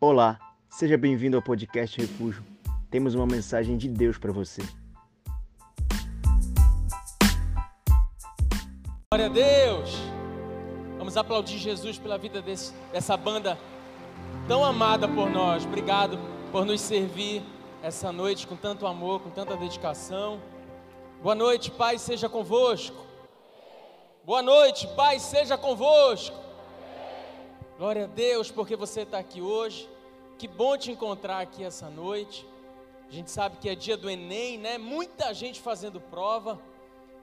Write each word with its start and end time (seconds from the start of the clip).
Olá, 0.00 0.38
seja 0.70 0.96
bem-vindo 0.96 1.36
ao 1.36 1.42
podcast 1.42 2.00
Refúgio. 2.00 2.44
Temos 2.88 3.16
uma 3.16 3.26
mensagem 3.26 3.76
de 3.76 3.88
Deus 3.88 4.16
para 4.16 4.30
você. 4.30 4.62
Glória 9.12 9.26
a 9.26 9.28
Deus! 9.28 9.96
Vamos 10.98 11.16
aplaudir 11.16 11.58
Jesus 11.58 11.98
pela 11.98 12.16
vida 12.16 12.40
desse, 12.40 12.72
dessa 12.92 13.16
banda 13.16 13.58
tão 14.46 14.64
amada 14.64 15.08
por 15.08 15.28
nós. 15.28 15.66
Obrigado 15.66 16.16
por 16.52 16.64
nos 16.64 16.80
servir 16.80 17.42
essa 17.82 18.12
noite 18.12 18.46
com 18.46 18.54
tanto 18.54 18.86
amor, 18.86 19.20
com 19.20 19.30
tanta 19.30 19.56
dedicação. 19.56 20.40
Boa 21.20 21.34
noite, 21.34 21.72
Pai, 21.72 21.98
seja 21.98 22.28
convosco. 22.28 23.04
Boa 24.24 24.42
noite, 24.42 24.86
Pai, 24.94 25.18
seja 25.18 25.58
convosco. 25.58 26.47
Glória 27.78 28.06
a 28.06 28.08
Deus 28.08 28.50
porque 28.50 28.74
você 28.74 29.02
está 29.02 29.20
aqui 29.20 29.40
hoje. 29.40 29.88
Que 30.36 30.48
bom 30.48 30.76
te 30.76 30.90
encontrar 30.90 31.38
aqui 31.38 31.62
essa 31.62 31.88
noite. 31.88 32.44
A 33.08 33.12
gente 33.12 33.30
sabe 33.30 33.56
que 33.58 33.68
é 33.68 33.76
dia 33.76 33.96
do 33.96 34.10
Enem, 34.10 34.58
né? 34.58 34.78
Muita 34.78 35.32
gente 35.32 35.60
fazendo 35.60 36.00
prova. 36.00 36.60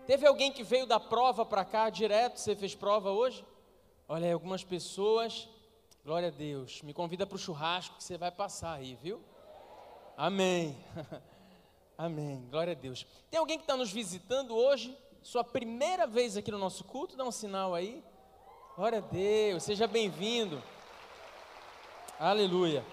Teve 0.08 0.26
alguém 0.26 0.54
que 0.54 0.64
veio 0.64 0.86
da 0.86 0.98
prova 0.98 1.46
para 1.46 1.66
cá 1.66 1.90
direto? 1.90 2.38
Você 2.38 2.56
fez 2.56 2.74
prova 2.74 3.12
hoje? 3.12 3.46
Olha 4.08 4.28
aí, 4.28 4.32
algumas 4.32 4.64
pessoas. 4.64 5.50
Glória 6.06 6.30
a 6.30 6.32
Deus. 6.32 6.82
Me 6.84 6.94
convida 6.94 7.28
para 7.28 7.36
o 7.36 7.40
churrasco 7.40 7.98
que 7.98 8.04
você 8.06 8.18
vai 8.18 8.32
passar 8.32 8.76
aí, 8.76 8.96
viu? 8.96 9.20
Amém. 10.16 10.78
Amém. 11.98 12.48
Glória 12.50 12.72
a 12.72 12.78
Deus. 12.78 13.06
Tem 13.30 13.42
alguém 13.42 13.58
que 13.58 13.66
está 13.66 13.76
nos 13.76 13.92
visitando 13.92 14.56
hoje? 14.56 14.98
Sua 15.22 15.44
primeira 15.44 16.08
vez 16.08 16.38
aqui 16.38 16.50
no 16.50 16.58
nosso 16.58 16.86
culto? 16.86 17.18
Dá 17.18 17.26
um 17.26 17.32
sinal 17.32 17.76
aí. 17.76 18.02
Glória 18.76 18.98
a 18.98 19.02
Deus, 19.02 19.64
seja 19.64 19.88
bem-vindo. 19.88 20.62
Aleluia. 22.20 22.86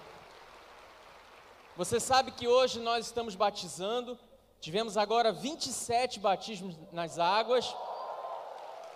Você 1.75 1.99
sabe 1.99 2.31
que 2.31 2.47
hoje 2.47 2.79
nós 2.79 3.05
estamos 3.05 3.35
batizando. 3.35 4.17
Tivemos 4.61 4.95
agora 4.95 5.33
27 5.33 6.21
batismos 6.21 6.77
nas 6.93 7.19
águas. 7.19 7.75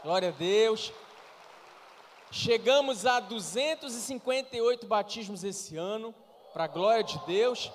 Glória 0.02 0.30
a 0.30 0.31
Deus. 0.31 0.94
Chegamos 2.31 3.06
a 3.06 3.20
258 3.20 4.88
batismos 4.88 5.44
esse 5.44 5.76
ano, 5.76 6.16
para 6.54 6.64
a 6.64 6.67
glória 6.67 7.04
de 7.04 7.20
Deus. 7.26 7.70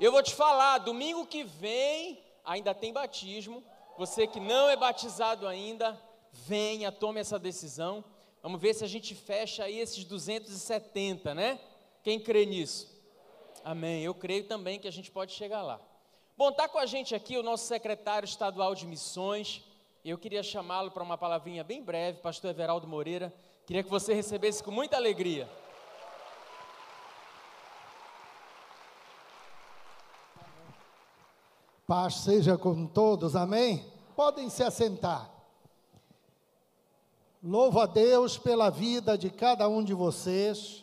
Eu 0.00 0.10
vou 0.10 0.22
te 0.22 0.34
falar, 0.34 0.78
domingo 0.78 1.24
que 1.26 1.44
vem 1.44 2.20
ainda 2.44 2.74
tem 2.74 2.92
batismo. 2.92 3.62
Você 3.96 4.26
que 4.26 4.40
não 4.40 4.68
é 4.68 4.74
batizado 4.74 5.46
ainda, 5.46 5.96
venha, 6.32 6.90
tome 6.90 7.20
essa 7.20 7.38
decisão. 7.38 8.04
Vamos 8.48 8.62
ver 8.62 8.72
se 8.72 8.82
a 8.82 8.88
gente 8.88 9.14
fecha 9.14 9.64
aí 9.64 9.78
esses 9.78 10.04
270, 10.04 11.34
né? 11.34 11.60
Quem 12.02 12.18
crê 12.18 12.46
nisso? 12.46 12.88
Amém. 13.62 14.02
Eu 14.02 14.14
creio 14.14 14.44
também 14.44 14.80
que 14.80 14.88
a 14.88 14.90
gente 14.90 15.10
pode 15.10 15.34
chegar 15.34 15.60
lá. 15.60 15.78
Bom, 16.34 16.48
está 16.48 16.66
com 16.66 16.78
a 16.78 16.86
gente 16.86 17.14
aqui 17.14 17.36
o 17.36 17.42
nosso 17.42 17.66
secretário 17.66 18.24
estadual 18.24 18.74
de 18.74 18.86
missões. 18.86 19.62
Eu 20.02 20.16
queria 20.16 20.42
chamá-lo 20.42 20.90
para 20.90 21.02
uma 21.02 21.18
palavrinha 21.18 21.62
bem 21.62 21.82
breve, 21.82 22.20
pastor 22.20 22.48
Everaldo 22.48 22.88
Moreira. 22.88 23.30
Queria 23.66 23.82
que 23.82 23.90
você 23.90 24.14
recebesse 24.14 24.62
com 24.62 24.70
muita 24.70 24.96
alegria. 24.96 25.46
Paz 31.86 32.14
seja 32.14 32.56
com 32.56 32.86
todos, 32.86 33.36
amém? 33.36 33.84
Podem 34.16 34.48
se 34.48 34.62
assentar. 34.62 35.37
Louvo 37.40 37.78
a 37.78 37.86
Deus 37.86 38.36
pela 38.36 38.68
vida 38.68 39.16
de 39.16 39.30
cada 39.30 39.68
um 39.68 39.84
de 39.84 39.94
vocês. 39.94 40.82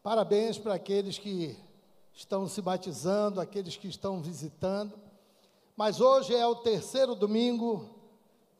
Parabéns 0.00 0.56
para 0.56 0.74
aqueles 0.74 1.18
que 1.18 1.58
estão 2.14 2.46
se 2.46 2.62
batizando, 2.62 3.40
aqueles 3.40 3.76
que 3.76 3.88
estão 3.88 4.22
visitando. 4.22 4.96
Mas 5.76 6.00
hoje 6.00 6.32
é 6.32 6.46
o 6.46 6.54
terceiro 6.54 7.16
domingo, 7.16 7.90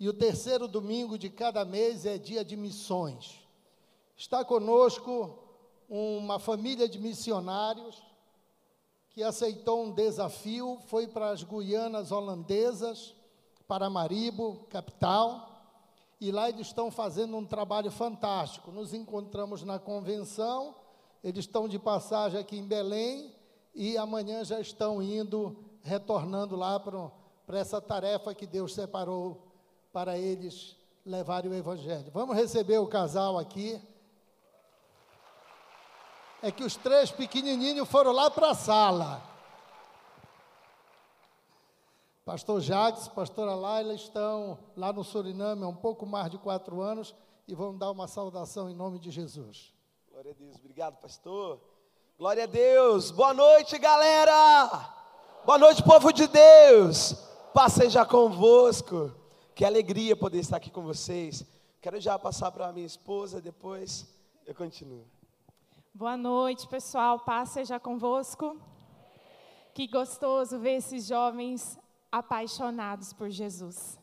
e 0.00 0.08
o 0.08 0.12
terceiro 0.12 0.66
domingo 0.66 1.16
de 1.16 1.30
cada 1.30 1.64
mês 1.64 2.04
é 2.04 2.18
dia 2.18 2.44
de 2.44 2.56
missões. 2.56 3.38
Está 4.16 4.44
conosco 4.44 5.38
uma 5.88 6.40
família 6.40 6.88
de 6.88 6.98
missionários 6.98 8.02
que 9.10 9.22
aceitou 9.22 9.84
um 9.84 9.92
desafio, 9.92 10.80
foi 10.88 11.06
para 11.06 11.30
as 11.30 11.44
Guianas 11.44 12.10
holandesas, 12.10 13.14
para 13.68 13.88
Maribo, 13.88 14.66
capital 14.68 15.51
e 16.22 16.30
lá 16.30 16.48
eles 16.48 16.68
estão 16.68 16.88
fazendo 16.88 17.36
um 17.36 17.44
trabalho 17.44 17.90
fantástico. 17.90 18.70
Nos 18.70 18.94
encontramos 18.94 19.64
na 19.64 19.80
convenção, 19.80 20.72
eles 21.20 21.40
estão 21.40 21.66
de 21.66 21.80
passagem 21.80 22.38
aqui 22.38 22.56
em 22.56 22.64
Belém 22.64 23.34
e 23.74 23.98
amanhã 23.98 24.44
já 24.44 24.60
estão 24.60 25.02
indo, 25.02 25.56
retornando 25.82 26.54
lá 26.54 26.78
para 26.78 27.58
essa 27.58 27.80
tarefa 27.80 28.32
que 28.36 28.46
Deus 28.46 28.72
separou 28.72 29.48
para 29.92 30.16
eles 30.16 30.76
levarem 31.04 31.50
o 31.50 31.54
Evangelho. 31.54 32.12
Vamos 32.14 32.36
receber 32.36 32.78
o 32.78 32.86
casal 32.86 33.36
aqui. 33.36 33.82
É 36.40 36.52
que 36.52 36.62
os 36.62 36.76
três 36.76 37.10
pequenininhos 37.10 37.88
foram 37.88 38.12
lá 38.12 38.30
para 38.30 38.50
a 38.50 38.54
sala. 38.54 39.31
Pastor 42.24 42.60
Jacques, 42.60 43.08
pastora 43.08 43.52
Laila 43.52 43.94
estão 43.94 44.56
lá 44.76 44.92
no 44.92 45.02
Suriname 45.02 45.64
há 45.64 45.68
um 45.68 45.74
pouco 45.74 46.06
mais 46.06 46.30
de 46.30 46.38
quatro 46.38 46.80
anos 46.80 47.12
e 47.48 47.54
vão 47.54 47.76
dar 47.76 47.90
uma 47.90 48.06
saudação 48.06 48.70
em 48.70 48.76
nome 48.76 49.00
de 49.00 49.10
Jesus. 49.10 49.74
Glória 50.08 50.30
a 50.30 50.34
Deus, 50.34 50.56
obrigado, 50.56 51.00
pastor. 51.00 51.60
Glória 52.16 52.44
a 52.44 52.46
Deus, 52.46 53.10
boa 53.10 53.34
noite, 53.34 53.76
galera. 53.76 54.88
Boa 55.44 55.58
noite, 55.58 55.82
povo 55.82 56.12
de 56.12 56.28
Deus. 56.28 57.14
Paz 57.52 57.72
seja 57.72 58.06
convosco. 58.06 59.12
Que 59.52 59.64
alegria 59.64 60.14
poder 60.14 60.38
estar 60.38 60.58
aqui 60.58 60.70
com 60.70 60.82
vocês. 60.82 61.44
Quero 61.80 62.00
já 62.00 62.16
passar 62.20 62.52
para 62.52 62.68
a 62.68 62.72
minha 62.72 62.86
esposa, 62.86 63.40
depois 63.40 64.06
eu 64.46 64.54
continuo. 64.54 65.04
Boa 65.92 66.16
noite, 66.16 66.68
pessoal. 66.68 67.18
Paz 67.18 67.48
seja 67.48 67.80
convosco. 67.80 68.56
Que 69.74 69.88
gostoso 69.88 70.60
ver 70.60 70.76
esses 70.76 71.04
jovens 71.04 71.81
apaixonados 72.12 73.12
por 73.14 73.30
Jesus. 73.30 73.98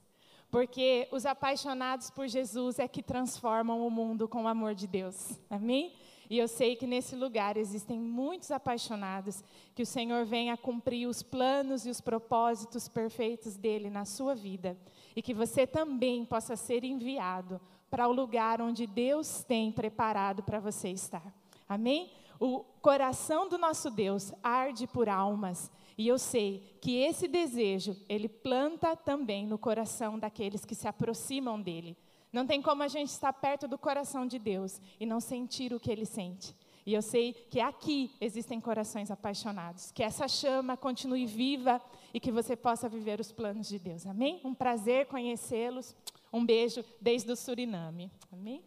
Porque 0.49 1.07
os 1.11 1.27
apaixonados 1.27 2.09
por 2.09 2.27
Jesus 2.27 2.79
é 2.79 2.87
que 2.87 3.03
transformam 3.03 3.85
o 3.85 3.91
mundo 3.91 4.27
com 4.27 4.43
o 4.43 4.47
amor 4.47 4.73
de 4.73 4.87
Deus. 4.87 5.39
Amém? 5.47 5.93
E 6.27 6.37
eu 6.37 6.47
sei 6.47 6.75
que 6.75 6.85
nesse 6.87 7.15
lugar 7.15 7.57
existem 7.57 7.99
muitos 7.99 8.51
apaixonados, 8.51 9.43
que 9.73 9.83
o 9.83 9.85
Senhor 9.85 10.25
venha 10.25 10.57
cumprir 10.57 11.07
os 11.07 11.23
planos 11.23 11.85
e 11.85 11.89
os 11.89 12.01
propósitos 12.01 12.87
perfeitos 12.87 13.55
dele 13.55 13.89
na 13.89 14.05
sua 14.05 14.35
vida. 14.35 14.77
E 15.15 15.21
que 15.21 15.33
você 15.33 15.67
também 15.67 16.25
possa 16.25 16.55
ser 16.55 16.83
enviado 16.83 17.61
para 17.89 18.07
o 18.07 18.11
lugar 18.11 18.61
onde 18.61 18.85
Deus 18.85 19.43
tem 19.43 19.71
preparado 19.71 20.43
para 20.43 20.59
você 20.59 20.89
estar. 20.89 21.33
Amém? 21.67 22.11
O 22.39 22.59
coração 22.81 23.49
do 23.49 23.57
nosso 23.57 23.89
Deus 23.89 24.31
arde 24.41 24.87
por 24.87 25.09
almas 25.09 25.71
e 25.99 26.07
eu 26.07 26.17
sei 26.17 26.63
que 26.79 26.95
esse 26.95 27.27
desejo, 27.27 27.93
ele 28.07 28.29
planta 28.29 28.95
também 28.95 29.45
no 29.45 29.57
coração 29.57 30.17
daqueles 30.17 30.63
que 30.63 30.73
se 30.73 30.87
aproximam 30.87 31.61
dele. 31.61 31.97
Não 32.31 32.47
tem 32.47 32.61
como 32.61 32.81
a 32.83 32.87
gente 32.87 33.09
estar 33.09 33.33
perto 33.33 33.67
do 33.67 33.77
coração 33.77 34.25
de 34.25 34.39
Deus 34.39 34.79
e 34.97 35.05
não 35.05 35.19
sentir 35.19 35.73
o 35.73 35.79
que 35.79 35.91
ele 35.91 36.05
sente. 36.05 36.55
E 36.85 36.93
eu 36.93 37.01
sei 37.01 37.33
que 37.33 37.59
aqui 37.59 38.15
existem 38.21 38.61
corações 38.61 39.11
apaixonados. 39.11 39.91
Que 39.91 40.01
essa 40.01 40.25
chama 40.25 40.77
continue 40.77 41.25
viva 41.25 41.81
e 42.13 42.19
que 42.21 42.31
você 42.31 42.55
possa 42.55 42.87
viver 42.87 43.19
os 43.19 43.33
planos 43.33 43.67
de 43.67 43.77
Deus. 43.77 44.07
Amém? 44.07 44.39
Um 44.45 44.53
prazer 44.53 45.05
conhecê-los. 45.07 45.93
Um 46.31 46.45
beijo 46.45 46.81
desde 47.01 47.29
o 47.29 47.35
Suriname. 47.35 48.09
Amém? 48.31 48.63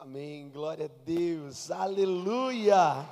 Amém. 0.00 0.50
Glória 0.50 0.86
a 0.86 1.04
Deus. 1.04 1.70
Aleluia. 1.70 3.08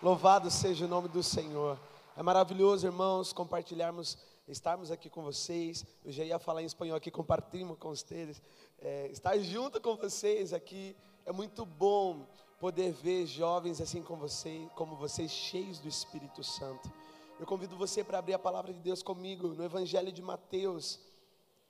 Louvado 0.00 0.48
seja 0.48 0.84
o 0.84 0.88
nome 0.88 1.08
do 1.08 1.24
Senhor. 1.24 1.89
É 2.16 2.22
maravilhoso, 2.22 2.86
irmãos, 2.86 3.32
compartilharmos, 3.32 4.18
estarmos 4.48 4.90
aqui 4.90 5.08
com 5.08 5.22
vocês. 5.22 5.86
Eu 6.04 6.10
já 6.10 6.24
ia 6.24 6.38
falar 6.40 6.60
em 6.60 6.66
espanhol 6.66 6.96
aqui, 6.96 7.10
compartilhamos 7.10 7.78
com 7.78 7.90
vocês. 7.90 8.42
É, 8.80 9.06
estar 9.08 9.38
junto 9.38 9.80
com 9.80 9.96
vocês 9.96 10.52
aqui 10.52 10.96
é 11.24 11.30
muito 11.30 11.64
bom 11.64 12.26
poder 12.58 12.92
ver 12.92 13.26
jovens 13.26 13.80
assim 13.80 14.02
como 14.02 14.22
você, 14.22 14.68
como 14.74 14.96
vocês, 14.96 15.30
cheios 15.30 15.78
do 15.78 15.88
Espírito 15.88 16.42
Santo. 16.42 16.92
Eu 17.38 17.46
convido 17.46 17.76
você 17.76 18.02
para 18.02 18.18
abrir 18.18 18.34
a 18.34 18.38
palavra 18.38 18.72
de 18.72 18.80
Deus 18.80 19.02
comigo 19.02 19.48
no 19.48 19.64
Evangelho 19.64 20.10
de 20.10 20.20
Mateus, 20.20 20.98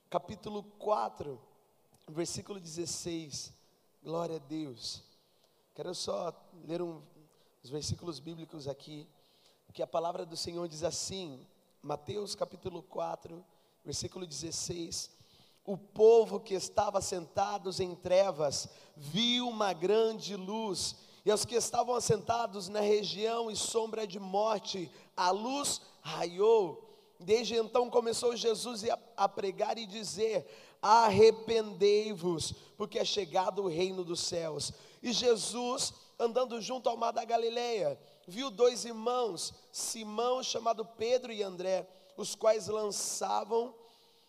capítulo 0.09 0.63
4, 0.79 1.39
versículo 2.09 2.59
16. 2.59 3.53
Glória 4.03 4.37
a 4.37 4.41
Deus. 4.41 5.05
Quero 5.75 5.95
só 5.95 6.35
ler 6.67 6.81
um, 6.81 7.03
os 7.63 7.69
versículos 7.69 8.19
bíblicos 8.19 8.67
aqui 8.67 9.07
que 9.73 9.83
a 9.83 9.87
palavra 9.87 10.27
do 10.27 10.37
Senhor 10.37 10.67
diz 10.67 10.83
assim, 10.83 11.47
Mateus 11.83 12.35
capítulo 12.35 12.83
4, 12.83 13.45
versículo 13.85 14.27
16: 14.27 15.11
O 15.65 15.77
povo 15.77 16.41
que 16.41 16.55
estava 16.55 17.01
sentados 17.01 17.79
em 17.79 17.95
trevas 17.95 18.69
viu 18.97 19.49
uma 19.49 19.73
grande 19.73 20.37
luz, 20.37 20.97
E 21.25 21.31
aos 21.31 21.45
que 21.45 21.55
estavam 21.55 21.95
assentados 21.95 22.69
na 22.69 22.81
região 22.81 23.51
e 23.51 23.57
sombra 23.57 24.07
de 24.07 24.19
morte, 24.19 24.91
a 25.15 25.31
luz 25.31 25.83
raiou. 26.01 26.87
Desde 27.19 27.55
então 27.57 27.91
começou 27.91 28.35
Jesus 28.35 28.85
a 29.17 29.29
pregar 29.29 29.77
e 29.77 29.87
dizer: 29.87 30.47
Arrependei-vos, 30.81 32.55
porque 32.77 32.99
é 32.99 33.05
chegado 33.05 33.63
o 33.63 33.69
reino 33.69 34.03
dos 34.03 34.21
céus. 34.21 34.73
E 35.03 35.13
Jesus, 35.13 35.93
andando 36.19 36.61
junto 36.61 36.89
ao 36.89 36.97
mar 36.97 37.13
da 37.13 37.25
Galileia, 37.25 37.99
viu 38.31 38.51
dois 38.51 38.85
irmãos, 38.85 39.53
Simão, 39.73 40.43
chamado 40.43 40.85
Pedro 40.85 41.33
e 41.33 41.43
André, 41.43 41.87
os 42.17 42.37
quais 42.37 42.69
lançavam 42.69 43.75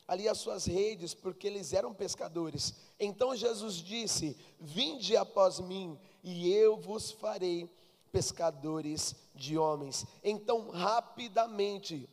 ali 0.08 0.28
as 0.28 0.40
suas 0.40 0.66
redes, 0.66 1.14
porque 1.14 1.46
eles 1.46 1.72
eram 1.72 1.94
pescadores. 1.94 2.74
Então 3.00 3.36
Jesus 3.36 3.76
disse: 3.76 4.36
Vinde 4.60 5.16
após 5.16 5.60
mim, 5.60 5.98
e 6.24 6.52
eu 6.52 6.76
vos 6.76 7.12
farei 7.12 7.70
pescadores 8.12 9.16
de 9.36 9.58
homens. 9.58 10.06
Então, 10.24 10.70
rapidamente, 10.72 12.10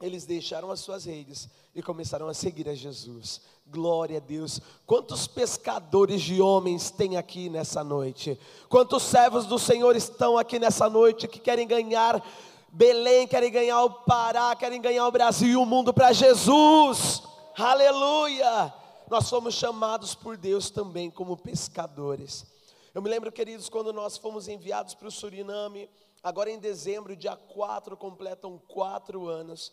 eles 0.00 0.24
deixaram 0.24 0.70
as 0.70 0.80
suas 0.80 1.04
redes 1.04 1.48
e 1.74 1.82
começaram 1.82 2.26
a 2.28 2.34
seguir 2.34 2.68
a 2.68 2.74
Jesus. 2.74 3.40
Glória 3.66 4.16
a 4.16 4.20
Deus. 4.20 4.60
Quantos 4.86 5.26
pescadores 5.26 6.22
de 6.22 6.40
homens 6.40 6.90
tem 6.90 7.16
aqui 7.16 7.50
nessa 7.50 7.84
noite? 7.84 8.38
Quantos 8.68 9.02
servos 9.02 9.46
do 9.46 9.58
Senhor 9.58 9.94
estão 9.94 10.38
aqui 10.38 10.58
nessa 10.58 10.88
noite 10.88 11.28
que 11.28 11.38
querem 11.38 11.66
ganhar 11.66 12.24
Belém, 12.72 13.26
querem 13.26 13.50
ganhar 13.50 13.82
o 13.82 13.90
Pará, 13.90 14.54
querem 14.56 14.80
ganhar 14.80 15.06
o 15.06 15.12
Brasil 15.12 15.48
e 15.48 15.56
o 15.56 15.66
mundo 15.66 15.92
para 15.92 16.12
Jesus? 16.12 17.22
Aleluia! 17.56 18.72
Nós 19.10 19.26
somos 19.26 19.54
chamados 19.54 20.14
por 20.14 20.36
Deus 20.36 20.70
também 20.70 21.10
como 21.10 21.36
pescadores. 21.36 22.46
Eu 22.94 23.02
me 23.02 23.10
lembro, 23.10 23.30
queridos, 23.30 23.68
quando 23.68 23.92
nós 23.92 24.16
fomos 24.16 24.48
enviados 24.48 24.94
para 24.94 25.08
o 25.08 25.10
Suriname, 25.10 25.90
agora 26.22 26.50
em 26.50 26.58
dezembro, 26.58 27.16
dia 27.16 27.36
4, 27.36 27.96
completam 27.96 28.60
quatro 28.68 29.28
anos. 29.28 29.72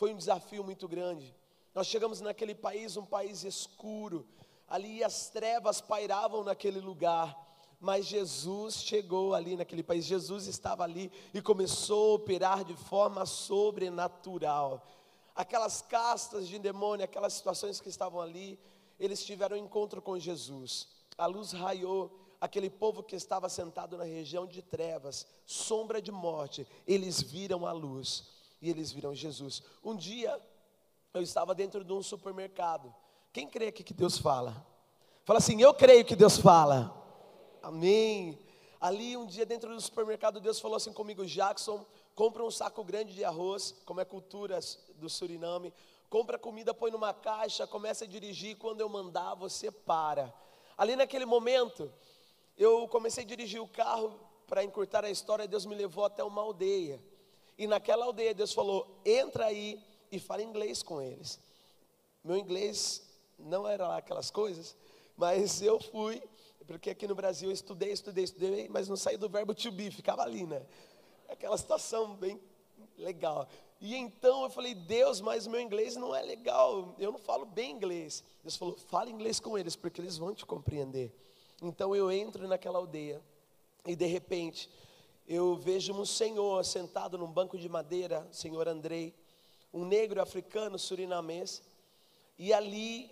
Foi 0.00 0.14
um 0.14 0.16
desafio 0.16 0.64
muito 0.64 0.88
grande. 0.88 1.36
Nós 1.74 1.86
chegamos 1.86 2.22
naquele 2.22 2.54
país, 2.54 2.96
um 2.96 3.04
país 3.04 3.44
escuro, 3.44 4.26
ali 4.66 5.04
as 5.04 5.28
trevas 5.28 5.82
pairavam 5.82 6.42
naquele 6.42 6.80
lugar, 6.80 7.36
mas 7.78 8.06
Jesus 8.06 8.76
chegou 8.76 9.34
ali 9.34 9.56
naquele 9.56 9.82
país, 9.82 10.06
Jesus 10.06 10.46
estava 10.46 10.84
ali 10.84 11.12
e 11.34 11.42
começou 11.42 12.12
a 12.12 12.14
operar 12.14 12.64
de 12.64 12.74
forma 12.74 13.26
sobrenatural. 13.26 14.88
Aquelas 15.34 15.82
castas 15.82 16.48
de 16.48 16.58
demônio, 16.58 17.04
aquelas 17.04 17.34
situações 17.34 17.78
que 17.78 17.90
estavam 17.90 18.22
ali, 18.22 18.58
eles 18.98 19.22
tiveram 19.22 19.54
um 19.54 19.60
encontro 19.60 20.00
com 20.00 20.18
Jesus. 20.18 20.88
A 21.18 21.26
luz 21.26 21.52
raiou, 21.52 22.10
aquele 22.40 22.70
povo 22.70 23.02
que 23.02 23.16
estava 23.16 23.50
sentado 23.50 23.98
na 23.98 24.04
região 24.04 24.46
de 24.46 24.62
trevas, 24.62 25.26
sombra 25.44 26.00
de 26.00 26.10
morte, 26.10 26.66
eles 26.86 27.20
viram 27.20 27.66
a 27.66 27.72
luz 27.72 28.39
e 28.60 28.70
eles 28.70 28.92
viram 28.92 29.14
Jesus. 29.14 29.62
Um 29.84 29.96
dia 29.96 30.40
eu 31.12 31.22
estava 31.22 31.54
dentro 31.54 31.84
de 31.84 31.92
um 31.92 32.02
supermercado. 32.02 32.94
Quem 33.32 33.48
crê 33.48 33.68
aqui 33.68 33.82
que 33.82 33.94
Deus 33.94 34.18
fala? 34.18 34.66
Fala 35.24 35.38
assim, 35.38 35.60
eu 35.60 35.72
creio 35.74 36.04
que 36.04 36.16
Deus 36.16 36.38
fala. 36.38 36.96
Amém. 37.62 38.38
Ali 38.80 39.16
um 39.16 39.26
dia 39.26 39.44
dentro 39.44 39.74
do 39.74 39.80
supermercado, 39.80 40.40
Deus 40.40 40.58
falou 40.58 40.76
assim 40.76 40.92
comigo, 40.92 41.24
Jackson, 41.26 41.84
compra 42.14 42.42
um 42.42 42.50
saco 42.50 42.82
grande 42.82 43.12
de 43.12 43.24
arroz, 43.24 43.74
como 43.84 44.00
é 44.00 44.04
cultura 44.04 44.58
do 44.96 45.08
Suriname, 45.10 45.72
compra 46.08 46.38
comida, 46.38 46.72
põe 46.72 46.90
numa 46.90 47.12
caixa, 47.12 47.66
começa 47.66 48.04
a 48.04 48.08
dirigir, 48.08 48.56
quando 48.56 48.80
eu 48.80 48.88
mandar, 48.88 49.34
você 49.34 49.70
para. 49.70 50.32
Ali 50.78 50.96
naquele 50.96 51.26
momento, 51.26 51.92
eu 52.56 52.88
comecei 52.88 53.22
a 53.22 53.26
dirigir 53.26 53.60
o 53.60 53.68
carro 53.68 54.18
para 54.46 54.64
encurtar 54.64 55.04
a 55.04 55.10
história, 55.10 55.46
Deus 55.46 55.66
me 55.66 55.74
levou 55.74 56.04
até 56.04 56.24
uma 56.24 56.40
aldeia. 56.40 57.00
E 57.60 57.66
naquela 57.66 58.06
aldeia 58.06 58.32
Deus 58.32 58.54
falou: 58.54 58.88
"Entra 59.04 59.44
aí 59.44 59.78
e 60.10 60.18
fala 60.18 60.42
inglês 60.42 60.82
com 60.82 61.02
eles. 61.02 61.38
Meu 62.24 62.38
inglês 62.38 63.02
não 63.38 63.68
era 63.68 63.86
lá 63.86 63.98
aquelas 63.98 64.30
coisas, 64.30 64.74
mas 65.14 65.60
eu 65.60 65.78
fui, 65.78 66.22
porque 66.66 66.88
aqui 66.88 67.06
no 67.06 67.14
Brasil 67.14 67.50
eu 67.50 67.52
estudei, 67.52 67.92
estudei, 67.92 68.24
estudei, 68.24 68.66
mas 68.70 68.88
não 68.88 68.96
saí 68.96 69.18
do 69.18 69.28
verbo 69.28 69.54
to 69.54 69.70
be, 69.70 69.90
ficava 69.90 70.22
ali, 70.22 70.46
né? 70.46 70.64
Aquela 71.28 71.58
situação 71.58 72.16
bem 72.16 72.40
legal. 72.96 73.46
E 73.78 73.94
então 73.94 74.44
eu 74.44 74.48
falei, 74.48 74.74
Deus, 74.74 75.20
mas 75.20 75.46
meu 75.46 75.60
inglês 75.60 75.96
não 75.96 76.16
é 76.16 76.22
legal, 76.22 76.94
eu 76.98 77.12
não 77.12 77.18
falo 77.18 77.44
bem 77.44 77.72
inglês. 77.72 78.24
Deus 78.42 78.56
falou, 78.56 78.74
fala 78.88 79.10
inglês 79.10 79.38
com 79.38 79.58
eles, 79.58 79.76
porque 79.76 80.00
eles 80.00 80.16
vão 80.16 80.34
te 80.34 80.46
compreender. 80.46 81.14
Então 81.60 81.94
eu 81.94 82.10
entro 82.10 82.48
naquela 82.48 82.78
aldeia, 82.78 83.22
e 83.86 83.94
de 83.94 84.06
repente, 84.06 84.70
eu 85.32 85.54
vejo 85.54 85.92
um 85.92 86.04
senhor 86.04 86.64
sentado 86.64 87.16
num 87.16 87.30
banco 87.30 87.56
de 87.56 87.68
madeira, 87.68 88.26
senhor 88.32 88.66
Andrei, 88.66 89.14
um 89.72 89.84
negro 89.84 90.20
africano 90.20 90.76
surinamês, 90.76 91.62
e 92.36 92.52
ali 92.52 93.08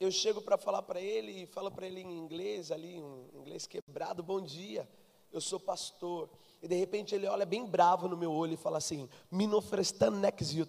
eu 0.00 0.10
chego 0.10 0.42
para 0.42 0.58
falar 0.58 0.82
para 0.82 1.00
ele, 1.00 1.44
e 1.44 1.46
falo 1.46 1.70
para 1.70 1.86
ele 1.86 2.00
em 2.00 2.18
inglês, 2.18 2.72
ali, 2.72 3.00
um 3.00 3.28
inglês 3.34 3.68
quebrado, 3.68 4.20
bom 4.20 4.40
dia, 4.40 4.88
eu 5.32 5.40
sou 5.40 5.60
pastor. 5.60 6.28
E 6.60 6.66
de 6.66 6.74
repente 6.74 7.14
ele 7.14 7.28
olha 7.28 7.46
bem 7.46 7.64
bravo 7.64 8.08
no 8.08 8.16
meu 8.16 8.32
olho 8.32 8.54
e 8.54 8.56
fala 8.56 8.78
assim: 8.78 9.08
Me 9.30 9.46
no 9.46 9.62
next 10.10 10.58
you. 10.58 10.66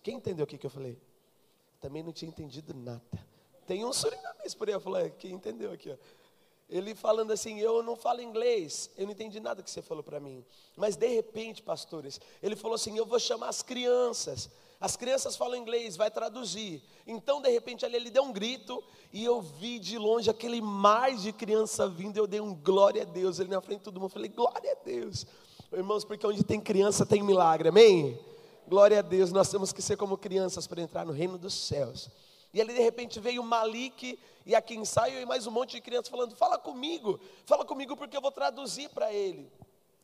Quem 0.00 0.14
entendeu 0.14 0.44
o 0.44 0.46
que, 0.46 0.58
que 0.58 0.66
eu 0.66 0.70
falei? 0.70 0.96
Também 1.80 2.04
não 2.04 2.12
tinha 2.12 2.28
entendido 2.28 2.72
nada. 2.72 3.02
Tem 3.66 3.84
um 3.84 3.92
surinamês 3.92 4.54
por 4.54 4.68
aí, 4.68 4.74
eu 4.74 4.80
falei, 4.80 5.10
quem 5.10 5.32
entendeu 5.32 5.72
aqui, 5.72 5.90
ó. 5.90 5.96
Ele 6.68 6.94
falando 6.94 7.32
assim, 7.32 7.58
eu 7.58 7.82
não 7.82 7.96
falo 7.96 8.20
inglês, 8.20 8.90
eu 8.96 9.06
não 9.06 9.12
entendi 9.12 9.40
nada 9.40 9.62
que 9.62 9.70
você 9.70 9.80
falou 9.80 10.02
para 10.02 10.20
mim. 10.20 10.44
Mas 10.76 10.96
de 10.96 11.08
repente, 11.08 11.62
pastores, 11.62 12.20
ele 12.42 12.54
falou 12.54 12.74
assim: 12.74 12.96
eu 12.96 13.06
vou 13.06 13.18
chamar 13.18 13.48
as 13.48 13.62
crianças. 13.62 14.50
As 14.80 14.96
crianças 14.96 15.34
falam 15.34 15.56
inglês, 15.56 15.96
vai 15.96 16.08
traduzir. 16.08 16.80
Então, 17.04 17.40
de 17.40 17.50
repente, 17.50 17.84
ali 17.84 17.96
ele 17.96 18.10
deu 18.10 18.22
um 18.22 18.32
grito 18.32 18.82
e 19.12 19.24
eu 19.24 19.40
vi 19.40 19.80
de 19.80 19.98
longe 19.98 20.30
aquele 20.30 20.60
mar 20.60 21.12
de 21.16 21.32
criança 21.32 21.88
vindo. 21.88 22.16
Eu 22.16 22.28
dei 22.28 22.40
um 22.40 22.54
glória 22.54 23.02
a 23.02 23.04
Deus. 23.04 23.40
Ele 23.40 23.50
na 23.50 23.60
frente 23.60 23.78
de 23.78 23.84
todo 23.84 23.94
mundo, 23.98 24.10
eu 24.10 24.14
falei 24.14 24.28
glória 24.28 24.72
a 24.72 24.84
Deus. 24.84 25.26
Irmãos, 25.72 26.04
porque 26.04 26.24
onde 26.24 26.44
tem 26.44 26.60
criança 26.60 27.04
tem 27.04 27.24
milagre, 27.24 27.70
amém? 27.70 28.20
Glória 28.68 29.00
a 29.00 29.02
Deus. 29.02 29.32
Nós 29.32 29.50
temos 29.50 29.72
que 29.72 29.82
ser 29.82 29.96
como 29.96 30.16
crianças 30.16 30.68
para 30.68 30.80
entrar 30.80 31.04
no 31.04 31.12
reino 31.12 31.36
dos 31.36 31.54
céus. 31.54 32.08
E 32.58 32.60
ali 32.60 32.74
de 32.74 32.80
repente 32.80 33.20
veio 33.20 33.40
Malik 33.40 34.18
e 34.44 34.52
aqui 34.52 34.74
ensaio 34.74 35.20
e 35.20 35.24
mais 35.24 35.46
um 35.46 35.50
monte 35.52 35.76
de 35.76 35.80
crianças 35.80 36.08
falando: 36.08 36.34
"Fala 36.34 36.58
comigo, 36.58 37.20
fala 37.46 37.64
comigo 37.64 37.96
porque 37.96 38.16
eu 38.16 38.20
vou 38.20 38.32
traduzir 38.32 38.88
para 38.88 39.12
ele". 39.12 39.48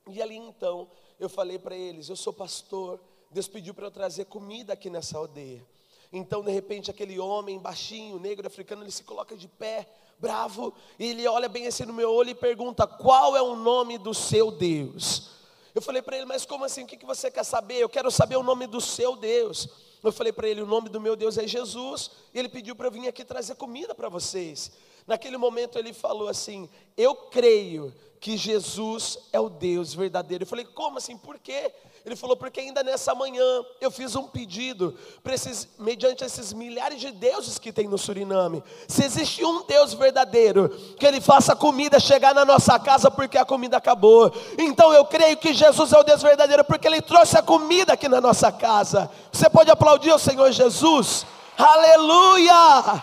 E 0.07 0.23
ali 0.23 0.37
então 0.37 0.89
eu 1.19 1.29
falei 1.29 1.59
para 1.59 1.75
eles: 1.75 2.09
"Eu 2.09 2.15
sou 2.15 2.33
pastor. 2.33 3.01
Deus 3.29 3.49
pediu 3.49 3.75
para 3.75 3.87
eu 3.87 3.91
trazer 3.91 4.27
comida 4.27 4.73
aqui 4.73 4.89
nessa 4.89 5.19
aldeia". 5.19 5.67
Então, 6.13 6.45
de 6.45 6.53
repente, 6.53 6.93
aquele 6.93 7.19
homem 7.19 7.59
baixinho, 7.59 8.21
negro, 8.21 8.47
africano, 8.47 8.85
ele 8.85 8.93
se 8.93 9.03
coloca 9.03 9.37
de 9.37 9.49
pé, 9.49 9.89
bravo, 10.21 10.73
e 10.97 11.07
ele 11.07 11.27
olha 11.27 11.49
bem 11.49 11.67
assim 11.67 11.85
no 11.85 11.93
meu 11.93 12.09
olho 12.09 12.31
e 12.31 12.37
pergunta: 12.37 12.87
"Qual 12.87 13.37
é 13.37 13.43
o 13.43 13.57
nome 13.57 13.99
do 13.99 14.15
seu 14.15 14.53
Deus?" 14.53 15.29
Eu 15.75 15.83
falei 15.83 16.03
para 16.03 16.19
ele: 16.19 16.27
"Mas 16.27 16.47
como 16.47 16.65
assim? 16.65 16.85
O 16.85 16.87
que 16.87 17.05
você 17.05 17.33
quer 17.33 17.45
saber? 17.45 17.79
Eu 17.79 17.89
quero 17.89 18.13
saber 18.13 18.37
o 18.37 18.45
nome 18.45 18.69
do 18.69 18.81
seu 18.81 19.17
Deus". 19.17 19.69
Eu 20.09 20.13
falei 20.13 20.33
para 20.33 20.49
ele: 20.49 20.61
o 20.61 20.67
nome 20.67 20.89
do 20.89 21.01
meu 21.01 21.17
Deus 21.17 21.39
é 21.39 21.47
Jesus. 21.47 22.11
E 22.33 22.39
ele 22.39 22.49
pediu 22.49 22.77
para 22.77 22.89
eu 22.89 22.93
vir 22.93 23.09
aqui 23.09 23.25
trazer 23.25 23.55
comida 23.55 23.95
para 23.95 24.09
vocês. 24.09 24.71
Naquele 25.07 25.37
momento 25.37 25.79
ele 25.79 25.93
falou 25.93 26.29
assim: 26.29 26.69
Eu 26.97 27.15
creio 27.15 27.95
que 28.21 28.37
Jesus 28.37 29.19
é 29.33 29.41
o 29.41 29.49
Deus 29.49 29.95
verdadeiro. 29.95 30.45
Eu 30.45 30.49
falei: 30.49 30.65
Como 30.65 30.99
assim? 30.99 31.17
Por 31.17 31.39
quê? 31.39 31.73
Ele 32.05 32.17
falou, 32.17 32.37
porque 32.37 32.61
ainda 32.61 32.83
nessa 32.83 33.15
manhã 33.15 33.43
eu 33.81 33.91
fiz 33.91 34.15
um 34.15 34.25
pedido, 34.25 34.95
esses, 35.25 35.67
mediante 35.79 36.23
esses 36.23 36.53
milhares 36.53 37.01
de 37.01 37.11
deuses 37.11 37.59
que 37.59 37.73
tem 37.73 37.89
no 37.89 37.97
Suriname. 37.97 38.63
Se 38.87 39.03
existe 39.03 39.43
um 39.43 39.65
Deus 39.65 39.95
verdadeiro, 39.95 40.69
que 40.99 41.07
Ele 41.07 41.19
faça 41.19 41.55
a 41.55 41.57
comida 41.57 41.99
chegar 41.99 42.35
na 42.35 42.45
nossa 42.45 42.79
casa 42.79 43.11
porque 43.11 43.39
a 43.39 43.45
comida 43.45 43.79
acabou. 43.79 44.31
Então 44.59 44.93
eu 44.93 45.07
creio 45.07 45.39
que 45.39 45.55
Jesus 45.55 45.95
é 45.95 45.99
o 45.99 46.03
Deus 46.03 46.21
verdadeiro, 46.21 46.63
porque 46.63 46.87
Ele 46.87 47.01
trouxe 47.01 47.39
a 47.39 47.43
comida 47.43 47.95
aqui 47.95 48.07
na 48.07 48.21
nossa 48.21 48.53
casa. 48.53 49.11
Você 49.33 49.49
pode 49.49 49.71
aplaudir 49.71 50.13
o 50.13 50.19
Senhor 50.19 50.53
Jesus? 50.53 51.25
Aleluia! 51.57 53.03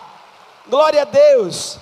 Glória 0.68 1.02
a 1.02 1.06
Deus. 1.06 1.76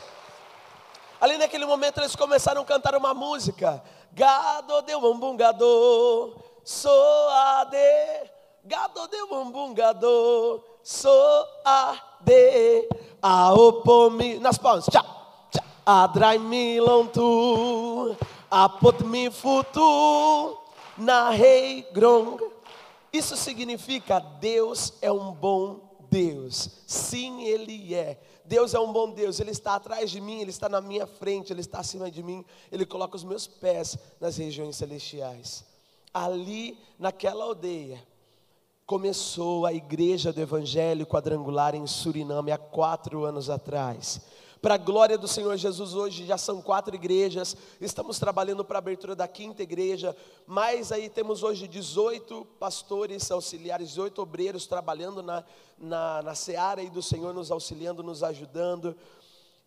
Ali 1.20 1.36
naquele 1.36 1.66
momento 1.66 2.00
eles 2.00 2.16
começaram 2.16 2.62
a 2.62 2.64
cantar 2.64 2.94
uma 2.94 3.12
música. 3.12 3.82
Gado 4.10 4.80
de 4.80 4.96
um 4.96 5.36
gado 5.36 6.49
soade, 6.64 7.76
gado 8.64 9.08
de 9.08 9.26
bumbum 9.26 9.74
gado, 9.74 10.62
soade, 10.82 11.38
aopomi, 13.22 14.38
nas 14.38 14.58
palmas, 14.58 14.86
tchá, 14.86 15.02
tchá, 15.50 15.64
adrai 15.84 16.38
milon 16.38 17.06
tu, 17.06 18.16
apot 18.50 19.04
mi 19.04 19.30
futu, 19.30 20.58
na 20.96 21.30
rei 21.30 21.86
grong. 21.92 22.38
Isso 23.12 23.36
significa 23.36 24.20
Deus 24.20 24.92
é 25.02 25.10
um 25.10 25.32
bom 25.32 25.80
Deus. 26.10 26.68
Sim, 26.86 27.42
Ele 27.42 27.94
é. 27.94 28.18
Deus 28.44 28.74
é 28.74 28.80
um 28.80 28.92
bom 28.92 29.10
Deus, 29.10 29.38
Ele 29.38 29.52
está 29.52 29.76
atrás 29.76 30.10
de 30.10 30.20
mim, 30.20 30.40
Ele 30.40 30.50
está 30.50 30.68
na 30.68 30.80
minha 30.80 31.06
frente, 31.06 31.52
Ele 31.52 31.60
está 31.60 31.78
acima 31.80 32.10
de 32.10 32.22
mim, 32.22 32.44
Ele 32.70 32.84
coloca 32.84 33.16
os 33.16 33.22
meus 33.22 33.46
pés 33.46 33.96
nas 34.20 34.36
regiões 34.36 34.76
celestiais. 34.76 35.64
Ali, 36.12 36.78
naquela 36.98 37.44
aldeia, 37.44 38.04
começou 38.84 39.66
a 39.66 39.72
igreja 39.72 40.32
do 40.32 40.40
Evangelho 40.40 41.06
quadrangular 41.06 41.74
em 41.74 41.86
Suriname 41.86 42.50
há 42.50 42.58
quatro 42.58 43.24
anos 43.24 43.48
atrás. 43.48 44.20
Para 44.60 44.74
a 44.74 44.78
glória 44.78 45.16
do 45.16 45.26
Senhor 45.26 45.56
Jesus, 45.56 45.94
hoje 45.94 46.26
já 46.26 46.36
são 46.36 46.60
quatro 46.60 46.94
igrejas, 46.94 47.56
estamos 47.80 48.18
trabalhando 48.18 48.62
para 48.62 48.76
a 48.76 48.80
abertura 48.80 49.16
da 49.16 49.26
quinta 49.26 49.62
igreja, 49.62 50.14
mas 50.46 50.92
aí 50.92 51.08
temos 51.08 51.42
hoje 51.42 51.66
18 51.66 52.44
pastores 52.58 53.30
auxiliares, 53.30 53.88
18 53.88 54.20
obreiros 54.20 54.66
trabalhando 54.66 55.22
na, 55.22 55.44
na, 55.78 56.22
na 56.22 56.34
seara 56.34 56.82
aí 56.82 56.90
do 56.90 57.00
Senhor, 57.00 57.32
nos 57.32 57.50
auxiliando, 57.50 58.02
nos 58.02 58.22
ajudando. 58.22 58.94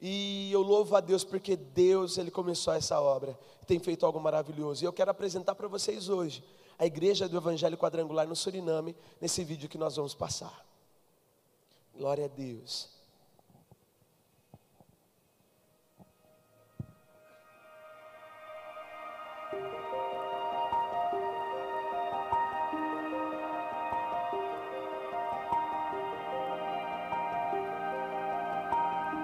E 0.05 0.51
eu 0.51 0.62
louvo 0.62 0.98
a 0.98 1.00
Deus 1.00 1.24
porque 1.24 1.55
Deus, 1.55 2.17
Ele 2.17 2.29
começou 2.29 2.74
essa 2.74 3.00
obra, 3.00 3.39
tem 3.65 3.79
feito 3.79 4.05
algo 4.05 4.19
maravilhoso. 4.19 4.83
E 4.83 4.86
eu 4.86 4.91
quero 4.91 5.10
apresentar 5.10 5.55
para 5.55 5.65
vocês 5.65 6.10
hoje 6.10 6.43
a 6.77 6.86
Igreja 6.86 7.29
do 7.29 7.38
Evangelho 7.38 7.77
Quadrangular 7.77 8.27
no 8.27 8.36
Suriname, 8.36 8.98
nesse 9.22 9.45
vídeo 9.45 9.69
que 9.69 9.77
nós 9.77 9.95
vamos 9.95 10.13
passar. 10.13 10.65
Glória 11.95 12.25
a 12.25 12.27
Deus. 12.27 12.89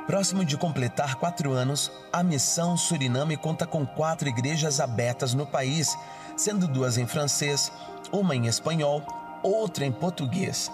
Próximo 0.09 0.43
de 0.43 0.57
completar 0.57 1.17
quatro 1.17 1.51
anos, 1.51 1.91
a 2.11 2.23
Missão 2.23 2.75
Suriname 2.75 3.37
conta 3.37 3.67
com 3.67 3.85
quatro 3.85 4.27
igrejas 4.27 4.79
abertas 4.79 5.35
no 5.35 5.45
país, 5.45 5.95
sendo 6.35 6.67
duas 6.67 6.97
em 6.97 7.05
francês, 7.05 7.71
uma 8.11 8.35
em 8.35 8.47
espanhol, 8.47 9.03
outra 9.43 9.85
em 9.85 9.91
português. 9.91 10.71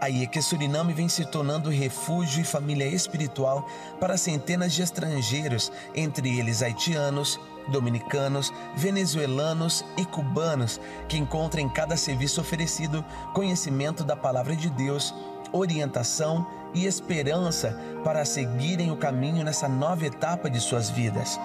Aí 0.00 0.24
é 0.24 0.26
que 0.26 0.42
Suriname 0.42 0.92
vem 0.92 1.08
se 1.08 1.24
tornando 1.26 1.70
refúgio 1.70 2.40
e 2.40 2.44
família 2.44 2.88
espiritual 2.88 3.64
para 4.00 4.18
centenas 4.18 4.72
de 4.72 4.82
estrangeiros, 4.82 5.70
entre 5.94 6.40
eles 6.40 6.60
haitianos, 6.60 7.38
dominicanos, 7.68 8.52
venezuelanos 8.74 9.84
e 9.96 10.04
cubanos, 10.04 10.80
que 11.08 11.18
encontram 11.18 11.62
em 11.62 11.68
cada 11.68 11.96
serviço 11.96 12.40
oferecido 12.40 13.04
conhecimento 13.32 14.02
da 14.02 14.16
palavra 14.16 14.56
de 14.56 14.68
Deus, 14.70 15.14
orientação 15.52 16.57
e 16.74 16.86
esperança 16.86 17.78
para 18.04 18.24
seguirem 18.24 18.90
o 18.90 18.96
caminho 18.96 19.44
nessa 19.44 19.68
nova 19.68 20.06
etapa 20.06 20.48
de 20.48 20.60
suas 20.60 20.90
vidas. 20.90 21.38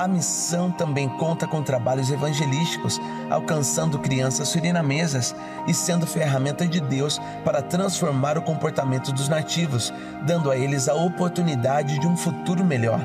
A 0.00 0.08
missão 0.08 0.70
também 0.70 1.10
conta 1.10 1.46
com 1.46 1.62
trabalhos 1.62 2.10
evangelísticos, 2.10 2.98
alcançando 3.28 3.98
crianças 3.98 4.48
surinamesas 4.48 5.36
e 5.68 5.74
sendo 5.74 6.06
ferramenta 6.06 6.66
de 6.66 6.80
Deus 6.80 7.20
para 7.44 7.60
transformar 7.60 8.38
o 8.38 8.42
comportamento 8.42 9.12
dos 9.12 9.28
nativos, 9.28 9.92
dando 10.22 10.50
a 10.50 10.56
eles 10.56 10.88
a 10.88 10.94
oportunidade 10.94 11.98
de 11.98 12.06
um 12.06 12.16
futuro 12.16 12.64
melhor. 12.64 12.98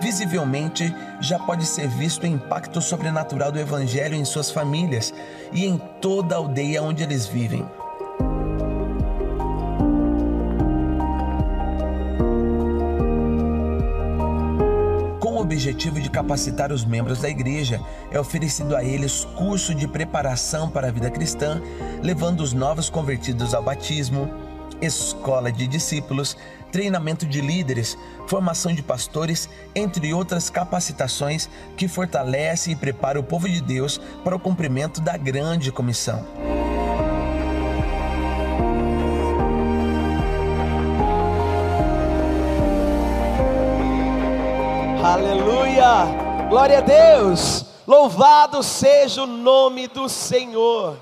Visivelmente, 0.00 0.94
já 1.20 1.40
pode 1.40 1.66
ser 1.66 1.88
visto 1.88 2.22
o 2.22 2.28
impacto 2.28 2.80
sobrenatural 2.80 3.50
do 3.50 3.58
Evangelho 3.58 4.14
em 4.14 4.24
suas 4.24 4.48
famílias 4.48 5.12
e 5.52 5.66
em 5.66 5.76
toda 6.00 6.36
a 6.36 6.38
aldeia 6.38 6.84
onde 6.84 7.02
eles 7.02 7.26
vivem. 7.26 7.66
Objetivo 15.72 16.00
de 16.00 16.10
capacitar 16.10 16.70
os 16.70 16.84
membros 16.84 17.20
da 17.22 17.30
igreja, 17.30 17.80
é 18.10 18.20
oferecido 18.20 18.76
a 18.76 18.84
eles 18.84 19.24
curso 19.36 19.74
de 19.74 19.88
preparação 19.88 20.68
para 20.68 20.88
a 20.88 20.90
vida 20.90 21.10
cristã, 21.10 21.62
levando 22.02 22.40
os 22.40 22.52
novos 22.52 22.90
convertidos 22.90 23.54
ao 23.54 23.62
batismo, 23.62 24.30
escola 24.82 25.50
de 25.50 25.66
discípulos, 25.66 26.36
treinamento 26.70 27.24
de 27.24 27.40
líderes, 27.40 27.96
formação 28.26 28.74
de 28.74 28.82
pastores, 28.82 29.48
entre 29.74 30.12
outras 30.12 30.50
capacitações 30.50 31.48
que 31.74 31.88
fortalecem 31.88 32.74
e 32.74 32.76
preparam 32.76 33.22
o 33.22 33.24
povo 33.24 33.48
de 33.48 33.62
Deus 33.62 33.98
para 34.22 34.36
o 34.36 34.40
cumprimento 34.40 35.00
da 35.00 35.16
grande 35.16 35.72
comissão. 35.72 36.22
Aleluia! 45.12 46.06
Glória 46.48 46.78
a 46.78 46.80
Deus! 46.80 47.66
Louvado 47.86 48.62
seja 48.62 49.24
o 49.24 49.26
nome 49.26 49.86
do 49.86 50.08
Senhor. 50.08 50.98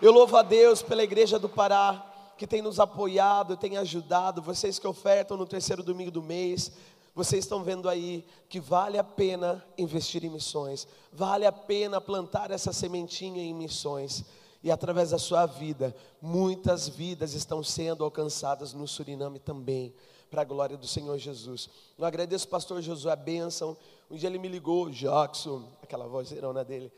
Eu 0.00 0.12
louvo 0.12 0.36
a 0.36 0.42
Deus 0.42 0.80
pela 0.80 1.02
igreja 1.02 1.40
do 1.40 1.48
Pará, 1.48 2.06
que 2.36 2.46
tem 2.46 2.62
nos 2.62 2.78
apoiado, 2.78 3.56
tem 3.56 3.76
ajudado, 3.76 4.40
vocês 4.40 4.78
que 4.78 4.86
ofertam 4.86 5.36
no 5.36 5.44
terceiro 5.44 5.82
domingo 5.82 6.12
do 6.12 6.22
mês, 6.22 6.70
vocês 7.16 7.46
estão 7.46 7.64
vendo 7.64 7.88
aí 7.88 8.24
que 8.48 8.60
vale 8.60 8.96
a 8.96 9.02
pena 9.02 9.64
investir 9.76 10.24
em 10.24 10.30
missões, 10.30 10.86
vale 11.12 11.44
a 11.44 11.50
pena 11.50 12.00
plantar 12.00 12.52
essa 12.52 12.72
sementinha 12.72 13.42
em 13.42 13.52
missões. 13.52 14.24
E 14.62 14.70
através 14.70 15.10
da 15.10 15.18
sua 15.18 15.46
vida, 15.46 15.96
muitas 16.22 16.88
vidas 16.88 17.34
estão 17.34 17.64
sendo 17.64 18.04
alcançadas 18.04 18.72
no 18.72 18.86
Suriname 18.86 19.40
também 19.40 19.92
para 20.30 20.42
a 20.42 20.44
glória 20.44 20.76
do 20.76 20.86
Senhor 20.86 21.16
Jesus. 21.18 21.68
Eu 21.96 22.04
agradeço 22.04 22.46
o 22.46 22.48
pastor 22.48 22.80
Josué 22.82 23.12
a 23.12 23.16
bênção. 23.16 23.76
Um 24.10 24.16
dia 24.16 24.28
ele 24.28 24.38
me 24.38 24.48
ligou, 24.48 24.90
Jackson, 24.90 25.64
aquela 25.82 26.06
voz 26.06 26.30
irona 26.30 26.64
dele. 26.64 26.92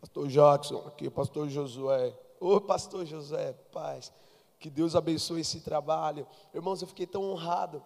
Pastor 0.00 0.28
Jackson, 0.28 0.84
aqui, 0.86 1.08
pastor 1.08 1.48
Josué. 1.48 2.14
Ô, 2.38 2.60
pastor 2.60 3.06
Josué, 3.06 3.52
paz. 3.72 4.12
Que 4.58 4.68
Deus 4.68 4.94
abençoe 4.94 5.40
esse 5.40 5.60
trabalho. 5.60 6.26
Irmãos, 6.54 6.82
eu 6.82 6.88
fiquei 6.88 7.06
tão 7.06 7.22
honrado. 7.22 7.82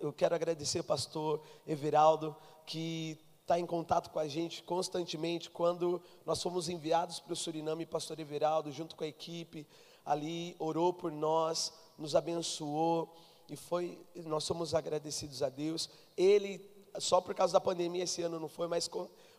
Eu 0.00 0.12
quero 0.12 0.34
agradecer, 0.34 0.82
pastor 0.82 1.42
Everaldo, 1.66 2.34
que 2.66 3.18
está 3.42 3.58
em 3.58 3.66
contato 3.66 4.10
com 4.10 4.18
a 4.18 4.28
gente 4.28 4.62
constantemente. 4.62 5.50
Quando 5.50 6.00
nós 6.24 6.42
fomos 6.42 6.68
enviados 6.68 7.20
para 7.20 7.32
o 7.32 7.36
Suriname, 7.36 7.84
pastor 7.84 8.18
Everaldo, 8.20 8.70
junto 8.70 8.94
com 8.94 9.04
a 9.04 9.08
equipe, 9.08 9.66
ali 10.04 10.54
orou 10.58 10.92
por 10.92 11.10
nós, 11.10 11.72
nos 11.98 12.14
abençoou 12.14 13.14
e 13.50 13.56
foi, 13.56 13.98
nós 14.14 14.44
somos 14.44 14.76
agradecidos 14.76 15.42
a 15.42 15.48
Deus. 15.48 15.90
Ele, 16.16 16.64
só 17.00 17.20
por 17.20 17.34
causa 17.34 17.52
da 17.52 17.60
pandemia, 17.60 18.04
esse 18.04 18.22
ano 18.22 18.38
não 18.38 18.48
foi, 18.48 18.68
mas 18.68 18.88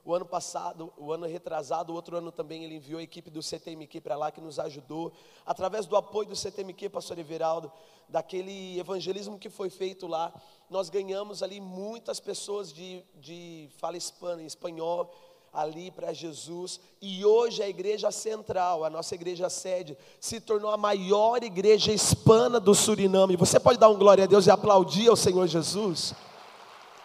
o 0.03 0.13
ano 0.13 0.25
passado, 0.25 0.91
o 0.97 1.13
ano 1.13 1.25
retrasado, 1.25 1.93
o 1.93 1.95
outro 1.95 2.17
ano 2.17 2.29
também, 2.29 2.65
ele 2.65 2.75
enviou 2.75 2.99
a 2.99 3.03
equipe 3.03 3.29
do 3.29 3.41
CTMQ 3.41 4.01
para 4.01 4.17
lá, 4.17 4.29
que 4.29 4.41
nos 4.41 4.59
ajudou, 4.59 5.13
através 5.45 5.85
do 5.85 5.95
apoio 5.95 6.27
do 6.27 6.35
CTMQ, 6.35 6.89
pastor 6.89 7.19
Everaldo, 7.19 7.71
daquele 8.09 8.77
evangelismo 8.77 9.39
que 9.39 9.49
foi 9.49 9.69
feito 9.69 10.07
lá, 10.07 10.33
nós 10.69 10.89
ganhamos 10.89 11.41
ali 11.41 11.61
muitas 11.61 12.19
pessoas 12.19 12.73
de, 12.73 13.01
de 13.15 13.69
fala 13.77 13.95
hispana, 13.95 14.43
espanhol, 14.43 15.09
ali 15.53 15.91
para 15.91 16.13
Jesus. 16.13 16.79
E 17.01 17.25
hoje 17.25 17.61
a 17.61 17.67
igreja 17.67 18.11
central, 18.11 18.83
a 18.83 18.89
nossa 18.89 19.15
igreja 19.15 19.49
sede, 19.49 19.97
se 20.19 20.39
tornou 20.39 20.71
a 20.71 20.77
maior 20.77 21.43
igreja 21.43 21.91
hispana 21.91 22.59
do 22.59 22.73
Suriname. 22.73 23.35
Você 23.35 23.59
pode 23.59 23.79
dar 23.79 23.89
um 23.89 23.97
glória 23.97 24.23
a 24.23 24.27
Deus 24.27 24.47
e 24.47 24.51
aplaudir 24.51 25.09
ao 25.09 25.15
Senhor 25.15 25.47
Jesus? 25.47 26.13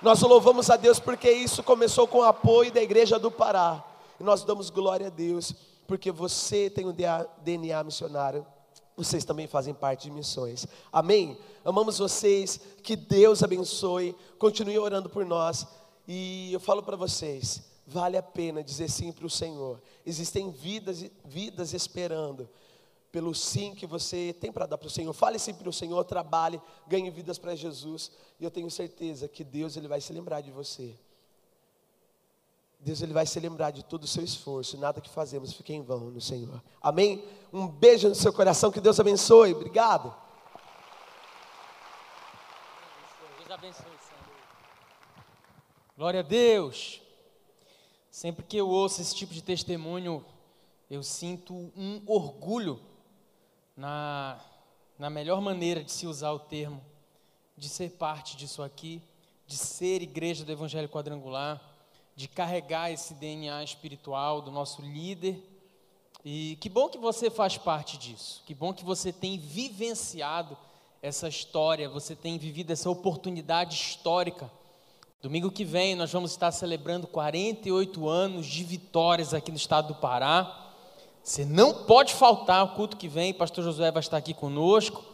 Nós 0.00 0.21
louvamos 0.21 0.71
a 0.71 0.76
Deus 0.76 1.00
porque 1.00 1.31
isso 1.31 1.62
começou 1.62 2.07
com 2.07 2.19
o 2.19 2.23
apoio 2.23 2.73
da 2.73 2.83
igreja 2.83 3.19
do 3.19 3.31
Pará. 3.31 3.85
E 4.21 4.23
nós 4.23 4.45
damos 4.45 4.71
glória 4.71 5.09
a 5.09 5.11
Deus 5.11 5.55
porque 5.87 6.11
você 6.11 6.69
tem 6.71 6.87
um 6.87 6.95
DNA 7.43 7.83
missionário. 7.83 8.47
Vocês 8.97 9.25
também 9.25 9.47
fazem 9.47 9.75
parte 9.75 10.05
de 10.05 10.11
missões. 10.11 10.67
Amém? 10.93 11.37
Amamos 11.65 11.99
vocês. 11.99 12.59
Que 12.83 12.97
Deus 12.97 13.43
abençoe. 13.43 14.17
Continue 14.38 14.79
orando 14.79 15.11
por 15.11 15.25
nós. 15.25 15.67
E 16.09 16.53
eu 16.53 16.61
falo 16.61 16.83
para 16.83 16.97
vocês, 16.97 17.62
vale 17.87 18.16
a 18.16 18.23
pena 18.23 18.64
dizer 18.64 18.90
sim 18.90 19.12
para 19.12 19.26
o 19.26 19.31
Senhor. 19.31 19.81
Existem 20.05 20.50
vidas, 20.50 21.05
vidas 21.25 21.73
esperando 21.73 22.49
pelo 23.12 23.35
sim 23.35 23.75
que 23.75 23.87
você 23.87 24.37
tem 24.40 24.52
para 24.52 24.66
dar 24.66 24.76
para 24.76 24.88
o 24.88 24.90
Senhor. 24.90 25.12
Fale 25.12 25.38
sim 25.38 25.55
para 25.55 25.69
o 25.69 25.73
Senhor, 25.73 26.05
trabalhe, 26.05 26.61
ganhe 26.87 27.09
vidas 27.11 27.38
para 27.38 27.55
Jesus. 27.55 28.11
E 28.40 28.45
eu 28.45 28.50
tenho 28.50 28.71
certeza 28.71 29.28
que 29.28 29.45
Deus 29.45 29.76
ele 29.76 29.88
vai 29.88 30.00
se 30.00 30.12
lembrar 30.12 30.40
de 30.40 30.50
você. 30.50 30.95
Deus 32.78 33.00
ele 33.00 33.12
vai 33.12 33.25
se 33.25 33.40
lembrar 33.40 33.71
de 33.71 33.85
todo 33.85 34.05
o 34.05 34.07
seu 34.07 34.23
esforço. 34.23 34.76
Nada 34.76 35.00
que 35.00 35.09
fazemos 35.09 35.52
fique 35.52 35.73
em 35.73 35.83
vão 35.83 36.11
no 36.11 36.21
Senhor. 36.21 36.62
Amém? 36.83 37.25
Um 37.52 37.66
beijo 37.66 38.09
no 38.09 38.14
seu 38.14 38.33
coração. 38.33 38.71
Que 38.71 38.81
Deus 38.81 39.00
abençoe. 39.00 39.55
Obrigado. 39.55 40.14
Deus 43.38 43.50
abençoe, 43.50 43.85
Senhor. 43.85 44.26
Glória 45.97 46.21
a 46.21 46.23
Deus. 46.23 47.05
Sempre 48.16 48.46
que 48.46 48.56
eu 48.56 48.66
ouço 48.70 49.02
esse 49.02 49.14
tipo 49.14 49.35
de 49.35 49.42
testemunho, 49.42 50.25
eu 50.88 51.02
sinto 51.02 51.52
um 51.76 52.00
orgulho 52.06 52.80
na, 53.76 54.40
na 54.99 55.11
melhor 55.11 55.38
maneira 55.42 55.85
de 55.85 55.92
se 55.92 56.06
usar 56.06 56.32
o 56.32 56.38
termo, 56.38 56.82
de 57.58 57.68
ser 57.68 57.90
parte 57.90 58.35
disso 58.35 58.62
aqui, 58.62 59.02
de 59.46 59.58
ser 59.58 60.00
igreja 60.00 60.46
do 60.46 60.50
Evangelho 60.50 60.88
Quadrangular, 60.88 61.61
de 62.14 62.26
carregar 62.26 62.90
esse 62.90 63.12
DNA 63.12 63.62
espiritual 63.62 64.40
do 64.40 64.50
nosso 64.50 64.80
líder. 64.80 65.38
E 66.25 66.56
que 66.58 66.70
bom 66.70 66.88
que 66.88 66.96
você 66.96 67.28
faz 67.28 67.58
parte 67.58 67.99
disso, 67.99 68.42
que 68.46 68.54
bom 68.54 68.73
que 68.73 68.82
você 68.82 69.12
tem 69.12 69.37
vivenciado 69.37 70.56
essa 71.02 71.28
história, 71.28 71.87
você 71.87 72.16
tem 72.16 72.38
vivido 72.38 72.70
essa 72.70 72.88
oportunidade 72.88 73.75
histórica. 73.75 74.50
Domingo 75.26 75.50
que 75.50 75.64
vem 75.64 75.97
nós 75.97 76.12
vamos 76.12 76.30
estar 76.30 76.52
celebrando 76.52 77.04
48 77.09 78.09
anos 78.09 78.47
de 78.47 78.62
vitórias 78.62 79.35
aqui 79.35 79.50
no 79.50 79.56
estado 79.56 79.88
do 79.88 79.95
Pará. 79.97 80.71
Você 81.21 81.45
não 81.45 81.83
pode 81.83 82.14
faltar 82.14 82.64
o 82.64 82.68
culto 82.76 82.97
que 82.97 83.09
vem, 83.09 83.35
pastor 83.35 83.64
Josué 83.64 83.90
vai 83.90 83.99
estar 83.99 84.18
aqui 84.18 84.33
conosco. 84.33 85.04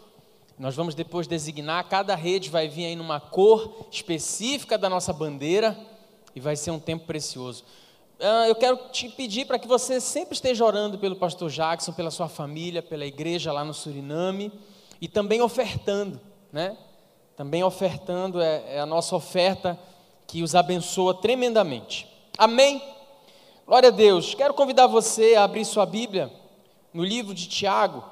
Nós 0.59 0.77
vamos 0.77 0.95
depois 0.95 1.27
designar, 1.27 1.89
cada 1.89 2.15
rede 2.15 2.51
vai 2.51 2.69
vir 2.69 2.85
aí 2.85 2.95
numa 2.95 3.21
cor 3.21 3.87
específica 3.91 4.77
da 4.77 4.87
nossa 4.87 5.15
bandeira 5.15 5.75
e 6.37 6.41
vai 6.41 6.57
ser 6.57 6.73
um 6.73 6.79
tempo 6.79 7.07
precioso. 7.07 7.65
Uh, 8.21 8.49
eu 8.49 8.55
quero 8.55 8.77
te 8.93 9.09
pedir 9.09 9.47
para 9.47 9.59
que 9.59 9.67
você 9.67 9.99
sempre 9.99 10.35
esteja 10.35 10.63
orando 10.63 10.99
pelo 10.99 11.17
pastor 11.17 11.49
Jackson, 11.49 11.95
pela 11.95 12.11
sua 12.11 12.29
família, 12.29 12.83
pela 12.83 13.07
igreja 13.07 13.51
lá 13.51 13.65
no 13.65 13.73
Suriname 13.73 14.53
e 15.01 15.09
também 15.09 15.41
ofertando, 15.41 16.21
né? 16.53 16.77
Também 17.35 17.65
ofertando 17.65 18.43
é, 18.43 18.75
é 18.75 18.79
a 18.79 18.85
nossa 18.85 19.17
oferta 19.17 19.79
que 20.33 20.43
os 20.43 20.55
abençoa 20.55 21.13
tremendamente. 21.13 22.09
Amém? 22.39 22.83
Glória 23.67 23.91
a 23.91 23.93
Deus. 23.93 24.33
Quero 24.33 24.55
convidar 24.55 24.87
você 24.87 25.35
a 25.35 25.45
abrir 25.45 25.63
sua 25.63 25.85
Bíblia 25.85 26.33
no 26.91 27.05
livro 27.05 27.35
de 27.35 27.47
Tiago, 27.47 28.03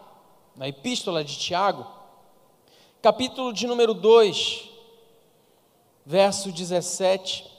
na 0.54 0.68
epístola 0.68 1.24
de 1.24 1.38
Tiago, 1.38 1.86
capítulo 3.00 3.54
de 3.54 3.66
número 3.66 3.94
2, 3.94 4.68
verso 6.04 6.52
17. 6.52 7.50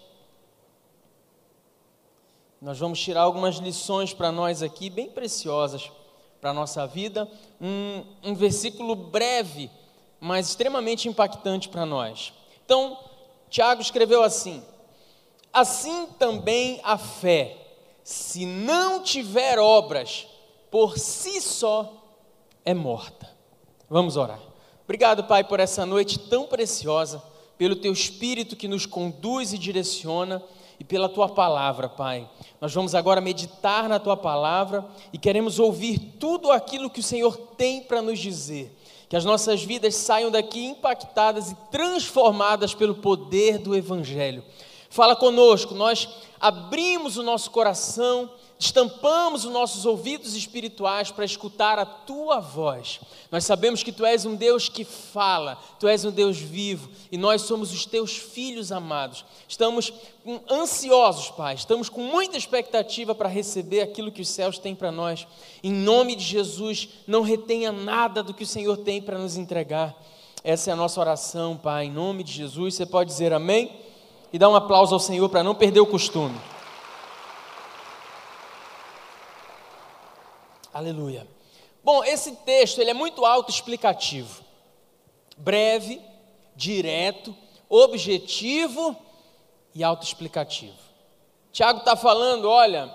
Nós 2.62 2.77
vamos 2.77 3.00
tirar 3.00 3.22
algumas 3.22 3.56
lições 3.56 4.13
para 4.13 4.32
nós 4.32 4.62
aqui, 4.62 4.91
bem 4.91 5.10
preciosas 5.10 5.91
para 6.39 6.51
a 6.51 6.53
nossa 6.53 6.86
vida. 6.86 7.27
Um, 7.60 8.03
um 8.22 8.36
versículo 8.36 8.94
breve, 8.94 9.72
mas 10.20 10.50
extremamente 10.50 11.08
impactante 11.08 11.68
para 11.68 11.84
nós. 11.84 12.32
Então, 12.63 13.10
Tiago 13.51 13.81
escreveu 13.81 14.24
assim: 14.24 14.63
Assim 15.53 16.08
também 16.17 16.79
a 16.84 16.98
fé 16.98 17.58
se 18.03 18.46
não 18.46 19.03
tiver 19.03 19.60
obras, 19.60 20.25
por 20.72 20.98
si 20.98 21.39
só 21.39 22.01
é 22.65 22.74
morta. 22.74 23.29
Vamos 23.89 24.15
orar. 24.15 24.39
Obrigado, 24.86 25.25
Pai, 25.25 25.43
por 25.43 25.60
essa 25.60 25.86
noite 25.86 26.17
tão 26.17 26.48
preciosa, 26.48 27.22
pelo 27.58 27.75
teu 27.75 27.93
espírito 27.93 28.55
que 28.55 28.67
nos 28.67 28.86
conduz 28.86 29.53
e 29.53 29.58
direciona 29.58 30.41
e 30.79 30.84
pela 30.84 31.08
tua 31.08 31.29
palavra, 31.29 31.88
Pai. 31.88 32.27
Nós 32.60 32.74
vamos 32.74 32.96
agora 32.96 33.22
meditar 33.22 33.88
na 33.88 34.00
tua 34.00 34.17
palavra 34.17 34.86
e 35.13 35.17
queremos 35.17 35.60
ouvir 35.60 36.00
tudo 36.20 36.51
aquilo 36.51 36.89
que 36.89 37.01
o 37.01 37.03
Senhor 37.03 37.38
tem 37.58 37.81
para 37.81 38.01
nos 38.01 38.17
dizer. 38.17 38.75
Que 39.12 39.18
as 39.18 39.25
nossas 39.25 39.62
vidas 39.62 39.96
saiam 39.96 40.32
daqui 40.32 40.63
impactadas 40.63 41.51
e 41.51 41.56
transformadas 41.70 42.74
pelo 42.74 42.96
poder 42.96 43.58
do 43.58 43.75
Evangelho. 43.75 44.41
Fala 44.89 45.18
conosco, 45.18 45.75
nós 45.75 46.08
abrimos 46.39 47.18
o 47.18 47.22
nosso 47.22 47.51
coração, 47.51 48.32
estampamos 48.62 49.44
os 49.44 49.51
nossos 49.51 49.86
ouvidos 49.86 50.36
espirituais 50.36 51.10
para 51.10 51.25
escutar 51.25 51.80
a 51.80 51.86
tua 51.86 52.39
voz. 52.39 53.00
Nós 53.32 53.44
sabemos 53.44 53.82
que 53.82 53.91
tu 53.91 54.06
és 54.06 54.24
um 54.25 54.36
Deus 54.36 54.70
que 54.70 54.86
fala, 54.86 55.58
tu 55.80 55.88
és 55.88 56.06
um 56.06 56.12
Deus 56.12 56.38
vivo 56.38 56.89
e 57.12 57.18
nós 57.18 57.41
somos 57.41 57.74
os 57.74 57.86
teus 57.86 58.15
filhos 58.15 58.72
amados. 58.72 59.25
Estamos 59.48 59.91
ansiosos, 60.50 61.30
Pai, 61.32 61.56
estamos 61.56 61.89
com 61.89 62.02
muita 62.02 62.38
expectativa 62.38 63.15
para 63.15 63.28
receber 63.28 63.82
aquilo 63.82 64.12
que 64.12 64.21
os 64.21 64.30
céus 64.30 64.60
têm 64.60 64.76
para 64.76 64.91
nós. 64.91 65.28
Em 65.63 65.71
nome 65.71 66.15
de 66.15 66.24
Jesus, 66.24 66.89
não 67.08 67.24
retenha 67.24 67.71
nada 67.71 68.21
do 68.21 68.34
que 68.34 68.43
o 68.43 68.47
Senhor 68.47 68.78
tem 68.78 69.02
para 69.02 69.17
nos 69.17 69.38
entregar. 69.38 69.95
Essa 70.43 70.69
é 70.69 70.74
a 70.74 70.76
nossa 70.78 71.00
oração, 71.00 71.58
Pai, 71.58 71.86
em 71.86 71.91
nome 71.91 72.24
de 72.24 72.32
Jesus. 72.32 72.76
Você 72.76 72.86
pode 72.86 73.10
dizer 73.10 73.34
amém? 73.34 73.71
e 74.34 74.39
dar 74.39 74.50
um 74.50 74.56
aplauso 74.56 74.93
ao 74.93 75.00
Senhor 75.00 75.28
para 75.30 75.43
não 75.43 75.54
perder 75.54 75.82
o 75.82 75.86
costume. 75.86 76.36
Aleluia. 80.73 81.27
Bom, 81.84 82.03
esse 82.03 82.31
texto 82.38 82.79
ele 82.79 82.91
é 82.91 82.93
muito 82.93 83.25
autoexplicativo, 83.25 84.43
breve, 85.38 86.01
direto, 86.55 87.36
objetivo 87.67 88.95
e 89.73 89.84
autoexplicativo. 89.84 90.77
Tiago 91.51 91.79
está 91.79 91.95
falando, 91.95 92.49
olha, 92.49 92.93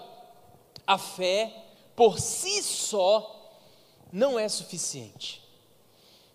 a 0.86 0.96
fé 0.96 1.52
por 1.94 2.18
si 2.18 2.62
só 2.62 3.50
não 4.12 4.38
é 4.38 4.48
suficiente. 4.48 5.42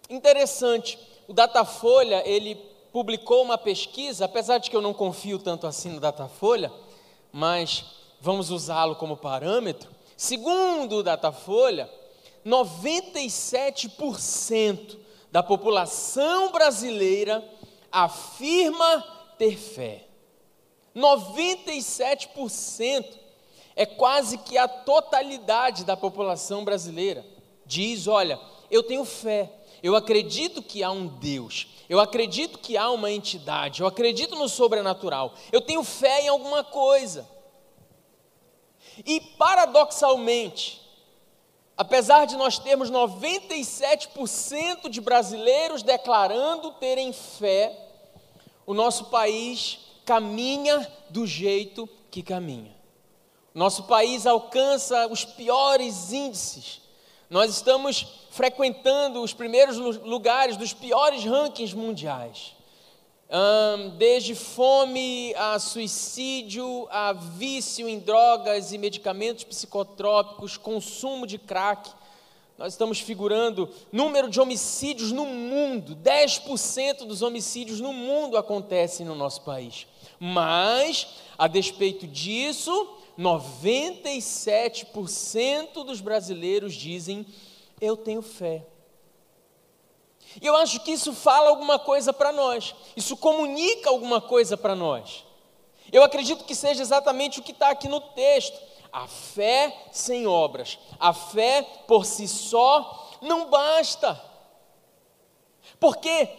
Interessante, 0.10 1.00
o 1.28 1.34
Datafolha 1.34 2.22
ele 2.28 2.56
publicou 2.92 3.42
uma 3.42 3.58
pesquisa, 3.58 4.26
apesar 4.26 4.58
de 4.58 4.70
que 4.70 4.76
eu 4.76 4.82
não 4.82 4.94
confio 4.94 5.40
tanto 5.40 5.66
assim 5.66 5.90
no 5.90 6.00
Datafolha, 6.00 6.72
mas 7.32 7.86
vamos 8.20 8.52
usá-lo 8.52 8.96
como 8.96 9.16
parâmetro. 9.16 9.90
Segundo 10.22 10.98
o 10.98 11.04
Datafolha, 11.04 11.90
97% 12.46 15.00
da 15.32 15.42
população 15.42 16.52
brasileira 16.52 17.44
afirma 17.92 19.04
ter 19.40 19.58
fé. 19.58 20.06
97% 20.96 23.04
é 23.76 23.84
quase 23.84 24.38
que 24.38 24.60
a 24.60 24.68
totalidade 24.68 25.84
da 25.84 25.98
população 25.98 26.64
brasileira. 26.64 27.26
Diz: 27.66 28.06
olha, 28.06 28.40
eu 28.70 28.84
tenho 28.84 29.04
fé, 29.04 29.52
eu 29.82 29.96
acredito 29.96 30.62
que 30.62 30.84
há 30.84 30.92
um 30.92 31.08
Deus, 31.08 31.66
eu 31.90 32.00
acredito 32.00 32.60
que 32.60 32.78
há 32.78 32.92
uma 32.92 33.10
entidade, 33.10 33.82
eu 33.82 33.88
acredito 33.88 34.36
no 34.36 34.48
sobrenatural, 34.48 35.34
eu 35.52 35.62
tenho 35.62 35.84
fé 35.84 36.26
em 36.26 36.28
alguma 36.28 36.64
coisa. 36.64 37.28
E 39.06 39.20
paradoxalmente, 39.20 40.82
apesar 41.78 42.26
de 42.26 42.36
nós 42.36 42.60
termos 42.60 42.92
97% 42.92 44.90
de 44.90 45.02
brasileiros 45.02 45.84
declarando 45.84 46.72
terem 46.74 47.12
fé, 47.14 47.78
o 48.66 48.74
nosso 48.74 49.06
país 49.06 49.80
caminha 50.06 50.92
do 51.10 51.26
jeito 51.26 51.88
que 52.10 52.22
caminha. 52.22 52.76
Nosso 53.54 53.84
país 53.84 54.26
alcança 54.26 55.08
os 55.08 55.26
piores 55.26 56.12
índices. 56.14 56.82
Nós 57.30 57.52
estamos 57.52 58.08
frequentando 58.30 59.22
os 59.22 59.34
primeiros 59.34 59.78
lugares 59.78 60.56
dos 60.56 60.74
piores 60.74 61.24
rankings 61.26 61.74
mundiais. 61.74 62.54
Um, 63.34 63.92
desde 63.92 64.36
fome 64.36 65.34
a 65.36 65.58
suicídio, 65.58 66.86
a 66.92 67.14
vício 67.14 67.88
em 67.88 67.98
drogas 67.98 68.74
e 68.74 68.78
medicamentos 68.78 69.46
psicotrópicos, 69.46 70.58
consumo 70.58 71.26
de 71.26 71.38
crack. 71.38 71.90
Nós 72.58 72.74
estamos 72.74 73.00
figurando 73.00 73.70
número 73.90 74.30
de 74.30 74.42
homicídios 74.42 75.14
no 75.14 75.26
mundo, 75.26 75.96
10% 75.96 77.06
dos 77.06 77.22
homicídios 77.22 77.80
no 77.80 77.94
mundo 77.94 78.36
acontecem 78.36 79.06
no 79.06 79.16
nosso 79.16 79.44
país. 79.44 79.88
Mas, 80.20 81.08
a 81.38 81.48
despeito 81.48 82.06
disso, 82.06 82.98
97% 83.18 85.86
dos 85.86 86.02
brasileiros 86.02 86.74
dizem 86.74 87.26
eu 87.80 87.96
tenho 87.96 88.22
fé. 88.22 88.66
E 90.40 90.46
eu 90.46 90.56
acho 90.56 90.80
que 90.82 90.92
isso 90.92 91.14
fala 91.14 91.50
alguma 91.50 91.80
coisa 91.80 92.14
para 92.14 92.32
nós, 92.32 92.76
isso 92.96 93.18
comunica 93.18 93.90
alguma 93.90 94.22
coisa 94.22 94.56
para 94.56 94.76
nós. 94.76 95.26
Eu 95.92 96.04
acredito 96.04 96.46
que 96.46 96.56
seja 96.56 96.82
exatamente 96.82 97.40
o 97.40 97.44
que 97.44 97.52
está 97.52 97.70
aqui 97.70 97.88
no 97.88 98.00
texto. 98.00 98.58
A 98.94 99.08
fé 99.08 99.74
sem 99.92 100.28
obras, 100.28 100.78
a 101.00 101.14
fé 101.14 101.62
por 101.88 102.06
si 102.06 102.28
só 102.28 103.10
não 103.22 103.50
basta. 103.50 104.22
Porque, 105.80 106.30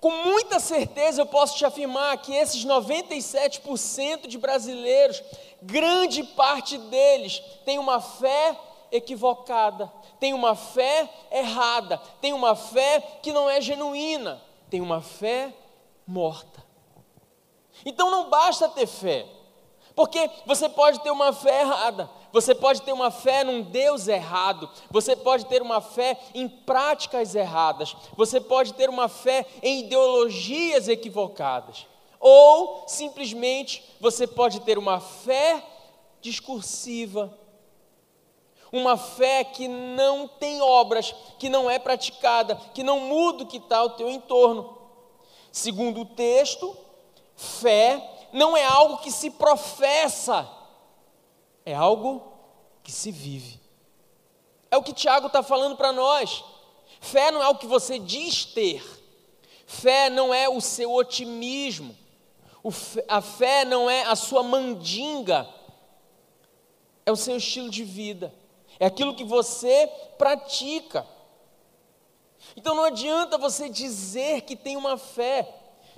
com 0.00 0.10
muita 0.10 0.58
certeza, 0.58 1.22
eu 1.22 1.26
posso 1.26 1.56
te 1.56 1.64
afirmar 1.64 2.16
que 2.18 2.34
esses 2.34 2.64
97% 2.64 4.26
de 4.26 4.38
brasileiros, 4.38 5.22
grande 5.62 6.24
parte 6.24 6.78
deles, 6.78 7.40
tem 7.64 7.78
uma 7.78 8.00
fé 8.00 8.58
equivocada, 8.92 9.92
tem 10.18 10.34
uma 10.34 10.54
fé 10.54 11.08
errada, 11.30 11.98
tem 12.20 12.32
uma 12.32 12.54
fé 12.54 13.00
que 13.22 13.32
não 13.32 13.48
é 13.48 13.60
genuína, 13.60 14.40
tem 14.68 14.80
uma 14.80 15.00
fé 15.00 15.54
morta. 16.06 16.64
Então 17.84 18.10
não 18.10 18.28
basta 18.28 18.68
ter 18.68 18.86
fé, 18.86 19.26
porque 19.94 20.30
você 20.46 20.68
pode 20.68 21.00
ter 21.00 21.10
uma 21.10 21.32
fé 21.32 21.60
errada, 21.60 22.10
Você 22.32 22.54
pode 22.54 22.82
ter 22.82 22.92
uma 22.92 23.10
fé 23.10 23.42
num 23.42 23.62
Deus 23.62 24.06
errado. 24.06 24.70
Você 24.90 25.16
pode 25.16 25.46
ter 25.46 25.60
uma 25.62 25.80
fé 25.80 26.18
em 26.34 26.48
práticas 26.48 27.34
erradas. 27.34 27.96
Você 28.16 28.40
pode 28.40 28.72
ter 28.74 28.88
uma 28.88 29.08
fé 29.08 29.44
em 29.62 29.80
ideologias 29.80 30.88
equivocadas. 30.88 31.86
Ou 32.20 32.84
simplesmente 32.86 33.82
você 34.00 34.26
pode 34.26 34.60
ter 34.60 34.78
uma 34.78 35.00
fé 35.00 35.62
discursiva. 36.20 37.36
Uma 38.72 38.96
fé 38.96 39.42
que 39.42 39.66
não 39.66 40.28
tem 40.28 40.60
obras, 40.60 41.14
que 41.38 41.48
não 41.48 41.70
é 41.70 41.78
praticada, 41.78 42.54
que 42.72 42.82
não 42.82 43.00
muda 43.00 43.42
o 43.42 43.46
que 43.46 43.56
está 43.56 43.78
ao 43.78 43.90
teu 43.90 44.08
entorno. 44.08 44.78
Segundo 45.50 46.02
o 46.02 46.06
texto, 46.06 46.76
fé 47.34 48.28
não 48.32 48.56
é 48.56 48.64
algo 48.64 48.98
que 48.98 49.10
se 49.10 49.30
professa, 49.30 50.48
é 51.66 51.74
algo 51.74 52.32
que 52.82 52.92
se 52.92 53.10
vive. 53.10 53.60
É 54.70 54.76
o 54.76 54.82
que 54.82 54.92
Tiago 54.92 55.26
está 55.26 55.42
falando 55.42 55.76
para 55.76 55.92
nós. 55.92 56.44
Fé 57.00 57.30
não 57.30 57.42
é 57.42 57.48
o 57.48 57.56
que 57.56 57.66
você 57.66 57.98
diz 57.98 58.44
ter, 58.44 58.84
fé 59.66 60.10
não 60.10 60.34
é 60.34 60.48
o 60.48 60.60
seu 60.60 60.92
otimismo, 60.92 61.96
a 63.08 63.22
fé 63.22 63.64
não 63.64 63.88
é 63.88 64.02
a 64.02 64.14
sua 64.14 64.42
mandinga, 64.42 65.48
é 67.06 67.10
o 67.10 67.16
seu 67.16 67.38
estilo 67.38 67.70
de 67.70 67.84
vida, 67.84 68.34
é 68.80 68.86
aquilo 68.86 69.14
que 69.14 69.24
você 69.24 69.86
pratica. 70.16 71.06
Então 72.56 72.74
não 72.74 72.84
adianta 72.84 73.36
você 73.36 73.68
dizer 73.68 74.40
que 74.40 74.56
tem 74.56 74.76
uma 74.76 74.96
fé, 74.96 75.46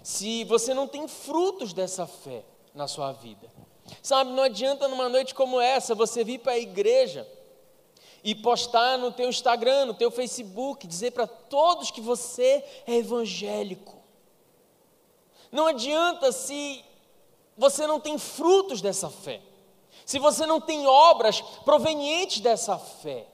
se 0.02 0.42
você 0.44 0.74
não 0.74 0.88
tem 0.88 1.06
frutos 1.06 1.72
dessa 1.72 2.08
fé 2.08 2.44
na 2.74 2.88
sua 2.88 3.12
vida. 3.12 3.48
Sabe, 4.02 4.32
não 4.32 4.42
adianta 4.42 4.88
numa 4.88 5.08
noite 5.08 5.32
como 5.32 5.60
essa 5.60 5.94
você 5.94 6.24
vir 6.24 6.40
para 6.40 6.52
a 6.52 6.58
igreja 6.58 7.26
e 8.24 8.34
postar 8.34 8.98
no 8.98 9.12
teu 9.12 9.28
Instagram, 9.28 9.86
no 9.86 9.94
teu 9.94 10.10
Facebook, 10.10 10.86
dizer 10.86 11.12
para 11.12 11.26
todos 11.26 11.90
que 11.90 12.00
você 12.00 12.64
é 12.84 12.96
evangélico. 12.96 13.96
Não 15.52 15.68
adianta 15.68 16.32
se 16.32 16.84
você 17.56 17.86
não 17.86 18.00
tem 18.00 18.18
frutos 18.18 18.80
dessa 18.80 19.08
fé. 19.08 19.40
Se 20.12 20.18
você 20.18 20.44
não 20.44 20.60
tem 20.60 20.86
obras 20.86 21.40
provenientes 21.64 22.40
dessa 22.40 22.76
fé. 22.76 23.26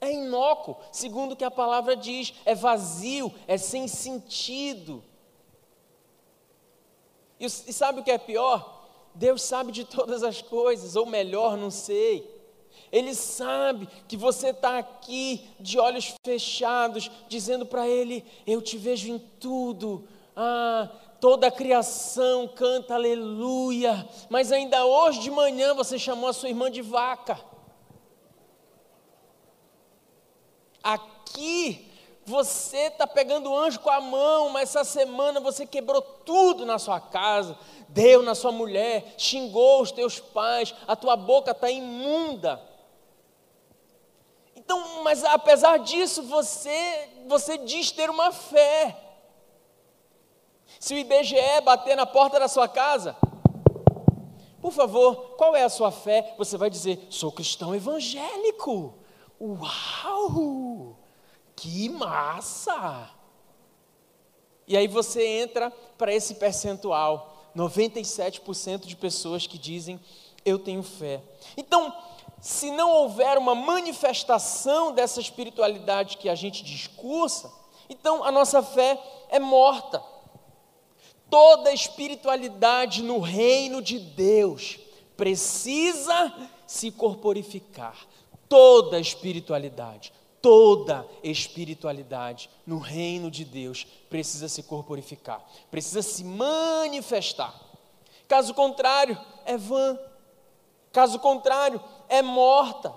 É 0.00 0.10
inócuo, 0.10 0.78
segundo 0.90 1.32
o 1.32 1.36
que 1.36 1.44
a 1.44 1.50
palavra 1.50 1.94
diz, 1.94 2.32
é 2.46 2.54
vazio, 2.54 3.30
é 3.46 3.58
sem 3.58 3.86
sentido. 3.86 5.04
E, 7.38 7.44
e 7.44 7.48
sabe 7.50 8.00
o 8.00 8.02
que 8.02 8.10
é 8.10 8.16
pior? 8.16 8.82
Deus 9.14 9.42
sabe 9.42 9.70
de 9.70 9.84
todas 9.84 10.22
as 10.22 10.40
coisas, 10.40 10.96
ou 10.96 11.04
melhor, 11.04 11.54
não 11.58 11.70
sei. 11.70 12.26
Ele 12.90 13.14
sabe 13.14 13.90
que 14.08 14.16
você 14.16 14.48
está 14.48 14.78
aqui 14.78 15.50
de 15.60 15.78
olhos 15.78 16.14
fechados, 16.24 17.10
dizendo 17.28 17.66
para 17.66 17.86
Ele: 17.86 18.24
Eu 18.46 18.62
te 18.62 18.78
vejo 18.78 19.10
em 19.10 19.18
tudo. 19.18 20.08
Ah, 20.34 20.88
toda 21.20 21.48
a 21.48 21.50
criação 21.50 22.48
canta 22.48 22.94
aleluia. 22.94 24.08
Mas 24.28 24.52
ainda 24.52 24.84
hoje 24.84 25.20
de 25.20 25.30
manhã 25.30 25.74
você 25.74 25.98
chamou 25.98 26.28
a 26.28 26.32
sua 26.32 26.48
irmã 26.48 26.70
de 26.70 26.82
vaca. 26.82 27.40
Aqui 30.82 31.88
você 32.24 32.86
está 32.88 33.06
pegando 33.06 33.50
o 33.50 33.58
anjo 33.58 33.80
com 33.80 33.90
a 33.90 34.00
mão, 34.00 34.50
mas 34.50 34.70
essa 34.70 34.84
semana 34.84 35.40
você 35.40 35.66
quebrou 35.66 36.02
tudo 36.02 36.66
na 36.66 36.78
sua 36.78 37.00
casa, 37.00 37.58
deu 37.88 38.22
na 38.22 38.34
sua 38.34 38.52
mulher, 38.52 39.14
xingou 39.16 39.80
os 39.80 39.90
teus 39.90 40.20
pais, 40.20 40.74
a 40.86 40.94
tua 40.94 41.16
boca 41.16 41.52
está 41.52 41.70
imunda. 41.70 42.62
Então, 44.54 45.02
mas 45.02 45.24
apesar 45.24 45.78
disso, 45.78 46.22
você, 46.24 47.08
você 47.26 47.56
diz 47.56 47.90
ter 47.90 48.10
uma 48.10 48.30
fé. 48.30 49.07
Se 50.78 50.94
o 50.94 50.98
IBGE 50.98 51.60
bater 51.64 51.96
na 51.96 52.06
porta 52.06 52.38
da 52.38 52.48
sua 52.48 52.68
casa, 52.68 53.16
por 54.60 54.72
favor, 54.72 55.36
qual 55.36 55.54
é 55.54 55.62
a 55.62 55.68
sua 55.68 55.90
fé? 55.90 56.34
Você 56.36 56.56
vai 56.56 56.70
dizer: 56.70 57.06
sou 57.10 57.32
cristão 57.32 57.74
evangélico. 57.74 58.94
Uau! 59.40 60.96
Que 61.54 61.88
massa! 61.88 63.10
E 64.66 64.76
aí 64.76 64.86
você 64.86 65.26
entra 65.26 65.70
para 65.96 66.12
esse 66.12 66.34
percentual, 66.34 67.50
97% 67.56 68.86
de 68.86 68.94
pessoas 68.94 69.46
que 69.46 69.56
dizem 69.56 69.98
eu 70.44 70.58
tenho 70.58 70.82
fé. 70.82 71.22
Então, 71.56 71.94
se 72.40 72.70
não 72.70 72.90
houver 72.90 73.38
uma 73.38 73.54
manifestação 73.54 74.92
dessa 74.92 75.20
espiritualidade 75.20 76.16
que 76.18 76.28
a 76.28 76.34
gente 76.34 76.62
discursa, 76.62 77.50
então 77.88 78.22
a 78.22 78.30
nossa 78.30 78.62
fé 78.62 79.00
é 79.28 79.38
morta. 79.38 80.02
Toda 81.30 81.72
espiritualidade 81.72 83.02
no 83.02 83.18
reino 83.18 83.82
de 83.82 83.98
Deus 83.98 84.78
precisa 85.16 86.32
se 86.66 86.90
corporificar. 86.90 87.96
Toda 88.48 88.98
espiritualidade, 88.98 90.12
toda 90.40 91.06
espiritualidade 91.22 92.48
no 92.66 92.78
reino 92.78 93.30
de 93.30 93.44
Deus 93.44 93.86
precisa 94.08 94.48
se 94.48 94.62
corporificar, 94.62 95.44
precisa 95.70 96.00
se 96.00 96.24
manifestar. 96.24 97.54
Caso 98.26 98.54
contrário, 98.54 99.18
é 99.44 99.56
vã. 99.56 99.98
Caso 100.92 101.18
contrário, 101.18 101.82
é 102.08 102.22
morta. 102.22 102.94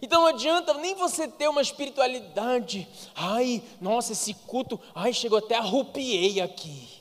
Então 0.00 0.22
não 0.22 0.28
adianta 0.28 0.74
nem 0.74 0.94
você 0.94 1.28
ter 1.28 1.48
uma 1.48 1.62
espiritualidade. 1.62 2.88
Ai, 3.14 3.62
nossa, 3.80 4.12
esse 4.12 4.34
culto, 4.34 4.80
ai, 4.94 5.12
chegou 5.12 5.38
até 5.38 5.56
arrupiei 5.56 6.40
aqui. 6.40 6.95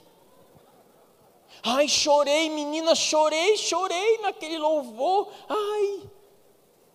Ai, 1.67 1.87
chorei, 1.87 2.47
menina, 2.51 2.93
chorei, 2.93 3.57
chorei 3.57 4.19
naquele 4.19 4.59
louvor. 4.59 5.27
Ai, 5.49 6.09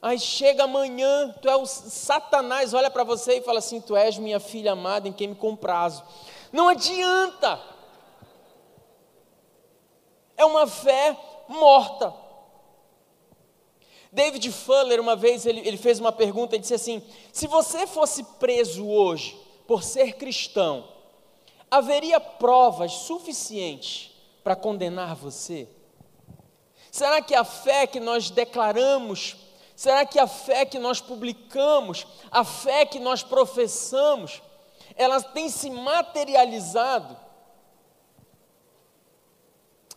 Aí 0.03 0.19
chega 0.19 0.65
amanhã, 0.65 1.35
tu 1.43 1.49
é 1.49 1.57
o 1.57 1.67
Satanás, 1.67 2.73
olha 2.73 2.91
para 2.91 3.05
você 3.05 3.39
e 3.39 3.43
fala 3.43 3.59
assim: 3.59 3.81
Tu 3.81 3.95
és 3.95 4.17
minha 4.17 4.41
filha 4.41 4.73
amada 4.73 5.09
em 5.09 5.13
quem 5.13 5.29
me 5.29 5.35
comprazo. 5.35 6.03
Não 6.51 6.69
adianta. 6.69 7.61
É 10.37 10.45
uma 10.45 10.67
fé 10.67 11.19
morta. 11.49 12.15
David 14.11 14.51
Fuller, 14.51 15.01
uma 15.01 15.15
vez, 15.15 15.45
ele, 15.45 15.61
ele 15.61 15.77
fez 15.77 16.01
uma 16.01 16.13
pergunta 16.13 16.57
e 16.57 16.59
disse 16.59 16.75
assim: 16.75 17.03
Se 17.31 17.47
você 17.47 17.87
fosse 17.87 18.25
preso 18.39 18.89
hoje 18.89 19.39
por 19.67 19.83
ser 19.83 20.15
cristão, 20.15 20.89
haveria 21.71 22.19
provas 22.19 22.93
suficientes 22.93 24.10
para 24.43 24.57
condenar 24.57 25.15
você? 25.15 25.69
Será 26.91 27.23
que 27.23 27.35
a 27.35 27.45
fé 27.45 27.87
que 27.87 28.01
nós 28.01 28.31
declaramos 28.31 29.37
Será 29.81 30.05
que 30.05 30.19
a 30.19 30.27
fé 30.27 30.67
que 30.67 30.79
nós 30.79 31.01
publicamos, 31.01 32.07
a 32.31 32.45
fé 32.45 32.85
que 32.85 32.99
nós 32.99 33.23
professamos, 33.23 34.43
ela 34.95 35.23
tem 35.23 35.49
se 35.49 35.71
materializado? 35.71 37.17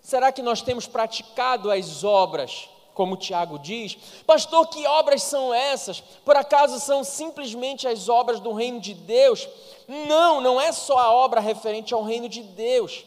Será 0.02 0.32
que 0.32 0.42
nós 0.42 0.62
temos 0.62 0.88
praticado 0.88 1.70
as 1.70 2.06
obras, 2.06 2.70
como 2.94 3.18
Tiago 3.18 3.60
diz? 3.60 3.98
Pastor, 4.26 4.70
que 4.70 4.88
obras 4.88 5.22
são 5.22 5.54
essas? 5.54 6.00
Por 6.00 6.38
acaso 6.38 6.80
são 6.80 7.04
simplesmente 7.04 7.86
as 7.86 8.08
obras 8.08 8.40
do 8.40 8.54
reino 8.54 8.80
de 8.80 8.94
Deus? 8.94 9.50
Não, 9.86 10.40
não 10.40 10.62
é 10.62 10.72
só 10.72 10.98
a 10.98 11.14
obra 11.14 11.42
referente 11.42 11.94
ao 11.94 12.04
reino 12.04 12.30
de 12.30 12.42
Deus. 12.42 13.04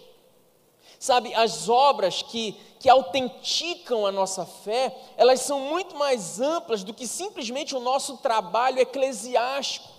Sabe, 0.98 1.34
as 1.34 1.68
obras 1.68 2.22
que, 2.22 2.56
que 2.80 2.88
autenticam 2.88 4.06
a 4.06 4.12
nossa 4.12 4.46
fé, 4.46 4.96
elas 5.16 5.40
são 5.40 5.60
muito 5.60 5.96
mais 5.96 6.40
amplas 6.40 6.82
do 6.82 6.94
que 6.94 7.06
simplesmente 7.06 7.76
o 7.76 7.80
nosso 7.80 8.16
trabalho 8.18 8.80
eclesiástico. 8.80 9.96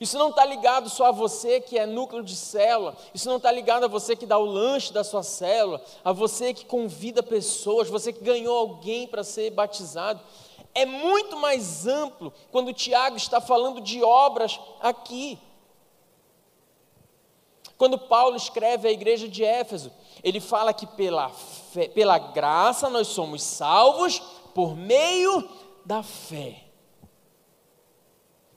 Isso 0.00 0.16
não 0.16 0.30
está 0.30 0.44
ligado 0.44 0.88
só 0.88 1.06
a 1.06 1.12
você 1.12 1.60
que 1.60 1.76
é 1.76 1.84
núcleo 1.84 2.22
de 2.22 2.36
célula, 2.36 2.96
isso 3.12 3.28
não 3.28 3.36
está 3.36 3.50
ligado 3.50 3.84
a 3.84 3.88
você 3.88 4.14
que 4.14 4.26
dá 4.26 4.38
o 4.38 4.44
lanche 4.44 4.92
da 4.92 5.02
sua 5.02 5.24
célula, 5.24 5.82
a 6.04 6.12
você 6.12 6.54
que 6.54 6.64
convida 6.64 7.20
pessoas, 7.22 7.88
você 7.88 8.12
que 8.12 8.22
ganhou 8.22 8.56
alguém 8.56 9.08
para 9.08 9.24
ser 9.24 9.50
batizado. 9.50 10.20
É 10.72 10.86
muito 10.86 11.36
mais 11.36 11.86
amplo 11.88 12.32
quando 12.52 12.68
o 12.68 12.72
Tiago 12.72 13.16
está 13.16 13.40
falando 13.40 13.80
de 13.80 14.02
obras 14.02 14.60
aqui. 14.80 15.36
Quando 17.78 17.96
Paulo 17.96 18.36
escreve 18.36 18.88
à 18.88 18.90
igreja 18.90 19.28
de 19.28 19.44
Éfeso, 19.44 19.92
ele 20.24 20.40
fala 20.40 20.74
que 20.74 20.84
pela, 20.84 21.28
fé, 21.28 21.86
pela 21.86 22.18
graça 22.18 22.90
nós 22.90 23.06
somos 23.06 23.40
salvos 23.40 24.20
por 24.52 24.76
meio 24.76 25.48
da 25.84 26.02
fé. 26.02 26.64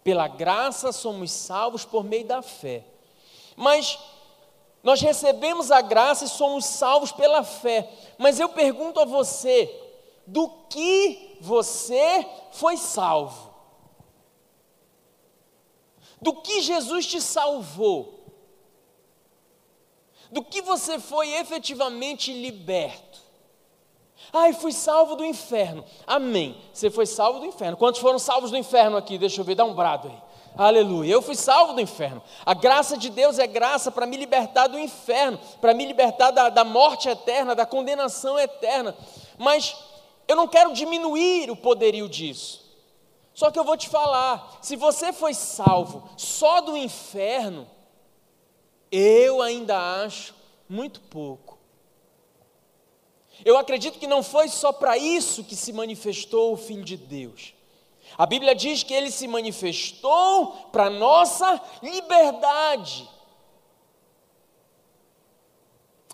Pela 0.04 0.28
graça 0.28 0.92
somos 0.92 1.32
salvos 1.32 1.86
por 1.86 2.04
meio 2.04 2.26
da 2.26 2.42
fé. 2.42 2.84
Mas 3.56 4.00
nós 4.82 5.00
recebemos 5.00 5.70
a 5.70 5.82
graça 5.82 6.26
e 6.26 6.28
somos 6.28 6.66
salvos 6.66 7.12
pela 7.12 7.44
fé. 7.44 7.88
Mas 8.18 8.40
eu 8.40 8.50
pergunto 8.50 9.00
a 9.00 9.06
você: 9.06 9.70
do 10.26 10.50
que 10.68 11.38
você 11.40 12.28
foi 12.52 12.76
salvo. 12.76 13.52
Do 16.20 16.42
que 16.42 16.62
Jesus 16.62 17.06
te 17.06 17.22
salvou? 17.22 18.21
Do 20.32 20.42
que 20.42 20.62
você 20.62 20.98
foi 20.98 21.30
efetivamente 21.34 22.32
liberto? 22.32 23.20
Ai, 24.32 24.54
fui 24.54 24.72
salvo 24.72 25.16
do 25.16 25.26
inferno. 25.26 25.84
Amém. 26.08 26.56
Você 26.74 26.90
foi 26.90 27.06
salvo 27.06 27.40
do 27.40 27.46
inferno. 27.46 27.76
Quantos 27.76 28.00
foram 28.00 28.18
salvos 28.18 28.50
do 28.50 28.58
inferno 28.58 28.96
aqui? 28.96 29.18
Deixa 29.18 29.42
eu 29.42 29.46
ver, 29.46 29.56
dá 29.56 29.66
um 29.66 29.74
brado 29.74 30.08
aí. 30.08 30.18
Aleluia. 30.58 31.12
Eu 31.12 31.22
fui 31.22 31.36
salvo 31.36 31.74
do 31.74 31.82
inferno. 31.82 32.22
A 32.46 32.54
graça 32.54 32.98
de 32.98 33.10
Deus 33.10 33.40
é 33.40 33.48
graça 33.48 33.92
para 33.92 34.06
me 34.06 34.16
libertar 34.16 34.68
do 34.68 34.80
inferno, 34.80 35.40
para 35.60 35.74
me 35.74 35.86
libertar 35.86 36.32
da, 36.32 36.50
da 36.50 36.64
morte 36.64 37.10
eterna, 37.10 37.54
da 37.54 37.66
condenação 37.66 38.40
eterna. 38.40 38.96
Mas 39.38 39.76
eu 40.28 40.36
não 40.36 40.48
quero 40.48 40.74
diminuir 40.74 41.52
o 41.52 41.56
poderio 41.56 42.08
disso. 42.08 42.62
Só 43.34 43.50
que 43.50 43.60
eu 43.60 43.64
vou 43.64 43.76
te 43.76 43.90
falar: 43.90 44.60
se 44.62 44.76
você 44.76 45.12
foi 45.12 45.34
salvo 45.34 46.10
só 46.16 46.62
do 46.62 46.78
inferno, 46.78 47.68
eu 48.92 49.42
ainda 49.42 50.04
acho 50.04 50.36
muito 50.68 51.00
pouco. 51.02 51.58
Eu 53.46 53.58
acredito 53.58 53.98
que 53.98 54.08
não 54.08 54.22
foi 54.22 54.50
só 54.50 54.72
para 54.72 54.98
isso 54.98 55.44
que 55.44 55.56
se 55.56 55.72
manifestou 55.74 56.54
o 56.54 56.58
Filho 56.58 56.84
de 56.84 56.98
Deus. 56.98 57.54
A 58.18 58.26
Bíblia 58.26 58.54
diz 58.54 58.84
que 58.84 58.94
ele 58.94 59.10
se 59.10 59.28
manifestou 59.28 60.48
para 60.72 60.90
nossa 60.90 61.60
liberdade. 61.82 63.10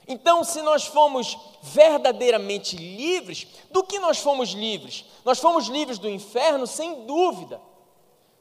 Então, 0.08 0.44
se 0.44 0.62
nós 0.62 0.86
fomos 0.86 1.38
verdadeiramente 1.62 2.78
livres, 2.78 3.48
do 3.70 3.84
que 3.84 4.00
nós 4.00 4.20
fomos 4.20 4.52
livres? 4.52 5.04
Nós 5.26 5.38
fomos 5.38 5.68
livres 5.68 6.00
do 6.00 6.10
inferno, 6.10 6.66
sem 6.66 7.06
dúvida. 7.06 7.60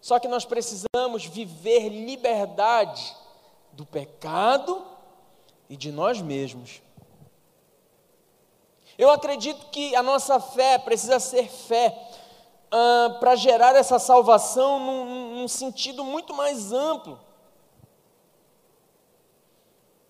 Só 0.00 0.20
que 0.20 0.28
nós 0.28 0.44
precisamos 0.44 1.24
viver 1.24 1.88
liberdade 1.88 3.16
do 3.76 3.84
pecado 3.84 4.82
e 5.68 5.76
de 5.76 5.92
nós 5.92 6.22
mesmos. 6.22 6.80
Eu 8.96 9.10
acredito 9.10 9.66
que 9.66 9.94
a 9.94 10.02
nossa 10.02 10.40
fé 10.40 10.78
precisa 10.78 11.20
ser 11.20 11.46
fé 11.48 11.94
ah, 12.70 13.18
para 13.20 13.36
gerar 13.36 13.76
essa 13.76 13.98
salvação 13.98 14.80
num, 14.80 15.34
num 15.36 15.48
sentido 15.48 16.02
muito 16.02 16.32
mais 16.32 16.72
amplo. 16.72 17.20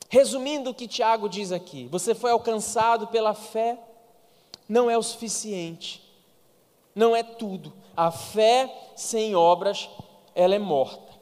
Resumindo 0.08 0.70
o 0.70 0.74
que 0.74 0.86
Tiago 0.86 1.28
diz 1.28 1.50
aqui: 1.50 1.88
você 1.88 2.14
foi 2.14 2.30
alcançado 2.30 3.08
pela 3.08 3.34
fé, 3.34 3.76
não 4.68 4.88
é 4.88 4.96
o 4.96 5.02
suficiente, 5.02 6.00
não 6.94 7.16
é 7.16 7.24
tudo. 7.24 7.72
A 7.96 8.12
fé 8.12 8.92
sem 8.94 9.34
obras, 9.34 9.90
ela 10.36 10.54
é 10.54 10.58
morta. 10.60 11.12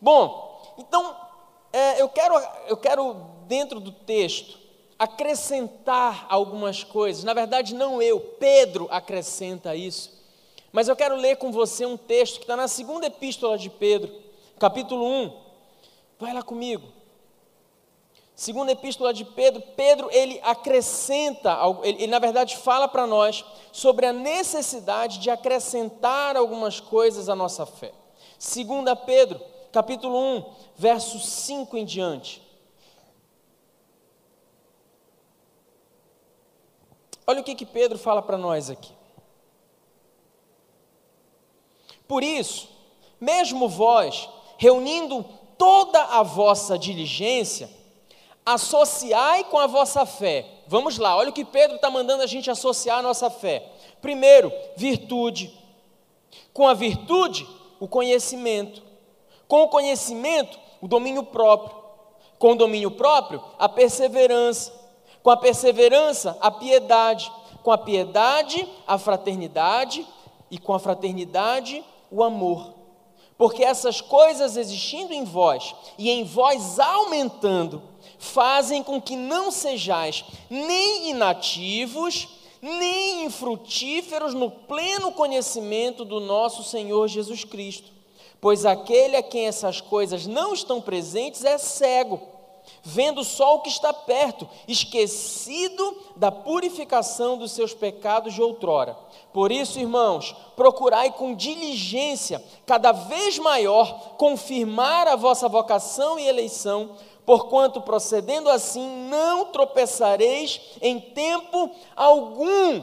Bom, 0.00 0.76
então, 0.78 1.29
é, 1.72 2.00
eu, 2.00 2.08
quero, 2.08 2.34
eu 2.66 2.76
quero, 2.76 3.14
dentro 3.46 3.80
do 3.80 3.92
texto, 3.92 4.58
acrescentar 4.98 6.26
algumas 6.28 6.84
coisas. 6.84 7.24
Na 7.24 7.32
verdade, 7.32 7.74
não 7.74 8.02
eu, 8.02 8.20
Pedro 8.20 8.88
acrescenta 8.90 9.74
isso. 9.74 10.20
Mas 10.72 10.88
eu 10.88 10.96
quero 10.96 11.16
ler 11.16 11.36
com 11.36 11.50
você 11.50 11.84
um 11.86 11.96
texto 11.96 12.36
que 12.36 12.44
está 12.44 12.56
na 12.56 12.68
segunda 12.68 13.06
epístola 13.06 13.58
de 13.58 13.70
Pedro, 13.70 14.12
capítulo 14.58 15.04
1. 15.04 15.32
Vai 16.18 16.32
lá 16.32 16.42
comigo. 16.42 17.00
Segunda 18.40 18.72
epístola 18.72 19.12
de 19.12 19.22
Pedro, 19.22 19.62
Pedro 19.76 20.08
ele 20.10 20.40
acrescenta, 20.42 21.58
ele, 21.82 22.04
ele 22.04 22.06
na 22.06 22.18
verdade 22.18 22.56
fala 22.56 22.88
para 22.88 23.06
nós 23.06 23.44
sobre 23.70 24.06
a 24.06 24.14
necessidade 24.14 25.18
de 25.18 25.28
acrescentar 25.28 26.38
algumas 26.38 26.80
coisas 26.80 27.28
à 27.28 27.34
nossa 27.34 27.66
fé. 27.66 27.92
Segunda 28.38 28.96
Pedro, 28.96 29.38
capítulo 29.72 30.18
1, 30.18 30.54
verso 30.76 31.18
5 31.18 31.76
em 31.76 31.84
diante. 31.84 32.42
Olha 37.26 37.40
o 37.40 37.44
que, 37.44 37.54
que 37.54 37.66
Pedro 37.66 37.98
fala 37.98 38.20
para 38.20 38.36
nós 38.36 38.70
aqui. 38.70 38.92
Por 42.08 42.24
isso, 42.24 42.68
mesmo 43.20 43.68
vós, 43.68 44.28
reunindo 44.58 45.24
toda 45.56 46.02
a 46.02 46.24
vossa 46.24 46.76
diligência, 46.76 47.70
associai 48.44 49.44
com 49.44 49.58
a 49.58 49.68
vossa 49.68 50.04
fé. 50.04 50.44
Vamos 50.66 50.98
lá, 50.98 51.16
olha 51.16 51.30
o 51.30 51.32
que 51.32 51.44
Pedro 51.44 51.76
está 51.76 51.88
mandando 51.88 52.24
a 52.24 52.26
gente 52.26 52.50
associar 52.50 52.98
a 52.98 53.02
nossa 53.02 53.30
fé. 53.30 53.64
Primeiro, 54.00 54.52
virtude. 54.76 55.56
Com 56.52 56.66
a 56.66 56.74
virtude, 56.74 57.46
o 57.78 57.86
conhecimento. 57.86 58.82
Com 59.50 59.64
o 59.64 59.68
conhecimento, 59.68 60.60
o 60.80 60.86
domínio 60.86 61.24
próprio. 61.24 61.74
Com 62.38 62.52
o 62.52 62.54
domínio 62.54 62.92
próprio, 62.92 63.42
a 63.58 63.68
perseverança. 63.68 64.72
Com 65.24 65.30
a 65.30 65.36
perseverança, 65.36 66.38
a 66.40 66.52
piedade. 66.52 67.32
Com 67.60 67.72
a 67.72 67.76
piedade, 67.76 68.64
a 68.86 68.96
fraternidade. 68.96 70.06
E 70.52 70.56
com 70.56 70.72
a 70.72 70.78
fraternidade, 70.78 71.84
o 72.12 72.22
amor. 72.22 72.74
Porque 73.36 73.64
essas 73.64 74.00
coisas 74.00 74.56
existindo 74.56 75.12
em 75.12 75.24
vós 75.24 75.74
e 75.98 76.10
em 76.10 76.22
vós 76.22 76.78
aumentando, 76.78 77.82
fazem 78.20 78.84
com 78.84 79.02
que 79.02 79.16
não 79.16 79.50
sejais 79.50 80.24
nem 80.48 81.10
inativos, 81.10 82.28
nem 82.62 83.24
infrutíferos 83.24 84.32
no 84.32 84.48
pleno 84.48 85.10
conhecimento 85.10 86.04
do 86.04 86.20
nosso 86.20 86.62
Senhor 86.62 87.08
Jesus 87.08 87.42
Cristo. 87.42 87.98
Pois 88.40 88.64
aquele 88.64 89.16
a 89.16 89.22
quem 89.22 89.46
essas 89.46 89.80
coisas 89.80 90.26
não 90.26 90.54
estão 90.54 90.80
presentes 90.80 91.44
é 91.44 91.58
cego, 91.58 92.20
vendo 92.82 93.22
só 93.22 93.56
o 93.56 93.60
que 93.60 93.68
está 93.68 93.92
perto, 93.92 94.48
esquecido 94.66 95.96
da 96.16 96.32
purificação 96.32 97.36
dos 97.36 97.52
seus 97.52 97.74
pecados 97.74 98.32
de 98.32 98.40
outrora. 98.40 98.96
Por 99.32 99.52
isso, 99.52 99.78
irmãos, 99.78 100.34
procurai 100.56 101.12
com 101.12 101.34
diligência, 101.34 102.42
cada 102.64 102.92
vez 102.92 103.38
maior, 103.38 104.16
confirmar 104.16 105.06
a 105.06 105.16
vossa 105.16 105.48
vocação 105.48 106.18
e 106.18 106.26
eleição, 106.26 106.96
porquanto 107.26 107.82
procedendo 107.82 108.48
assim 108.48 109.08
não 109.08 109.46
tropeçareis 109.46 110.60
em 110.80 110.98
tempo 110.98 111.70
algum. 111.94 112.82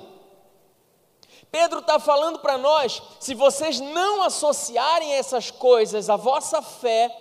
Pedro 1.57 1.79
está 1.79 1.97
falando 1.97 2.37
para 2.37 2.55
nós: 2.55 3.01
se 3.19 3.33
vocês 3.33 3.79
não 3.79 4.21
associarem 4.21 5.13
essas 5.13 5.49
coisas 5.49 6.07
à 6.07 6.15
vossa 6.15 6.61
fé, 6.61 7.11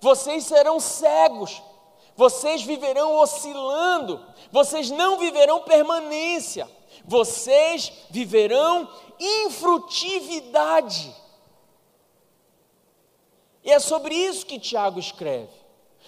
vocês 0.00 0.44
serão 0.44 0.80
cegos, 0.80 1.62
vocês 2.16 2.62
viverão 2.62 3.14
oscilando, 3.16 4.24
vocês 4.50 4.90
não 4.90 5.18
viverão 5.18 5.60
permanência, 5.60 6.66
vocês 7.04 7.92
viverão 8.08 8.88
infrutividade. 9.20 11.14
E 13.62 13.70
é 13.70 13.78
sobre 13.78 14.14
isso 14.14 14.46
que 14.46 14.58
Tiago 14.58 14.98
escreve. 14.98 15.52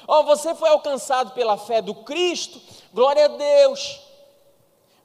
Ó, 0.08 0.20
oh, 0.20 0.22
você 0.24 0.54
foi 0.54 0.70
alcançado 0.70 1.32
pela 1.32 1.58
fé 1.58 1.82
do 1.82 1.94
Cristo, 1.94 2.58
glória 2.94 3.26
a 3.26 3.28
Deus. 3.28 4.00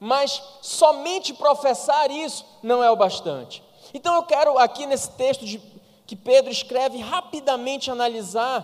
Mas 0.00 0.42
somente 0.62 1.34
professar 1.34 2.10
isso 2.10 2.44
não 2.62 2.82
é 2.82 2.90
o 2.90 2.96
bastante. 2.96 3.62
Então 3.92 4.14
eu 4.14 4.22
quero 4.22 4.56
aqui 4.58 4.86
nesse 4.86 5.10
texto 5.10 5.44
de, 5.44 5.60
que 6.06 6.16
Pedro 6.16 6.50
escreve 6.50 6.98
rapidamente 6.98 7.90
analisar 7.90 8.62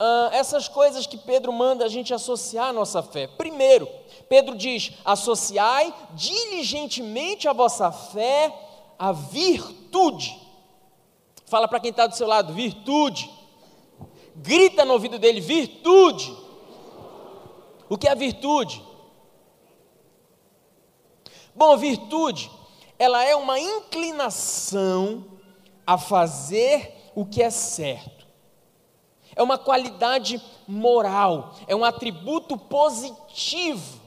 uh, 0.00 0.34
essas 0.34 0.66
coisas 0.66 1.06
que 1.06 1.16
Pedro 1.16 1.52
manda 1.52 1.84
a 1.84 1.88
gente 1.88 2.12
associar 2.12 2.70
à 2.70 2.72
nossa 2.72 3.02
fé. 3.02 3.28
Primeiro, 3.28 3.88
Pedro 4.28 4.56
diz: 4.56 4.92
associai 5.04 5.94
diligentemente 6.12 7.46
a 7.46 7.52
vossa 7.52 7.92
fé 7.92 8.52
à 8.98 9.12
virtude. 9.12 10.36
Fala 11.46 11.68
para 11.68 11.78
quem 11.78 11.90
está 11.90 12.08
do 12.08 12.16
seu 12.16 12.26
lado: 12.26 12.52
virtude 12.52 13.30
grita 14.34 14.84
no 14.84 14.94
ouvido 14.94 15.18
dele: 15.18 15.40
virtude. 15.40 16.36
O 17.88 17.96
que 17.96 18.08
é 18.08 18.14
virtude? 18.14 18.82
Bom, 21.54 21.76
virtude, 21.76 22.50
ela 22.98 23.24
é 23.24 23.36
uma 23.36 23.58
inclinação 23.58 25.24
a 25.86 25.96
fazer 25.96 27.10
o 27.14 27.24
que 27.24 27.42
é 27.42 27.50
certo. 27.50 28.26
É 29.36 29.42
uma 29.42 29.58
qualidade 29.58 30.42
moral, 30.66 31.54
é 31.66 31.74
um 31.74 31.84
atributo 31.84 32.56
positivo. 32.56 34.00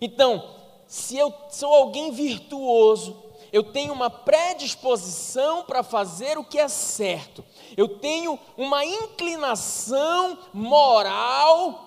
Então, 0.00 0.56
se 0.86 1.16
eu 1.16 1.32
sou 1.50 1.72
alguém 1.72 2.12
virtuoso, 2.12 3.24
eu 3.52 3.62
tenho 3.64 3.92
uma 3.92 4.10
predisposição 4.10 5.64
para 5.64 5.82
fazer 5.82 6.36
o 6.36 6.44
que 6.44 6.58
é 6.58 6.68
certo, 6.68 7.44
eu 7.76 7.88
tenho 7.88 8.38
uma 8.56 8.84
inclinação 8.84 10.38
moral 10.52 11.86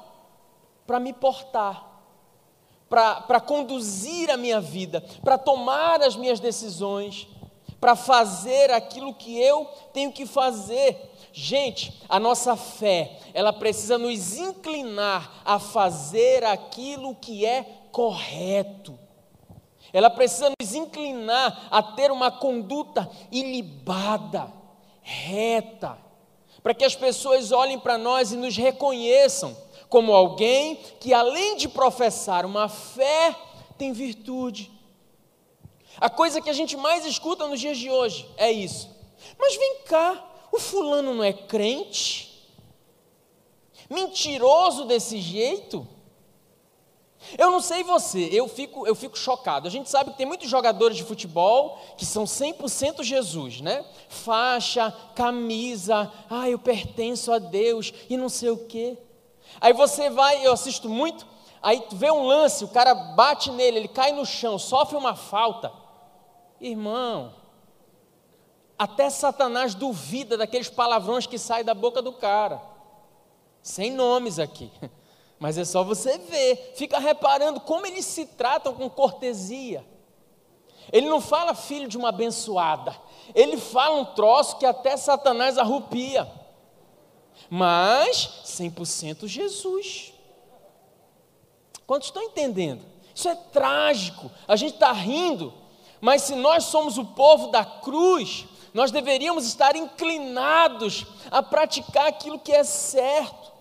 para 0.87 0.99
me 0.99 1.13
portar, 1.13 1.88
para 2.89 3.39
conduzir 3.39 4.31
a 4.31 4.37
minha 4.37 4.59
vida, 4.59 5.03
para 5.23 5.37
tomar 5.37 6.01
as 6.01 6.15
minhas 6.15 6.39
decisões, 6.39 7.27
para 7.79 7.95
fazer 7.95 8.71
aquilo 8.71 9.13
que 9.13 9.39
eu 9.39 9.65
tenho 9.93 10.11
que 10.11 10.25
fazer. 10.25 10.97
Gente, 11.31 12.01
a 12.09 12.19
nossa 12.19 12.55
fé, 12.55 13.19
ela 13.33 13.53
precisa 13.53 13.97
nos 13.97 14.37
inclinar 14.37 15.41
a 15.45 15.59
fazer 15.59 16.43
aquilo 16.43 17.15
que 17.15 17.45
é 17.45 17.63
correto. 17.91 18.97
Ela 19.93 20.09
precisa 20.09 20.51
nos 20.59 20.73
inclinar 20.73 21.67
a 21.71 21.81
ter 21.81 22.11
uma 22.11 22.31
conduta 22.31 23.09
ilibada, 23.31 24.51
reta, 25.01 25.97
para 26.61 26.73
que 26.73 26.83
as 26.83 26.95
pessoas 26.95 27.51
olhem 27.51 27.79
para 27.79 27.97
nós 27.97 28.31
e 28.31 28.37
nos 28.37 28.57
reconheçam 28.57 29.55
como 29.89 30.13
alguém 30.13 30.75
que, 30.99 31.13
além 31.13 31.57
de 31.57 31.67
professar 31.67 32.45
uma 32.45 32.69
fé, 32.69 33.35
tem 33.77 33.91
virtude. 33.91 34.71
A 35.97 36.09
coisa 36.09 36.39
que 36.39 36.49
a 36.49 36.53
gente 36.53 36.77
mais 36.77 37.05
escuta 37.05 37.47
nos 37.47 37.59
dias 37.59 37.77
de 37.77 37.89
hoje 37.89 38.29
é 38.37 38.51
isso. 38.51 38.89
Mas 39.37 39.55
vem 39.57 39.79
cá, 39.85 40.23
o 40.51 40.59
fulano 40.59 41.13
não 41.13 41.23
é 41.23 41.33
crente? 41.33 42.47
Mentiroso 43.89 44.85
desse 44.85 45.19
jeito? 45.19 45.85
Eu 47.37 47.51
não 47.51 47.59
sei 47.59 47.83
você, 47.83 48.29
eu 48.31 48.47
fico, 48.47 48.87
eu 48.87 48.95
fico 48.95 49.17
chocado. 49.17 49.67
A 49.67 49.71
gente 49.71 49.89
sabe 49.89 50.11
que 50.11 50.17
tem 50.17 50.25
muitos 50.25 50.49
jogadores 50.49 50.95
de 50.95 51.03
futebol 51.03 51.77
que 51.97 52.05
são 52.05 52.23
100% 52.23 53.03
Jesus, 53.03 53.59
né? 53.59 53.85
Faixa, 54.07 54.91
camisa, 55.15 56.11
ah, 56.29 56.49
eu 56.49 56.57
pertenço 56.57 57.31
a 57.31 57.39
Deus 57.39 57.93
e 58.09 58.15
não 58.15 58.29
sei 58.29 58.51
o 58.51 58.65
quê. 58.65 58.97
Aí 59.59 59.73
você 59.73 60.09
vai, 60.09 60.45
eu 60.45 60.53
assisto 60.53 60.87
muito, 60.89 61.25
aí 61.61 61.81
tu 61.81 61.95
vê 61.95 62.11
um 62.11 62.25
lance, 62.25 62.63
o 62.63 62.69
cara 62.69 62.93
bate 62.93 63.51
nele, 63.51 63.77
ele 63.77 63.87
cai 63.87 64.11
no 64.11 64.25
chão, 64.25 64.57
sofre 64.57 64.97
uma 64.97 65.15
falta. 65.15 65.71
Irmão, 66.59 67.33
até 68.77 69.09
Satanás 69.09 69.75
duvida 69.75 70.37
daqueles 70.37 70.69
palavrões 70.69 71.25
que 71.25 71.37
saem 71.37 71.65
da 71.65 71.73
boca 71.73 72.01
do 72.01 72.13
cara. 72.13 72.61
Sem 73.61 73.91
nomes 73.91 74.39
aqui. 74.39 74.71
Mas 75.39 75.57
é 75.57 75.63
só 75.63 75.83
você 75.83 76.17
ver, 76.17 76.73
fica 76.75 76.99
reparando 76.99 77.61
como 77.61 77.85
eles 77.85 78.05
se 78.05 78.25
tratam 78.25 78.73
com 78.73 78.89
cortesia. 78.89 79.85
Ele 80.91 81.09
não 81.09 81.21
fala 81.21 81.53
filho 81.53 81.87
de 81.87 81.97
uma 81.97 82.09
abençoada, 82.09 82.95
ele 83.35 83.57
fala 83.57 83.95
um 83.95 84.05
troço 84.05 84.57
que 84.57 84.65
até 84.65 84.97
Satanás 84.97 85.57
arrupia. 85.57 86.29
Mas 87.49 88.43
100% 88.45 89.27
Jesus. 89.27 90.13
Quantos 91.85 92.07
estão 92.07 92.23
entendendo? 92.23 92.85
Isso 93.13 93.27
é 93.27 93.35
trágico. 93.35 94.31
A 94.47 94.55
gente 94.55 94.75
está 94.75 94.91
rindo, 94.91 95.53
mas 95.99 96.21
se 96.23 96.35
nós 96.35 96.65
somos 96.65 96.97
o 96.97 97.05
povo 97.05 97.47
da 97.47 97.65
cruz, 97.65 98.45
nós 98.73 98.91
deveríamos 98.91 99.45
estar 99.45 99.75
inclinados 99.75 101.05
a 101.31 101.41
praticar 101.41 102.07
aquilo 102.07 102.39
que 102.39 102.51
é 102.51 102.63
certo, 102.63 103.51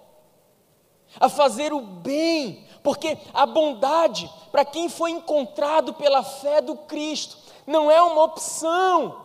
a 1.18 1.28
fazer 1.28 1.72
o 1.72 1.80
bem, 1.80 2.66
porque 2.82 3.18
a 3.32 3.46
bondade, 3.46 4.30
para 4.52 4.64
quem 4.64 4.88
foi 4.88 5.10
encontrado 5.10 5.94
pela 5.94 6.22
fé 6.22 6.60
do 6.60 6.76
Cristo, 6.76 7.38
não 7.66 7.90
é 7.90 8.00
uma 8.02 8.22
opção, 8.22 9.24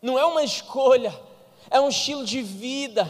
não 0.00 0.18
é 0.18 0.24
uma 0.24 0.42
escolha, 0.42 1.18
é 1.70 1.80
um 1.80 1.88
estilo 1.88 2.24
de 2.24 2.42
vida. 2.42 3.08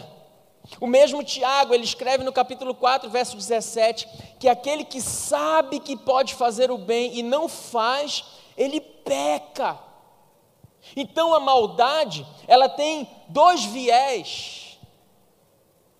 O 0.80 0.86
mesmo 0.86 1.24
Tiago, 1.24 1.72
ele 1.72 1.84
escreve 1.84 2.22
no 2.24 2.32
capítulo 2.32 2.74
4, 2.74 3.08
verso 3.08 3.36
17, 3.36 4.08
que 4.38 4.48
aquele 4.48 4.84
que 4.84 5.00
sabe 5.00 5.80
que 5.80 5.96
pode 5.96 6.34
fazer 6.34 6.70
o 6.70 6.78
bem 6.78 7.16
e 7.18 7.22
não 7.22 7.48
faz, 7.48 8.24
ele 8.56 8.80
peca. 8.80 9.78
Então 10.94 11.34
a 11.34 11.40
maldade, 11.40 12.26
ela 12.46 12.68
tem 12.68 13.08
dois 13.28 13.64
viés. 13.64 14.78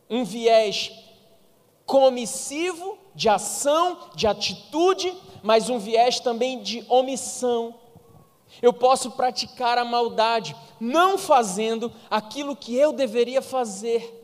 Um 0.09 0.25
viés 0.25 0.93
comissivo, 1.87 2.99
de 3.15 3.29
ação, 3.29 3.99
de 4.15 4.27
atitude, 4.27 5.13
mas 5.43 5.71
um 5.71 5.79
viés 5.79 6.21
também 6.21 6.63
de 6.63 6.85
omissão. 6.89 7.75
Eu 8.61 8.73
posso 8.73 9.13
praticar 9.13 9.79
a 9.79 9.85
maldade 9.85 10.57
não 10.81 11.17
fazendo 11.17 11.93
aquilo 12.11 12.57
que 12.57 12.75
eu 12.77 12.93
deveria 12.93 13.43
fazer. 13.43 14.15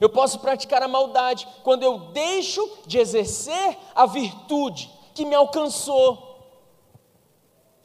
Eu 0.00 0.08
posso 0.08 0.38
praticar 0.38 0.82
a 0.82 0.88
maldade 0.88 1.46
quando 1.62 1.82
eu 1.82 1.98
deixo 1.98 2.78
de 2.86 2.98
exercer 2.98 3.78
a 3.94 4.06
virtude 4.06 4.90
que 5.14 5.24
me 5.24 5.34
alcançou. 5.34 6.30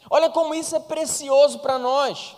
Olha 0.10 0.30
como 0.30 0.56
isso 0.56 0.76
é 0.76 0.80
precioso 0.80 1.60
para 1.60 1.78
nós. 1.78 2.36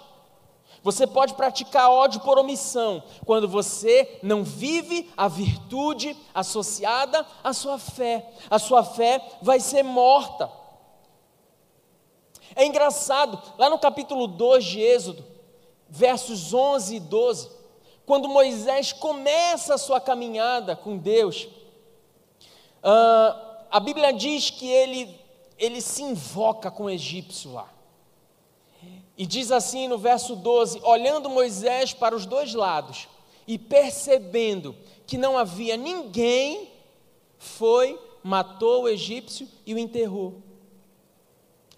Você 0.81 1.05
pode 1.05 1.33
praticar 1.33 1.91
ódio 1.91 2.21
por 2.21 2.39
omissão, 2.39 3.03
quando 3.25 3.47
você 3.47 4.19
não 4.23 4.43
vive 4.43 5.11
a 5.15 5.27
virtude 5.27 6.15
associada 6.33 7.25
à 7.43 7.51
sua 7.51 7.77
fé. 7.77 8.31
A 8.49 8.57
sua 8.57 8.83
fé 8.83 9.21
vai 9.41 9.59
ser 9.59 9.83
morta. 9.83 10.49
É 12.55 12.65
engraçado, 12.65 13.41
lá 13.57 13.69
no 13.69 13.79
capítulo 13.79 14.27
2 14.27 14.63
de 14.65 14.81
Êxodo, 14.81 15.25
versos 15.87 16.53
11 16.53 16.95
e 16.95 16.99
12, 16.99 17.49
quando 18.05 18.27
Moisés 18.27 18.91
começa 18.91 19.75
a 19.75 19.77
sua 19.77 20.01
caminhada 20.01 20.75
com 20.75 20.97
Deus, 20.97 21.47
uh, 22.83 23.65
a 23.69 23.79
Bíblia 23.79 24.11
diz 24.11 24.49
que 24.49 24.67
ele 24.67 25.19
ele 25.59 25.81
se 25.81 26.01
invoca 26.01 26.71
com 26.71 26.85
o 26.85 26.89
egípcio 26.89 27.51
lá. 27.51 27.71
E 29.17 29.25
diz 29.25 29.51
assim 29.51 29.87
no 29.87 29.97
verso 29.97 30.35
12: 30.35 30.79
olhando 30.83 31.29
Moisés 31.29 31.93
para 31.93 32.15
os 32.15 32.25
dois 32.25 32.53
lados 32.53 33.09
e 33.45 33.57
percebendo 33.57 34.75
que 35.05 35.17
não 35.17 35.37
havia 35.37 35.75
ninguém, 35.75 36.71
foi, 37.37 37.99
matou 38.23 38.83
o 38.83 38.89
egípcio 38.89 39.47
e 39.65 39.73
o 39.73 39.77
enterrou. 39.77 40.41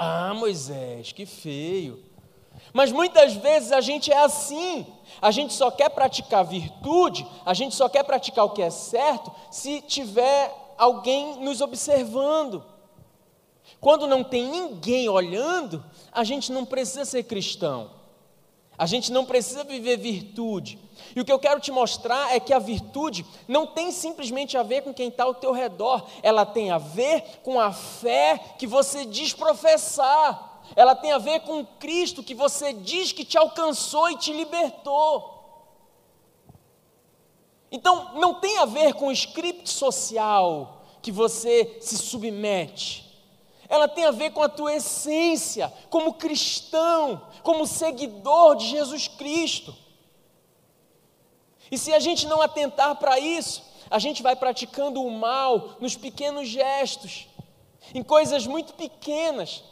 Ah, 0.04 0.34
Moisés, 0.34 1.12
que 1.12 1.28
feio. 1.28 2.04
Mas 2.74 2.92
muitas 2.92 3.36
vezes 3.36 3.72
a 3.72 3.82
gente 3.82 4.12
é 4.12 4.18
assim. 4.18 4.88
A 5.22 5.30
gente 5.30 5.54
só 5.54 5.70
quer 5.70 5.90
praticar 5.90 6.44
virtude, 6.44 7.24
a 7.46 7.54
gente 7.54 7.76
só 7.76 7.88
quer 7.88 8.04
praticar 8.04 8.46
o 8.46 8.50
que 8.50 8.64
é 8.64 8.72
certo 8.72 9.32
se 9.52 9.80
tiver 9.82 10.52
alguém 10.76 11.44
nos 11.44 11.62
observando. 11.62 12.66
Quando 13.80 14.08
não 14.08 14.24
tem 14.24 14.50
ninguém 14.50 15.08
olhando, 15.08 15.86
a 16.12 16.24
gente 16.24 16.52
não 16.52 16.66
precisa 16.66 17.06
ser 17.06 17.22
cristão. 17.22 17.92
A 18.82 18.88
gente 18.88 19.12
não 19.12 19.24
precisa 19.24 19.64
viver 19.64 19.96
virtude. 19.96 20.80
E 21.16 21.22
o 21.22 21.24
que 21.24 21.32
eu 21.32 21.38
quero 21.38 21.60
te 21.60 21.72
mostrar 21.72 22.34
é 22.36 22.40
que 22.40 22.52
a 22.52 22.58
virtude 22.58 23.24
não 23.48 23.68
tem 23.68 23.92
simplesmente 23.92 24.58
a 24.58 24.64
ver 24.64 24.82
com 24.82 24.92
quem 24.92 25.10
está 25.10 25.24
ao 25.24 25.36
teu 25.36 25.52
redor, 25.52 26.04
ela 26.24 26.48
tem 26.48 26.72
a 26.72 26.80
ver 26.80 27.22
com 27.44 27.60
a 27.60 27.72
fé 27.72 28.40
que 28.58 28.66
você 28.66 29.06
diz 29.06 29.34
professar, 29.34 30.64
ela 30.76 30.96
tem 30.96 31.12
a 31.12 31.20
ver 31.20 31.42
com 31.42 31.64
Cristo 31.64 32.24
que 32.24 32.34
você 32.34 32.74
diz 32.74 33.12
que 33.12 33.24
te 33.24 33.38
alcançou 33.38 34.10
e 34.10 34.18
te 34.18 34.34
libertou. 34.34 35.30
Então, 37.72 38.16
não 38.16 38.34
tem 38.34 38.58
a 38.58 38.66
ver 38.66 38.96
com 38.96 39.10
o 39.10 39.12
script 39.12 39.70
social 39.70 40.82
que 41.04 41.12
você 41.12 41.78
se 41.82 42.00
submete 42.00 43.11
ela 43.72 43.88
tem 43.88 44.04
a 44.04 44.12
ver 44.12 44.32
com 44.32 44.44
a 44.44 44.50
tua 44.50 44.74
essência, 44.74 45.72
como 45.90 46.16
cristão, 46.16 47.26
como 47.42 47.66
seguidor 47.66 48.58
de 48.58 48.68
Jesus 48.68 49.08
Cristo. 49.08 49.74
E 51.72 51.78
se 51.78 51.94
a 51.94 52.00
gente 52.00 52.28
não 52.28 52.42
atentar 52.42 52.98
para 52.98 53.18
isso, 53.18 53.64
a 53.90 53.98
gente 53.98 54.22
vai 54.22 54.36
praticando 54.36 55.02
o 55.02 55.10
mal 55.10 55.78
nos 55.80 55.96
pequenos 55.96 56.50
gestos, 56.50 57.30
em 57.96 58.04
coisas 58.04 58.46
muito 58.46 58.74
pequenas. 58.74 59.64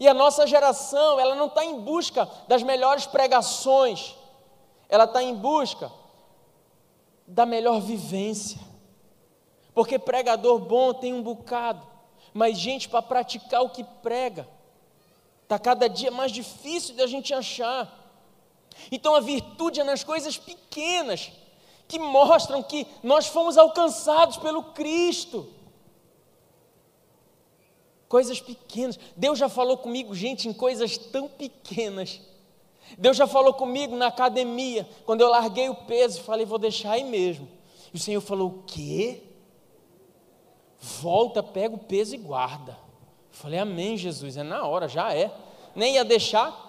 E 0.00 0.08
a 0.08 0.14
nossa 0.14 0.46
geração, 0.46 1.20
ela 1.20 1.34
não 1.34 1.48
está 1.48 1.62
em 1.62 1.78
busca 1.78 2.26
das 2.48 2.62
melhores 2.62 3.04
pregações, 3.04 4.14
ela 4.88 5.04
está 5.04 5.22
em 5.22 5.34
busca 5.34 5.92
da 7.26 7.44
melhor 7.44 7.78
vivência. 7.78 8.58
Porque 9.74 9.98
pregador 9.98 10.58
bom 10.60 10.94
tem 10.94 11.12
um 11.12 11.22
bocado, 11.22 11.95
mas 12.36 12.58
gente 12.58 12.86
para 12.86 13.00
praticar 13.00 13.62
o 13.62 13.70
que 13.70 13.82
prega. 13.82 14.46
Está 15.42 15.58
cada 15.58 15.88
dia 15.88 16.10
mais 16.10 16.30
difícil 16.30 16.94
de 16.94 17.00
a 17.00 17.06
gente 17.06 17.32
achar. 17.32 17.90
Então 18.92 19.14
a 19.14 19.20
virtude 19.20 19.80
é 19.80 19.84
nas 19.84 20.04
coisas 20.04 20.36
pequenas, 20.36 21.32
que 21.88 21.98
mostram 21.98 22.62
que 22.62 22.86
nós 23.02 23.26
fomos 23.26 23.56
alcançados 23.56 24.36
pelo 24.36 24.62
Cristo. 24.62 25.48
Coisas 28.06 28.38
pequenas. 28.38 28.98
Deus 29.16 29.38
já 29.38 29.48
falou 29.48 29.78
comigo, 29.78 30.14
gente, 30.14 30.46
em 30.46 30.52
coisas 30.52 30.98
tão 30.98 31.28
pequenas. 31.28 32.20
Deus 32.98 33.16
já 33.16 33.26
falou 33.26 33.54
comigo 33.54 33.96
na 33.96 34.08
academia, 34.08 34.86
quando 35.06 35.22
eu 35.22 35.30
larguei 35.30 35.70
o 35.70 35.74
peso 35.74 36.20
e 36.20 36.22
falei, 36.22 36.44
vou 36.44 36.58
deixar 36.58 36.92
aí 36.92 37.04
mesmo. 37.04 37.48
E 37.94 37.96
o 37.96 38.00
Senhor 38.00 38.20
falou: 38.20 38.48
O 38.48 38.62
quê? 38.64 39.22
Volta, 40.86 41.42
pega 41.42 41.74
o 41.74 41.78
peso 41.78 42.14
e 42.14 42.18
guarda. 42.18 42.76
Falei, 43.30 43.58
Amém, 43.58 43.96
Jesus, 43.96 44.36
é 44.36 44.42
na 44.42 44.64
hora, 44.64 44.88
já 44.88 45.14
é. 45.14 45.34
Nem 45.74 45.94
ia 45.94 46.04
deixar. 46.04 46.64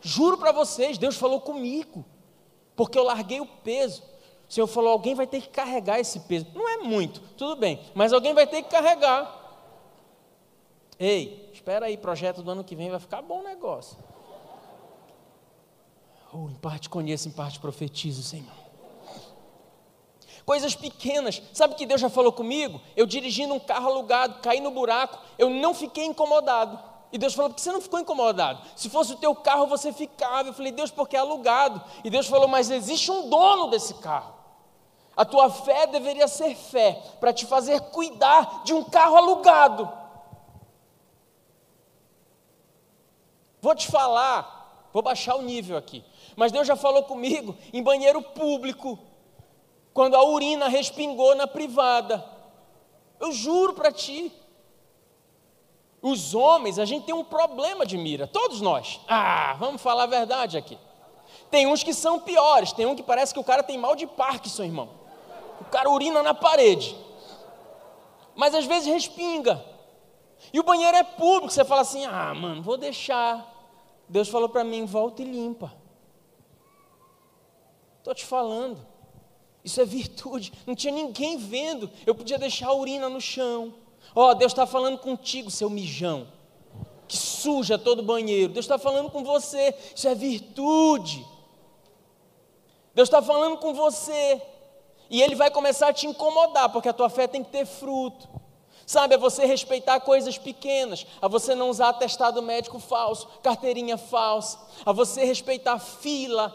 Juro 0.00 0.38
para 0.38 0.52
vocês, 0.52 0.98
Deus 0.98 1.16
falou 1.16 1.40
comigo, 1.40 2.04
porque 2.74 2.98
eu 2.98 3.04
larguei 3.04 3.40
o 3.40 3.46
peso. 3.46 4.02
O 4.48 4.52
Senhor 4.52 4.66
falou: 4.66 4.90
alguém 4.90 5.14
vai 5.14 5.26
ter 5.26 5.40
que 5.40 5.48
carregar 5.48 6.00
esse 6.00 6.20
peso. 6.20 6.46
Não 6.54 6.68
é 6.68 6.78
muito, 6.78 7.20
tudo 7.36 7.56
bem, 7.56 7.80
mas 7.94 8.12
alguém 8.12 8.34
vai 8.34 8.46
ter 8.46 8.62
que 8.62 8.70
carregar. 8.70 9.40
Ei, 10.98 11.50
espera 11.52 11.86
aí, 11.86 11.96
projeto 11.96 12.42
do 12.42 12.50
ano 12.50 12.64
que 12.64 12.76
vem 12.76 12.90
vai 12.90 13.00
ficar 13.00 13.22
bom 13.22 13.42
negócio. 13.42 13.98
Oh, 16.32 16.48
em 16.48 16.54
parte 16.54 16.88
conheço, 16.88 17.28
em 17.28 17.32
parte 17.32 17.60
profetizo, 17.60 18.22
Senhor. 18.22 18.61
Coisas 20.44 20.74
pequenas. 20.74 21.40
Sabe 21.52 21.74
que 21.74 21.86
Deus 21.86 22.00
já 22.00 22.08
falou 22.08 22.32
comigo? 22.32 22.80
Eu 22.96 23.06
dirigindo 23.06 23.54
um 23.54 23.60
carro 23.60 23.88
alugado, 23.88 24.40
caí 24.40 24.60
no 24.60 24.70
buraco, 24.70 25.18
eu 25.38 25.48
não 25.48 25.72
fiquei 25.72 26.04
incomodado. 26.04 26.78
E 27.12 27.18
Deus 27.18 27.34
falou, 27.34 27.50
por 27.50 27.56
que 27.56 27.62
você 27.62 27.70
não 27.70 27.80
ficou 27.80 28.00
incomodado? 28.00 28.62
Se 28.74 28.88
fosse 28.88 29.12
o 29.12 29.16
teu 29.16 29.34
carro, 29.34 29.66
você 29.66 29.92
ficava. 29.92 30.48
Eu 30.48 30.54
falei, 30.54 30.72
Deus, 30.72 30.90
porque 30.90 31.14
é 31.14 31.18
alugado. 31.18 31.82
E 32.02 32.08
Deus 32.08 32.26
falou, 32.26 32.48
mas 32.48 32.70
existe 32.70 33.10
um 33.10 33.28
dono 33.28 33.68
desse 33.68 33.94
carro. 33.94 34.34
A 35.14 35.24
tua 35.24 35.50
fé 35.50 35.86
deveria 35.86 36.26
ser 36.26 36.54
fé 36.54 37.02
para 37.20 37.32
te 37.32 37.44
fazer 37.44 37.78
cuidar 37.90 38.62
de 38.64 38.72
um 38.72 38.82
carro 38.82 39.16
alugado. 39.16 39.92
Vou 43.60 43.74
te 43.74 43.88
falar, 43.88 44.88
vou 44.90 45.02
baixar 45.02 45.36
o 45.36 45.42
nível 45.42 45.76
aqui. 45.76 46.02
Mas 46.34 46.50
Deus 46.50 46.66
já 46.66 46.76
falou 46.76 47.02
comigo 47.02 47.54
em 47.74 47.82
banheiro 47.82 48.22
público 48.22 48.98
quando 49.92 50.14
a 50.14 50.24
urina 50.24 50.68
respingou 50.68 51.34
na 51.34 51.46
privada. 51.46 52.24
Eu 53.20 53.32
juro 53.32 53.74
para 53.74 53.92
ti. 53.92 54.32
Os 56.00 56.34
homens, 56.34 56.78
a 56.78 56.84
gente 56.84 57.06
tem 57.06 57.14
um 57.14 57.22
problema 57.22 57.86
de 57.86 57.96
mira, 57.96 58.26
todos 58.26 58.60
nós. 58.60 59.00
Ah, 59.06 59.54
vamos 59.58 59.80
falar 59.80 60.04
a 60.04 60.06
verdade 60.06 60.58
aqui. 60.58 60.76
Tem 61.48 61.66
uns 61.66 61.84
que 61.84 61.94
são 61.94 62.18
piores, 62.18 62.72
tem 62.72 62.86
um 62.86 62.96
que 62.96 63.02
parece 63.02 63.32
que 63.32 63.38
o 63.38 63.44
cara 63.44 63.62
tem 63.62 63.78
mal 63.78 63.94
de 63.94 64.06
Parkinson, 64.06 64.64
irmão. 64.64 64.88
O 65.60 65.64
cara 65.66 65.88
urina 65.88 66.22
na 66.22 66.34
parede. 66.34 66.96
Mas 68.34 68.54
às 68.54 68.64
vezes 68.64 68.92
respinga. 68.92 69.64
E 70.52 70.58
o 70.58 70.64
banheiro 70.64 70.96
é 70.96 71.04
público, 71.04 71.52
você 71.52 71.64
fala 71.64 71.82
assim: 71.82 72.04
"Ah, 72.04 72.34
mano, 72.34 72.62
vou 72.62 72.76
deixar". 72.76 73.48
Deus 74.08 74.28
falou 74.28 74.48
para 74.48 74.64
mim: 74.64 74.84
"Volta 74.84 75.22
e 75.22 75.24
limpa". 75.24 75.72
Estou 77.98 78.14
te 78.14 78.24
falando. 78.24 78.91
Isso 79.64 79.80
é 79.80 79.84
virtude. 79.84 80.52
Não 80.66 80.74
tinha 80.74 80.92
ninguém 80.92 81.36
vendo. 81.36 81.90
Eu 82.06 82.14
podia 82.14 82.38
deixar 82.38 82.68
a 82.68 82.74
urina 82.74 83.08
no 83.08 83.20
chão. 83.20 83.74
Ó, 84.14 84.30
oh, 84.30 84.34
Deus 84.34 84.52
está 84.52 84.66
falando 84.66 84.98
contigo, 84.98 85.50
seu 85.50 85.70
mijão. 85.70 86.26
Que 87.06 87.16
suja 87.16 87.78
todo 87.78 88.00
o 88.00 88.04
banheiro. 88.04 88.52
Deus 88.52 88.64
está 88.64 88.78
falando 88.78 89.10
com 89.10 89.22
você. 89.22 89.74
Isso 89.94 90.08
é 90.08 90.14
virtude. 90.14 91.24
Deus 92.94 93.08
está 93.08 93.22
falando 93.22 93.56
com 93.58 93.72
você. 93.72 94.42
E 95.08 95.22
Ele 95.22 95.34
vai 95.34 95.50
começar 95.50 95.88
a 95.88 95.92
te 95.92 96.06
incomodar, 96.06 96.70
porque 96.70 96.88
a 96.88 96.92
tua 96.92 97.08
fé 97.08 97.26
tem 97.26 97.44
que 97.44 97.50
ter 97.50 97.66
fruto. 97.66 98.28
Sabe, 98.86 99.14
é 99.14 99.18
você 99.18 99.46
respeitar 99.46 100.00
coisas 100.00 100.36
pequenas, 100.36 101.06
a 101.20 101.28
você 101.28 101.54
não 101.54 101.70
usar 101.70 101.90
atestado 101.90 102.42
médico 102.42 102.78
falso, 102.78 103.28
carteirinha 103.42 103.96
falsa, 103.96 104.58
a 104.84 104.92
você 104.92 105.24
respeitar 105.24 105.78
fila, 105.78 106.52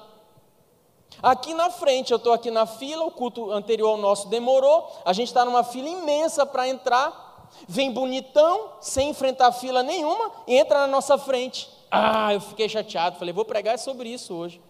Aqui 1.21 1.53
na 1.53 1.69
frente, 1.69 2.11
eu 2.11 2.17
estou 2.17 2.31
aqui 2.31 2.51
na 2.51 2.65
fila, 2.65 3.05
o 3.05 3.11
culto 3.11 3.51
anterior 3.51 3.89
ao 3.89 3.97
nosso 3.97 4.27
demorou, 4.27 4.87
a 5.03 5.13
gente 5.13 5.27
está 5.27 5.43
numa 5.43 5.63
fila 5.63 5.89
imensa 5.89 6.45
para 6.45 6.67
entrar, 6.67 7.49
vem 7.67 7.91
bonitão, 7.91 8.71
sem 8.79 9.09
enfrentar 9.09 9.51
fila 9.51 9.81
nenhuma, 9.81 10.31
e 10.45 10.55
entra 10.55 10.79
na 10.79 10.87
nossa 10.87 11.17
frente. 11.17 11.69
Ah, 11.89 12.33
eu 12.33 12.41
fiquei 12.41 12.69
chateado, 12.69 13.17
falei, 13.17 13.33
vou 13.33 13.45
pregar 13.45 13.79
sobre 13.79 14.09
isso 14.09 14.33
hoje. 14.33 14.61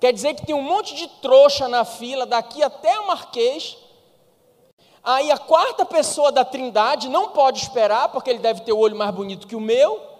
Quer 0.00 0.12
dizer 0.12 0.34
que 0.34 0.46
tem 0.46 0.54
um 0.54 0.62
monte 0.62 0.94
de 0.94 1.08
trouxa 1.08 1.68
na 1.68 1.84
fila, 1.84 2.26
daqui 2.26 2.62
até 2.62 2.98
o 3.00 3.06
Marquês. 3.06 3.76
Aí 5.02 5.30
a 5.30 5.38
quarta 5.38 5.84
pessoa 5.84 6.32
da 6.32 6.44
trindade 6.44 7.08
não 7.08 7.30
pode 7.30 7.60
esperar, 7.60 8.08
porque 8.08 8.30
ele 8.30 8.38
deve 8.38 8.62
ter 8.62 8.72
o 8.72 8.78
olho 8.78 8.96
mais 8.96 9.14
bonito 9.14 9.46
que 9.46 9.56
o 9.56 9.60
meu. 9.60 10.13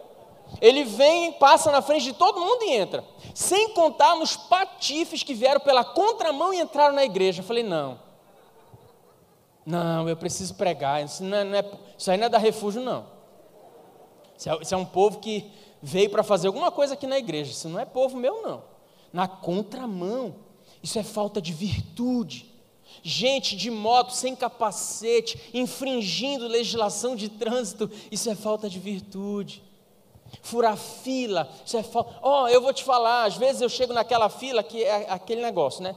Ele 0.61 0.85
vem, 0.85 1.33
passa 1.33 1.71
na 1.71 1.83
frente 1.83 2.05
de 2.05 2.13
todo 2.13 2.41
mundo 2.41 2.63
e 2.63 2.71
entra. 2.71 3.05
Sem 3.35 3.71
contar 3.71 4.17
nos 4.17 4.37
patifes 4.37 5.23
que 5.23 5.35
vieram 5.35 5.61
pela 5.61 5.85
contramão 5.85 6.53
e 6.53 6.61
entraram 6.61 6.95
na 6.95 7.05
igreja. 7.05 7.41
Eu 7.41 7.47
falei, 7.47 7.63
não. 7.63 7.99
Não, 9.65 10.09
eu 10.09 10.17
preciso 10.17 10.55
pregar. 10.55 11.05
Isso, 11.05 11.23
não 11.23 11.37
é, 11.37 11.45
não 11.45 11.59
é, 11.59 11.65
isso 11.97 12.11
aí 12.11 12.17
não 12.17 12.27
é 12.27 12.29
da 12.29 12.39
refúgio, 12.39 12.83
não. 12.83 13.07
Isso 14.37 14.51
é, 14.51 14.59
isso 14.61 14.75
é 14.75 14.77
um 14.77 14.85
povo 14.85 15.19
que 15.19 15.51
veio 15.83 16.11
para 16.11 16.23
fazer 16.23 16.47
alguma 16.47 16.71
coisa 16.71 16.95
aqui 16.95 17.07
na 17.07 17.19
igreja. 17.19 17.51
Isso 17.51 17.69
não 17.69 17.81
é 17.81 17.85
povo 17.85 18.17
meu, 18.17 18.43
não. 18.43 18.63
Na 19.13 19.27
contramão. 19.27 20.37
Isso 20.83 20.99
é 20.99 21.03
falta 21.03 21.41
de 21.41 21.53
virtude. 21.53 22.53
Gente 23.03 23.57
de 23.57 23.71
moto 23.71 24.13
sem 24.13 24.37
capacete, 24.37 25.51
infringindo 25.53 26.47
legislação 26.47 27.17
de 27.17 27.29
trânsito, 27.29 27.91
isso 28.11 28.31
é 28.31 28.35
falta 28.35 28.69
de 28.69 28.79
virtude 28.79 29.63
furar 30.43 30.77
fila, 30.77 31.49
isso 31.65 31.77
é. 31.77 31.85
Ó, 32.23 32.43
oh, 32.45 32.49
eu 32.49 32.61
vou 32.61 32.73
te 32.73 32.85
falar, 32.85 33.25
às 33.25 33.37
vezes 33.37 33.63
eu 33.63 33.69
chego 33.69 33.93
naquela 33.93 34.29
fila 34.29 34.63
que 34.63 34.83
é 34.83 35.11
aquele 35.11 35.43
negócio, 35.43 35.83
né? 35.83 35.95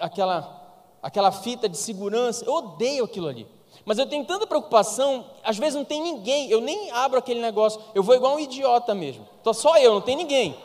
Aquela, 0.00 0.60
aquela 1.02 1.30
fita 1.30 1.68
de 1.68 1.76
segurança, 1.76 2.44
eu 2.44 2.52
odeio 2.52 3.04
aquilo 3.04 3.28
ali. 3.28 3.46
Mas 3.84 3.98
eu 3.98 4.06
tenho 4.06 4.24
tanta 4.24 4.46
preocupação, 4.46 5.24
às 5.42 5.56
vezes 5.56 5.74
não 5.74 5.84
tem 5.84 6.02
ninguém, 6.02 6.50
eu 6.50 6.60
nem 6.60 6.90
abro 6.90 7.18
aquele 7.18 7.40
negócio, 7.40 7.80
eu 7.94 8.02
vou 8.02 8.14
igual 8.14 8.34
um 8.34 8.38
idiota 8.38 8.94
mesmo. 8.94 9.26
Tô 9.42 9.54
só 9.54 9.78
eu, 9.78 9.94
não 9.94 10.00
tem 10.00 10.16
ninguém. 10.16 10.56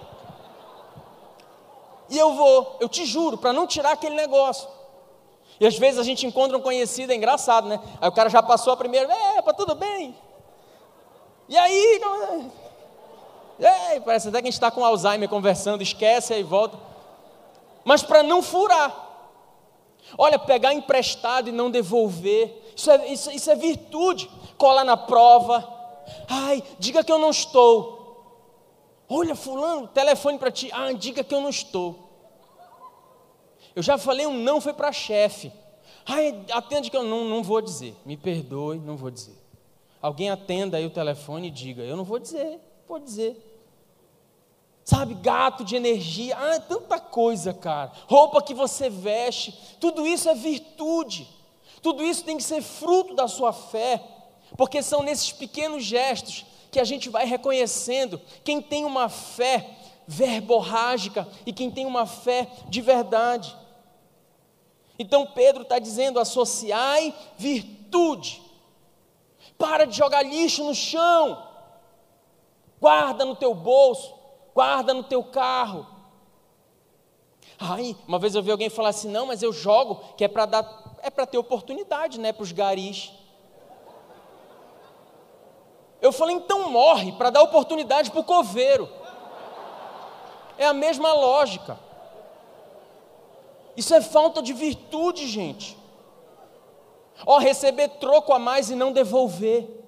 E 2.10 2.18
eu 2.18 2.34
vou, 2.34 2.78
eu 2.80 2.90
te 2.90 3.06
juro, 3.06 3.38
para 3.38 3.54
não 3.54 3.66
tirar 3.66 3.94
aquele 3.94 4.16
negócio. 4.16 4.68
E 5.60 5.66
às 5.66 5.78
vezes 5.78 6.00
a 6.00 6.04
gente 6.04 6.26
encontra 6.26 6.58
um 6.58 6.62
conhecido, 6.62 7.12
é 7.12 7.16
engraçado, 7.16 7.68
né? 7.68 7.80
Aí 8.02 8.10
o 8.10 8.12
cara 8.12 8.30
já 8.30 8.44
passou 8.44 8.74
a 8.74 8.78
primeira, 8.78 9.12
é, 9.14 9.42
pá, 9.42 9.54
tudo 9.54 9.76
bem. 9.76 10.16
E 11.48 11.58
aí, 11.58 12.02
Ei, 13.60 14.00
parece 14.02 14.30
até 14.30 14.40
que 14.42 14.48
a 14.48 14.52
gente 14.52 14.54
está 14.54 14.72
com 14.72 14.84
Alzheimer 14.84 15.30
conversando, 15.30 15.82
esquece 15.82 16.34
aí 16.34 16.44
volta. 16.44 16.78
Mas 17.84 18.02
para 18.02 18.24
não 18.24 18.42
furar. 18.42 19.12
Olha, 20.18 20.38
pegar 20.38 20.74
emprestado 20.74 21.50
e 21.50 21.52
não 21.52 21.72
devolver. 21.72 22.74
Isso 22.76 22.92
é, 22.92 23.08
isso, 23.08 23.32
isso 23.32 23.50
é 23.50 23.56
virtude. 23.56 24.30
Colar 24.58 24.84
na 24.84 24.98
prova. 24.98 25.68
Ai, 26.28 26.64
diga 26.80 27.04
que 27.04 27.12
eu 27.12 27.20
não 27.20 27.30
estou. 27.30 28.04
Olha, 29.10 29.36
fulano, 29.36 29.88
telefone 29.88 30.38
para 30.38 30.52
ti. 30.52 30.70
Ah, 30.74 30.92
diga 30.94 31.24
que 31.24 31.34
eu 31.34 31.42
não 31.42 31.50
estou. 31.50 32.04
Eu 33.76 33.82
já 33.82 33.98
falei 33.98 34.26
um 34.28 34.38
não, 34.38 34.62
foi 34.62 34.74
para 34.74 34.92
chefe. 34.92 35.52
Ai, 36.06 36.44
atende 36.52 36.90
que 36.92 36.98
eu 36.98 37.04
não, 37.04 37.26
não 37.26 37.44
vou 37.44 37.62
dizer. 37.62 37.96
Me 38.06 38.18
perdoe, 38.18 38.80
não 38.80 38.96
vou 38.96 39.10
dizer. 39.10 39.38
Alguém 40.02 40.30
atenda 40.30 40.78
aí 40.78 40.86
o 40.86 40.90
telefone 40.90 41.48
e 41.48 41.52
diga, 41.52 41.82
eu 41.82 41.96
não 41.96 42.04
vou 42.04 42.20
dizer. 42.20 42.60
Pode 42.94 43.06
dizer. 43.06 43.36
Sabe, 44.86 45.16
gato 45.16 45.64
de 45.64 45.76
energia, 45.76 46.38
ah, 46.38 46.54
é 46.54 46.60
tanta 46.60 47.00
coisa, 47.00 47.52
cara. 47.52 47.92
Roupa 48.08 48.40
que 48.40 48.54
você 48.54 48.88
veste, 48.88 49.52
tudo 49.80 50.06
isso 50.06 50.30
é 50.30 50.36
virtude. 50.36 51.28
Tudo 51.82 52.04
isso 52.04 52.24
tem 52.24 52.38
que 52.38 52.44
ser 52.44 52.62
fruto 52.62 53.16
da 53.16 53.28
sua 53.28 53.52
fé, 53.52 54.00
porque 54.56 54.84
são 54.84 55.02
nesses 55.02 55.32
pequenos 55.32 55.84
gestos 55.84 56.46
que 56.70 56.80
a 56.80 56.84
gente 56.84 57.10
vai 57.10 57.26
reconhecendo 57.26 58.22
quem 58.44 58.62
tem 58.62 58.86
uma 58.86 59.10
fé 59.10 59.72
verborrágica 60.06 61.28
e 61.48 61.52
quem 61.52 61.72
tem 61.72 61.88
uma 61.88 62.06
fé 62.06 62.48
de 62.70 62.80
verdade. 62.80 63.58
Então 65.00 65.26
Pedro 65.26 65.64
está 65.64 65.80
dizendo: 65.80 66.20
associai 66.20 67.12
virtude. 67.40 68.40
Para 69.58 69.86
de 69.86 69.98
jogar 69.98 70.22
lixo 70.22 70.64
no 70.64 70.76
chão 70.76 71.53
guarda 72.84 73.24
no 73.24 73.34
teu 73.34 73.54
bolso, 73.54 74.14
guarda 74.54 74.94
no 74.94 75.04
teu 75.04 75.24
carro. 75.24 75.88
Ai, 77.58 77.96
uma 78.06 78.20
vez 78.20 78.36
eu 78.36 78.44
vi 78.44 78.52
alguém 78.52 78.70
falar 78.70 78.90
assim: 78.90 79.10
não, 79.10 79.26
mas 79.26 79.42
eu 79.42 79.54
jogo, 79.54 80.02
que 80.18 80.26
é 80.26 80.28
para 80.28 80.46
dar, 80.46 80.98
é 81.02 81.10
para 81.10 81.26
ter 81.26 81.38
oportunidade, 81.38 82.20
né, 82.20 82.34
para 82.34 82.44
os 82.44 82.52
garis. 82.52 83.14
Eu 86.02 86.12
falei, 86.12 86.36
então 86.36 86.70
morre 86.70 87.14
para 87.14 87.30
dar 87.30 87.42
oportunidade 87.42 88.12
para 88.12 88.20
o 88.20 88.26
coveiro. 88.26 88.90
É 90.58 90.66
a 90.66 90.74
mesma 90.74 91.14
lógica. 91.14 91.80
Isso 93.78 93.94
é 93.94 94.02
falta 94.02 94.42
de 94.42 94.52
virtude, 94.52 95.26
gente. 95.26 95.78
Ó, 97.26 97.38
receber 97.38 97.88
troco 97.88 98.34
a 98.34 98.40
mais 98.40 98.70
e 98.70 98.76
não 98.76 98.92
devolver. 98.92 99.83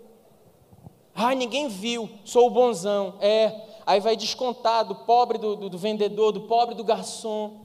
Ai, 1.18 1.34
ninguém 1.34 1.70
viu, 1.70 2.10
sou 2.26 2.48
o 2.48 2.50
bonzão. 2.50 3.16
É, 3.22 3.62
aí 3.86 4.02
vai 4.02 4.18
descontar 4.18 4.84
do 4.84 4.94
pobre 4.94 5.38
do, 5.38 5.56
do, 5.56 5.70
do 5.70 5.78
vendedor, 5.78 6.34
do 6.34 6.42
pobre 6.42 6.76
do 6.76 6.84
garçom. 6.84 7.62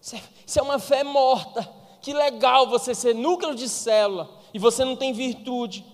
Isso 0.00 0.16
é, 0.16 0.22
isso 0.46 0.58
é 0.58 0.62
uma 0.62 0.78
fé 0.78 1.04
morta, 1.04 1.70
Que 2.00 2.14
legal 2.14 2.66
você 2.66 2.94
ser 2.94 3.14
núcleo 3.14 3.54
de 3.54 3.68
célula 3.68 4.30
e 4.54 4.58
você 4.58 4.82
não 4.82 4.96
tem 4.96 5.12
virtude. 5.12 5.84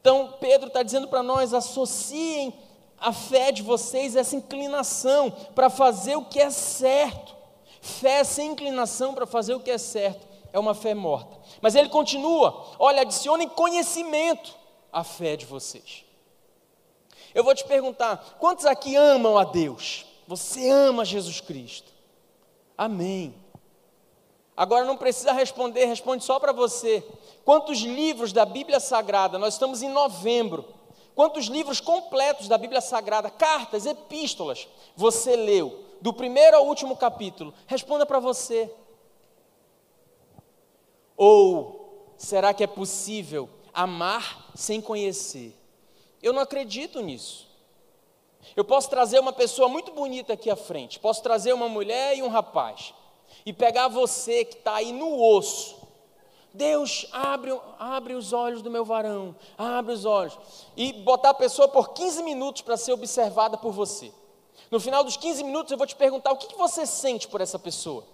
Então, 0.00 0.34
Pedro 0.40 0.66
está 0.66 0.82
dizendo 0.82 1.06
para 1.06 1.22
nós: 1.22 1.54
associem 1.54 2.52
a 2.98 3.12
fé 3.12 3.52
de 3.52 3.62
vocês 3.62 4.16
essa 4.16 4.34
inclinação 4.34 5.30
para 5.54 5.70
fazer 5.70 6.16
o 6.16 6.24
que 6.24 6.40
é 6.40 6.50
certo. 6.50 7.36
Fé 7.80 8.24
sem 8.24 8.50
inclinação 8.50 9.14
para 9.14 9.26
fazer 9.26 9.54
o 9.54 9.60
que 9.60 9.70
é 9.70 9.78
certo 9.78 10.27
é 10.52 10.58
uma 10.58 10.74
fé 10.74 10.94
morta. 10.94 11.36
Mas 11.60 11.74
ele 11.74 11.88
continua: 11.88 12.66
olha, 12.78 13.02
adicionem 13.02 13.48
conhecimento 13.48 14.54
à 14.92 15.04
fé 15.04 15.36
de 15.36 15.46
vocês. 15.46 16.04
Eu 17.34 17.44
vou 17.44 17.54
te 17.54 17.64
perguntar: 17.64 18.36
quantos 18.38 18.64
aqui 18.64 18.96
amam 18.96 19.38
a 19.38 19.44
Deus? 19.44 20.06
Você 20.26 20.68
ama 20.68 21.04
Jesus 21.04 21.40
Cristo? 21.40 21.92
Amém. 22.76 23.34
Agora 24.56 24.84
não 24.84 24.96
precisa 24.96 25.32
responder, 25.32 25.84
responde 25.84 26.24
só 26.24 26.40
para 26.40 26.52
você. 26.52 27.04
Quantos 27.44 27.78
livros 27.78 28.32
da 28.32 28.44
Bíblia 28.44 28.80
Sagrada? 28.80 29.38
Nós 29.38 29.54
estamos 29.54 29.82
em 29.82 29.88
novembro. 29.88 30.64
Quantos 31.14 31.46
livros 31.46 31.80
completos 31.80 32.48
da 32.48 32.58
Bíblia 32.58 32.80
Sagrada, 32.80 33.30
cartas, 33.30 33.86
epístolas, 33.86 34.68
você 34.96 35.34
leu? 35.36 35.84
Do 36.00 36.12
primeiro 36.12 36.56
ao 36.56 36.66
último 36.66 36.96
capítulo. 36.96 37.54
Responda 37.66 38.04
para 38.04 38.20
você. 38.20 38.72
Ou 41.18 42.14
será 42.16 42.54
que 42.54 42.62
é 42.62 42.66
possível 42.66 43.50
amar 43.74 44.52
sem 44.54 44.80
conhecer? 44.80 45.52
Eu 46.22 46.32
não 46.32 46.40
acredito 46.40 47.00
nisso. 47.00 47.48
Eu 48.54 48.64
posso 48.64 48.88
trazer 48.88 49.18
uma 49.18 49.32
pessoa 49.32 49.68
muito 49.68 49.90
bonita 49.90 50.32
aqui 50.32 50.48
à 50.48 50.56
frente, 50.56 51.00
posso 51.00 51.20
trazer 51.22 51.52
uma 51.52 51.68
mulher 51.68 52.16
e 52.16 52.22
um 52.22 52.28
rapaz, 52.28 52.94
e 53.44 53.52
pegar 53.52 53.88
você 53.88 54.44
que 54.44 54.54
está 54.54 54.76
aí 54.76 54.92
no 54.92 55.20
osso. 55.20 55.76
Deus, 56.54 57.06
abre, 57.12 57.50
abre 57.78 58.14
os 58.14 58.32
olhos 58.32 58.62
do 58.62 58.70
meu 58.70 58.84
varão, 58.84 59.34
abre 59.56 59.92
os 59.92 60.04
olhos. 60.04 60.38
E 60.76 60.92
botar 60.92 61.30
a 61.30 61.34
pessoa 61.34 61.68
por 61.68 61.90
15 61.90 62.22
minutos 62.22 62.62
para 62.62 62.76
ser 62.76 62.92
observada 62.92 63.58
por 63.58 63.72
você. 63.72 64.12
No 64.70 64.80
final 64.80 65.04
dos 65.04 65.16
15 65.16 65.44
minutos 65.44 65.72
eu 65.72 65.78
vou 65.78 65.86
te 65.86 65.96
perguntar 65.96 66.32
o 66.32 66.36
que, 66.36 66.46
que 66.46 66.56
você 66.56 66.86
sente 66.86 67.28
por 67.28 67.40
essa 67.40 67.58
pessoa. 67.58 68.04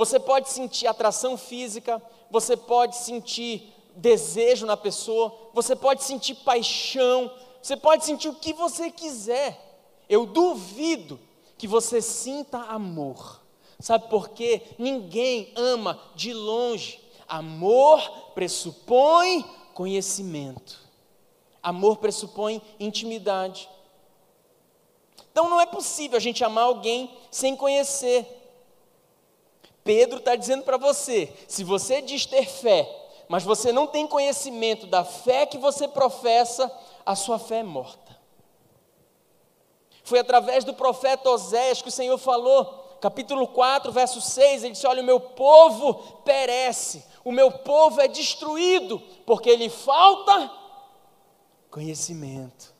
Você 0.00 0.18
pode 0.18 0.48
sentir 0.48 0.86
atração 0.86 1.36
física, 1.36 2.02
você 2.30 2.56
pode 2.56 2.96
sentir 2.96 3.70
desejo 3.94 4.64
na 4.64 4.74
pessoa, 4.74 5.50
você 5.52 5.76
pode 5.76 6.02
sentir 6.04 6.36
paixão, 6.36 7.30
você 7.60 7.76
pode 7.76 8.06
sentir 8.06 8.30
o 8.30 8.34
que 8.34 8.54
você 8.54 8.90
quiser. 8.90 9.60
Eu 10.08 10.24
duvido 10.24 11.20
que 11.58 11.68
você 11.68 12.00
sinta 12.00 12.60
amor. 12.60 13.42
Sabe 13.78 14.08
por 14.08 14.30
quê? 14.30 14.62
Ninguém 14.78 15.52
ama 15.54 16.00
de 16.14 16.32
longe. 16.32 16.98
Amor 17.28 18.00
pressupõe 18.34 19.44
conhecimento. 19.74 20.80
Amor 21.62 21.98
pressupõe 21.98 22.62
intimidade. 22.78 23.68
Então 25.30 25.50
não 25.50 25.60
é 25.60 25.66
possível 25.66 26.16
a 26.16 26.20
gente 26.20 26.42
amar 26.42 26.64
alguém 26.64 27.14
sem 27.30 27.54
conhecer. 27.54 28.39
Pedro 29.84 30.18
está 30.18 30.36
dizendo 30.36 30.64
para 30.64 30.76
você: 30.76 31.32
se 31.48 31.64
você 31.64 32.00
diz 32.02 32.26
ter 32.26 32.46
fé, 32.46 32.88
mas 33.28 33.44
você 33.44 33.72
não 33.72 33.86
tem 33.86 34.06
conhecimento 34.06 34.86
da 34.86 35.04
fé 35.04 35.46
que 35.46 35.58
você 35.58 35.86
professa, 35.86 36.70
a 37.06 37.14
sua 37.14 37.38
fé 37.38 37.58
é 37.58 37.62
morta. 37.62 38.18
Foi 40.02 40.18
através 40.18 40.64
do 40.64 40.74
profeta 40.74 41.30
Oséias 41.30 41.80
que 41.80 41.88
o 41.88 41.92
Senhor 41.92 42.18
falou, 42.18 42.96
capítulo 43.00 43.46
4, 43.46 43.92
verso 43.92 44.20
6, 44.20 44.64
ele 44.64 44.72
disse: 44.72 44.86
Olha, 44.86 45.02
o 45.02 45.06
meu 45.06 45.20
povo 45.20 45.94
perece, 46.24 47.04
o 47.24 47.30
meu 47.30 47.50
povo 47.50 48.00
é 48.00 48.08
destruído, 48.08 49.00
porque 49.24 49.54
lhe 49.54 49.68
falta 49.68 50.50
conhecimento. 51.70 52.74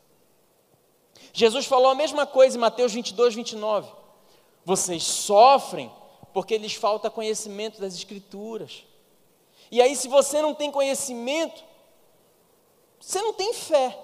Jesus 1.32 1.66
falou 1.66 1.90
a 1.90 1.94
mesma 1.94 2.26
coisa 2.26 2.56
em 2.56 2.60
Mateus 2.60 2.92
22, 2.92 3.34
29. 3.36 3.88
Vocês 4.64 5.04
sofrem 5.04 5.90
porque 6.32 6.58
lhes 6.58 6.74
falta 6.74 7.10
conhecimento 7.10 7.80
das 7.80 7.94
Escrituras. 7.94 8.84
E 9.70 9.80
aí, 9.80 9.94
se 9.94 10.08
você 10.08 10.42
não 10.42 10.54
tem 10.54 10.70
conhecimento, 10.70 11.62
você 13.00 13.20
não 13.22 13.32
tem 13.32 13.52
fé. 13.54 13.98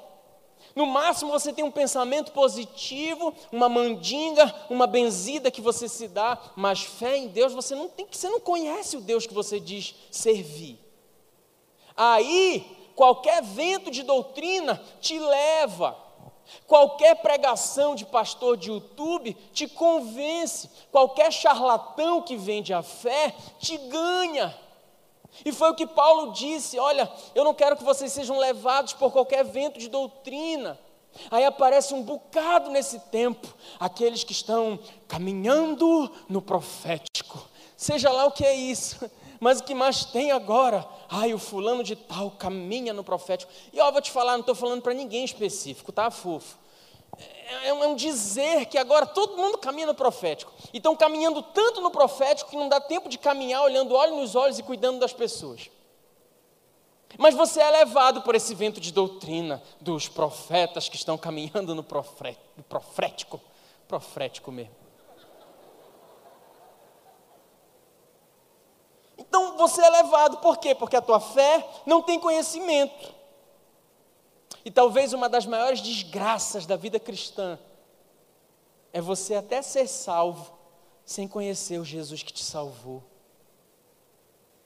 No 0.74 0.84
máximo 0.84 1.30
você 1.30 1.54
tem 1.54 1.64
um 1.64 1.70
pensamento 1.70 2.32
positivo, 2.32 3.32
uma 3.50 3.66
mandinga, 3.66 4.54
uma 4.68 4.86
benzida 4.86 5.50
que 5.50 5.62
você 5.62 5.88
se 5.88 6.06
dá, 6.06 6.38
mas 6.54 6.82
fé 6.82 7.16
em 7.16 7.28
Deus 7.28 7.54
você 7.54 7.74
não 7.74 7.88
tem, 7.88 8.06
você 8.10 8.28
não 8.28 8.38
conhece 8.38 8.96
o 8.96 9.00
Deus 9.00 9.26
que 9.26 9.32
você 9.32 9.58
diz 9.58 9.94
servir. 10.10 10.78
Aí, 11.96 12.90
qualquer 12.94 13.42
vento 13.42 13.90
de 13.90 14.02
doutrina 14.02 14.82
te 15.00 15.18
leva, 15.18 15.96
qualquer 16.66 17.16
pregação 17.16 17.94
de 17.94 18.04
pastor 18.04 18.56
de 18.56 18.70
YouTube 18.70 19.34
te 19.52 19.66
convence, 19.68 20.70
qualquer 20.90 21.32
charlatão 21.32 22.22
que 22.22 22.36
vende 22.36 22.72
a 22.72 22.82
fé 22.82 23.34
te 23.58 23.76
ganha. 23.76 24.56
E 25.44 25.52
foi 25.52 25.70
o 25.70 25.74
que 25.74 25.86
Paulo 25.86 26.32
disse: 26.32 26.78
olha, 26.78 27.10
eu 27.34 27.44
não 27.44 27.54
quero 27.54 27.76
que 27.76 27.84
vocês 27.84 28.12
sejam 28.12 28.38
levados 28.38 28.92
por 28.92 29.12
qualquer 29.12 29.44
vento 29.44 29.78
de 29.78 29.88
doutrina. 29.88 30.78
Aí 31.30 31.44
aparece 31.44 31.94
um 31.94 32.02
bocado 32.02 32.70
nesse 32.70 32.98
tempo, 32.98 33.48
aqueles 33.80 34.22
que 34.22 34.32
estão 34.32 34.78
caminhando 35.08 36.10
no 36.28 36.42
profético. 36.42 37.48
Seja 37.76 38.10
lá 38.10 38.26
o 38.26 38.32
que 38.32 38.44
é 38.44 38.54
isso, 38.54 39.10
mas 39.40 39.60
o 39.60 39.64
que 39.64 39.74
mais 39.74 40.04
tem 40.04 40.30
agora? 40.30 40.86
Ai, 41.08 41.32
o 41.34 41.38
fulano 41.38 41.82
de 41.82 41.96
tal 41.96 42.30
caminha 42.30 42.92
no 42.92 43.04
profético. 43.04 43.52
E 43.72 43.80
ó, 43.80 43.90
vou 43.90 44.00
te 44.00 44.10
falar, 44.10 44.32
não 44.32 44.40
estou 44.40 44.54
falando 44.54 44.82
para 44.82 44.94
ninguém 44.94 45.24
específico, 45.24 45.92
tá, 45.92 46.10
fofo? 46.10 46.58
É, 47.18 47.68
é, 47.68 47.72
um 47.72 47.94
dizer 47.94 48.66
que 48.66 48.76
agora 48.76 49.06
todo 49.06 49.36
mundo 49.36 49.58
caminha 49.58 49.86
no 49.86 49.94
profético. 49.94 50.52
E 50.72 50.78
estão 50.78 50.94
caminhando 50.96 51.42
tanto 51.42 51.80
no 51.80 51.90
profético 51.90 52.50
que 52.50 52.56
não 52.56 52.68
dá 52.68 52.80
tempo 52.80 53.08
de 53.08 53.18
caminhar 53.18 53.62
olhando 53.62 53.94
olho 53.94 54.16
nos 54.16 54.34
olhos 54.34 54.58
e 54.58 54.62
cuidando 54.62 54.98
das 54.98 55.12
pessoas. 55.12 55.70
Mas 57.18 57.34
você 57.34 57.60
é 57.60 57.70
levado 57.70 58.22
por 58.22 58.34
esse 58.34 58.54
vento 58.54 58.80
de 58.80 58.92
doutrina 58.92 59.62
dos 59.80 60.08
profetas 60.08 60.88
que 60.88 60.96
estão 60.96 61.16
caminhando 61.16 61.74
no 61.74 61.82
profético, 61.82 63.40
profético 63.88 64.52
mesmo. 64.52 64.85
Então 69.28 69.56
você 69.56 69.82
é 69.82 69.90
levado, 69.90 70.38
por 70.38 70.58
quê? 70.58 70.74
Porque 70.74 70.96
a 70.96 71.02
tua 71.02 71.20
fé 71.20 71.66
não 71.84 72.02
tem 72.02 72.18
conhecimento. 72.18 73.14
E 74.64 74.70
talvez 74.70 75.12
uma 75.12 75.28
das 75.28 75.46
maiores 75.46 75.80
desgraças 75.80 76.66
da 76.66 76.76
vida 76.76 76.98
cristã 76.98 77.58
é 78.92 79.00
você 79.00 79.34
até 79.34 79.62
ser 79.62 79.86
salvo 79.86 80.52
sem 81.04 81.28
conhecer 81.28 81.78
o 81.78 81.84
Jesus 81.84 82.22
que 82.22 82.32
te 82.32 82.42
salvou. 82.42 83.02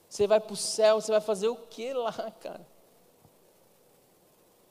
Você 0.08 0.26
vai 0.26 0.40
para 0.40 0.52
o 0.52 0.56
céu, 0.56 1.00
você 1.00 1.12
vai 1.12 1.20
fazer 1.20 1.48
o 1.48 1.56
que 1.56 1.92
lá, 1.92 2.12
cara? 2.40 2.66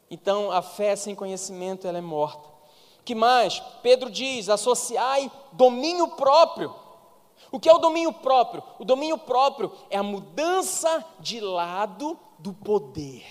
Então, 0.09 0.51
a 0.51 0.61
fé 0.61 0.95
sem 0.95 1.13
conhecimento, 1.13 1.87
ela 1.87 1.99
é 1.99 2.01
morta. 2.01 2.49
que 3.05 3.13
mais? 3.13 3.59
Pedro 3.83 4.09
diz: 4.09 4.49
associai 4.49 5.31
domínio 5.53 6.07
próprio. 6.09 6.75
O 7.51 7.59
que 7.59 7.69
é 7.69 7.73
o 7.73 7.79
domínio 7.79 8.13
próprio? 8.13 8.63
O 8.77 8.85
domínio 8.85 9.17
próprio 9.17 9.71
é 9.89 9.97
a 9.97 10.03
mudança 10.03 11.03
de 11.19 11.39
lado 11.39 12.19
do 12.37 12.53
poder. 12.53 13.25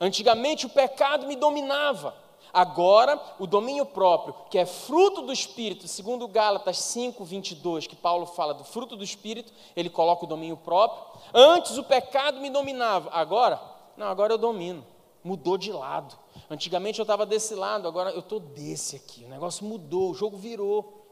Antigamente 0.00 0.66
o 0.66 0.70
pecado 0.70 1.26
me 1.26 1.36
dominava. 1.36 2.14
Agora, 2.52 3.20
o 3.38 3.46
domínio 3.46 3.84
próprio, 3.84 4.34
que 4.48 4.56
é 4.56 4.64
fruto 4.64 5.20
do 5.20 5.32
Espírito, 5.32 5.86
segundo 5.86 6.26
Gálatas 6.26 6.78
5, 6.78 7.22
22, 7.22 7.86
que 7.86 7.96
Paulo 7.96 8.24
fala 8.24 8.54
do 8.54 8.64
fruto 8.64 8.96
do 8.96 9.04
Espírito, 9.04 9.52
ele 9.74 9.90
coloca 9.90 10.24
o 10.24 10.28
domínio 10.28 10.56
próprio. 10.56 11.20
Antes 11.34 11.76
o 11.76 11.84
pecado 11.84 12.40
me 12.40 12.48
dominava, 12.48 13.10
agora, 13.10 13.60
não, 13.96 14.06
agora 14.06 14.32
eu 14.32 14.38
domino. 14.38 14.84
Mudou 15.22 15.58
de 15.58 15.72
lado. 15.72 16.16
Antigamente 16.48 16.98
eu 16.98 17.02
estava 17.02 17.26
desse 17.26 17.54
lado, 17.54 17.88
agora 17.88 18.10
eu 18.10 18.20
estou 18.20 18.38
desse 18.38 18.96
aqui. 18.96 19.24
O 19.24 19.28
negócio 19.28 19.64
mudou, 19.64 20.10
o 20.10 20.14
jogo 20.14 20.36
virou. 20.36 21.04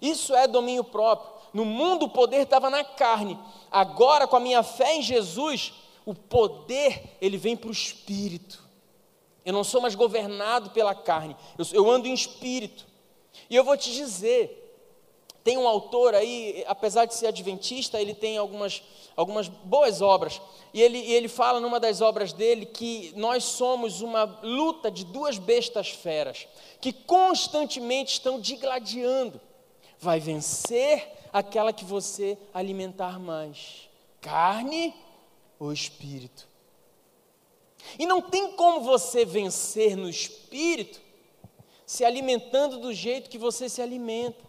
Isso 0.00 0.34
é 0.34 0.46
domínio 0.46 0.84
próprio. 0.84 1.31
No 1.52 1.64
mundo 1.64 2.06
o 2.06 2.10
poder 2.10 2.42
estava 2.42 2.70
na 2.70 2.82
carne. 2.82 3.38
Agora, 3.70 4.26
com 4.26 4.36
a 4.36 4.40
minha 4.40 4.62
fé 4.62 4.96
em 4.96 5.02
Jesus, 5.02 5.72
o 6.06 6.14
poder, 6.14 7.16
ele 7.20 7.36
vem 7.36 7.56
para 7.56 7.68
o 7.68 7.72
espírito. 7.72 8.62
Eu 9.44 9.52
não 9.52 9.64
sou 9.64 9.80
mais 9.80 9.94
governado 9.94 10.70
pela 10.70 10.94
carne, 10.94 11.36
eu, 11.58 11.66
eu 11.72 11.90
ando 11.90 12.06
em 12.06 12.14
espírito. 12.14 12.86
E 13.50 13.56
eu 13.56 13.64
vou 13.64 13.76
te 13.76 13.92
dizer, 13.92 14.62
tem 15.42 15.58
um 15.58 15.66
autor 15.66 16.14
aí, 16.14 16.64
apesar 16.68 17.04
de 17.04 17.14
ser 17.14 17.26
adventista, 17.26 18.00
ele 18.00 18.14
tem 18.14 18.38
algumas, 18.38 18.82
algumas 19.16 19.48
boas 19.48 20.00
obras. 20.00 20.40
E 20.72 20.80
ele, 20.80 20.98
ele 20.98 21.28
fala 21.28 21.58
numa 21.58 21.80
das 21.80 22.00
obras 22.00 22.32
dele 22.32 22.64
que 22.64 23.12
nós 23.16 23.42
somos 23.44 24.00
uma 24.00 24.24
luta 24.42 24.90
de 24.90 25.04
duas 25.04 25.38
bestas 25.38 25.88
feras, 25.88 26.46
que 26.80 26.92
constantemente 26.92 28.12
estão 28.12 28.40
digladiando. 28.40 29.40
Vai 30.02 30.18
vencer 30.18 31.12
aquela 31.32 31.72
que 31.72 31.84
você 31.84 32.36
alimentar 32.52 33.20
mais: 33.20 33.88
carne 34.20 34.92
ou 35.60 35.72
espírito? 35.72 36.48
E 37.96 38.04
não 38.04 38.20
tem 38.20 38.56
como 38.56 38.80
você 38.80 39.24
vencer 39.24 39.96
no 39.96 40.10
espírito 40.10 41.00
se 41.86 42.04
alimentando 42.04 42.78
do 42.78 42.92
jeito 42.92 43.30
que 43.30 43.38
você 43.38 43.68
se 43.68 43.80
alimenta. 43.80 44.44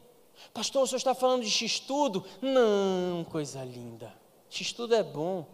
Pastor, 0.51 0.83
o 0.83 0.87
senhor 0.87 0.97
está 0.97 1.13
falando 1.13 1.43
de 1.43 1.51
x-tudo? 1.51 2.25
Não, 2.41 3.23
coisa 3.23 3.63
linda. 3.63 4.11
X-tudo 4.49 4.95
é 4.95 5.03
bom. 5.03 5.45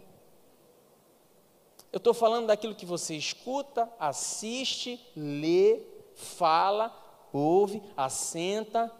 Eu 1.92 1.98
estou 1.98 2.14
falando 2.14 2.46
daquilo 2.46 2.74
que 2.74 2.86
você 2.86 3.16
escuta, 3.16 3.92
assiste, 3.98 4.98
lê, 5.14 5.82
fala, 6.14 6.90
ouve, 7.32 7.82
assenta. 7.94 8.90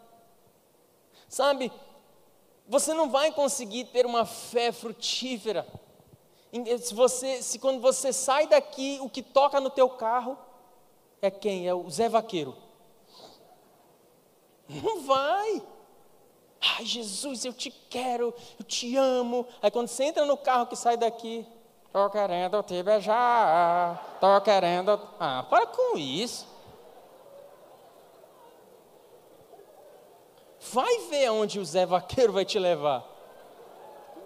Sabe, 1.31 1.71
você 2.67 2.93
não 2.93 3.09
vai 3.09 3.31
conseguir 3.31 3.85
ter 3.85 4.05
uma 4.05 4.25
fé 4.25 4.71
frutífera 4.71 5.65
se, 6.79 6.93
você, 6.93 7.41
se 7.41 7.57
quando 7.57 7.79
você 7.79 8.11
sai 8.11 8.45
daqui, 8.45 8.99
o 9.01 9.09
que 9.09 9.21
toca 9.21 9.59
no 9.61 9.69
teu 9.69 9.89
carro 9.89 10.37
é 11.21 11.31
quem? 11.31 11.67
É 11.67 11.73
o 11.73 11.89
Zé 11.89 12.09
Vaqueiro. 12.09 12.55
Não 14.67 15.01
vai. 15.01 15.63
Ai, 16.77 16.85
Jesus, 16.85 17.45
eu 17.45 17.53
te 17.53 17.71
quero, 17.71 18.33
eu 18.59 18.65
te 18.65 18.95
amo. 18.97 19.47
Aí 19.61 19.71
quando 19.71 19.87
você 19.87 20.03
entra 20.03 20.25
no 20.25 20.35
carro 20.35 20.67
que 20.67 20.75
sai 20.75 20.97
daqui, 20.97 21.45
tô 21.91 22.09
querendo 22.09 22.61
te 22.63 22.83
beijar, 22.83 24.17
tô 24.19 24.41
querendo. 24.41 24.99
Ah, 25.19 25.45
para 25.49 25.67
com 25.67 25.97
isso. 25.97 26.50
Vai 30.71 30.99
ver 31.09 31.27
aonde 31.27 31.59
o 31.59 31.65
Zé 31.65 31.85
Vaqueiro 31.85 32.33
vai 32.33 32.45
te 32.45 32.59
levar 32.59 33.11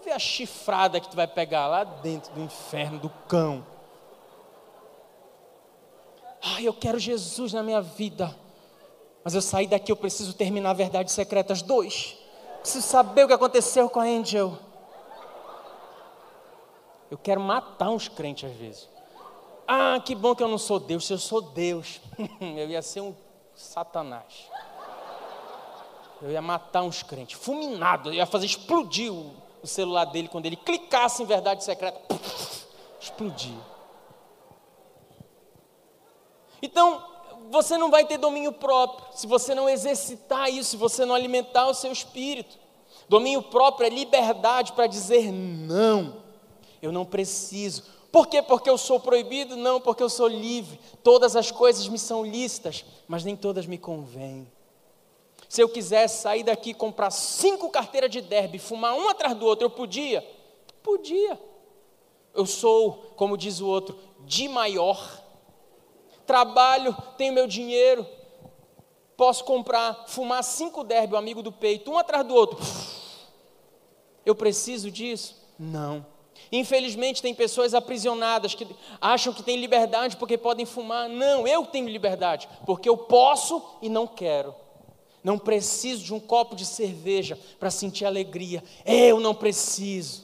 ver 0.06 0.12
a 0.12 0.20
chifrada 0.20 1.00
que 1.00 1.10
tu 1.10 1.16
vai 1.16 1.26
pegar 1.26 1.68
lá 1.68 1.84
dentro 1.84 2.32
do 2.34 2.42
inferno, 2.42 3.00
do 3.00 3.10
cão. 3.28 3.66
Ai, 6.42 6.68
eu 6.68 6.74
quero 6.74 7.00
Jesus 7.00 7.52
na 7.54 7.64
minha 7.64 7.82
vida. 7.82 8.34
Mas 9.24 9.34
eu 9.34 9.42
saí 9.42 9.66
daqui, 9.66 9.92
eu 9.92 9.96
preciso 9.96 10.36
terminar 10.36 10.74
Verdades 10.74 11.12
Secretas 11.12 11.64
2. 11.64 12.18
Preciso 12.60 12.88
saber 12.88 13.24
o 13.24 13.28
que 13.28 13.34
aconteceu 13.34 13.90
com 13.90 14.00
a 14.00 14.04
Angel. 14.04 14.56
Eu 17.10 17.18
quero 17.18 17.42
matar 17.42 17.90
uns 17.90 18.08
crentes 18.08 18.52
às 18.52 18.56
vezes. 18.56 18.90
Ah, 19.68 20.00
que 20.06 20.14
bom 20.14 20.36
que 20.36 20.44
eu 20.44 20.48
não 20.48 20.60
sou 20.60 20.80
Deus. 20.80 21.08
Se 21.08 21.14
eu 21.14 21.18
sou 21.18 21.42
Deus, 21.42 22.00
eu 22.40 22.70
ia 22.70 22.82
ser 22.84 23.02
um 23.02 23.16
satanás. 23.56 24.52
Eu 26.26 26.32
ia 26.32 26.42
matar 26.42 26.82
uns 26.82 27.04
crentes, 27.04 27.40
fulminado, 27.40 28.10
eu 28.10 28.16
ia 28.16 28.26
fazer 28.26 28.48
explodir 28.48 29.14
o 29.14 29.68
celular 29.68 30.06
dele, 30.06 30.28
quando 30.28 30.48
ele 30.48 30.56
clicasse 30.56 31.22
em 31.22 31.26
verdade 31.26 31.64
secreta, 31.64 32.02
explodia. 33.00 33.60
Então, 36.64 37.06
você 37.52 37.78
não 37.78 37.92
vai 37.92 38.06
ter 38.06 38.18
domínio 38.18 38.52
próprio 38.52 39.06
se 39.16 39.28
você 39.28 39.54
não 39.54 39.70
exercitar 39.70 40.50
isso, 40.50 40.72
se 40.72 40.78
você 40.78 41.06
não 41.06 41.14
alimentar 41.14 41.68
o 41.68 41.76
seu 41.76 41.92
espírito. 41.92 42.58
Domínio 43.08 43.44
próprio 43.44 43.86
é 43.86 43.90
liberdade 43.92 44.74
para 44.74 44.88
dizer 44.88 45.32
não. 45.32 46.24
Eu 46.82 46.92
não 46.92 47.06
preciso. 47.06 47.84
Por 48.12 48.26
quê? 48.26 48.42
Porque 48.42 48.68
eu 48.68 48.80
sou 48.80 49.00
proibido? 49.00 49.56
Não, 49.56 49.80
porque 49.80 50.02
eu 50.02 50.10
sou 50.10 50.28
livre. 50.28 50.80
Todas 51.04 51.36
as 51.36 51.52
coisas 51.52 51.88
me 51.88 52.00
são 52.00 52.26
lícitas, 52.26 52.84
mas 53.08 53.24
nem 53.24 53.36
todas 53.36 53.68
me 53.68 53.78
convêm. 53.78 54.55
Se 55.48 55.62
eu 55.62 55.70
quisesse 55.70 56.22
sair 56.22 56.44
daqui 56.44 56.72
e 56.72 56.74
comprar 56.74 57.12
cinco 57.12 57.70
carteiras 57.70 58.10
de 58.10 58.22
derby, 58.22 58.60
fumar 58.60 58.94
um 58.94 59.10
atrás 59.10 59.36
do 59.36 59.46
outro, 59.46 59.66
eu 59.66 59.70
podia? 59.70 60.22
Podia. 60.82 61.40
Eu 62.34 62.46
sou, 62.46 63.14
como 63.16 63.38
diz 63.38 63.62
o 63.62 63.68
outro, 63.68 63.98
de 64.22 64.48
maior. 64.48 65.24
Trabalho, 66.26 66.96
tenho 67.18 67.34
meu 67.34 67.48
dinheiro, 67.48 68.06
posso 69.16 69.44
comprar, 69.44 70.06
fumar 70.08 70.44
cinco 70.44 70.84
derby, 70.84 71.14
o 71.14 71.18
amigo 71.18 71.42
do 71.42 71.52
peito, 71.52 71.92
um 71.92 71.98
atrás 71.98 72.26
do 72.26 72.34
outro. 72.34 72.58
Eu 74.26 74.36
preciso 74.36 74.90
disso? 74.90 75.36
Não. 75.58 76.06
Infelizmente, 76.52 77.22
tem 77.22 77.34
pessoas 77.34 77.74
aprisionadas 77.74 78.54
que 78.54 78.68
acham 79.00 79.34
que 79.34 79.44
têm 79.44 79.58
liberdade 79.58 80.18
porque 80.18 80.38
podem 80.38 80.66
fumar. 80.66 81.08
Não, 81.08 81.48
eu 81.48 81.66
tenho 81.66 81.88
liberdade, 81.88 82.50
porque 82.66 82.90
eu 82.90 82.98
posso 82.98 83.62
e 83.82 83.90
não 83.90 84.08
quero. 84.08 84.54
Não 85.26 85.40
preciso 85.40 86.04
de 86.04 86.14
um 86.14 86.20
copo 86.20 86.56
de 86.56 86.64
cerveja 86.64 87.36
para 87.60 87.72
sentir 87.72 88.06
alegria. 88.06 88.64
Eu 88.86 89.20
não 89.20 89.34
preciso. 89.34 90.24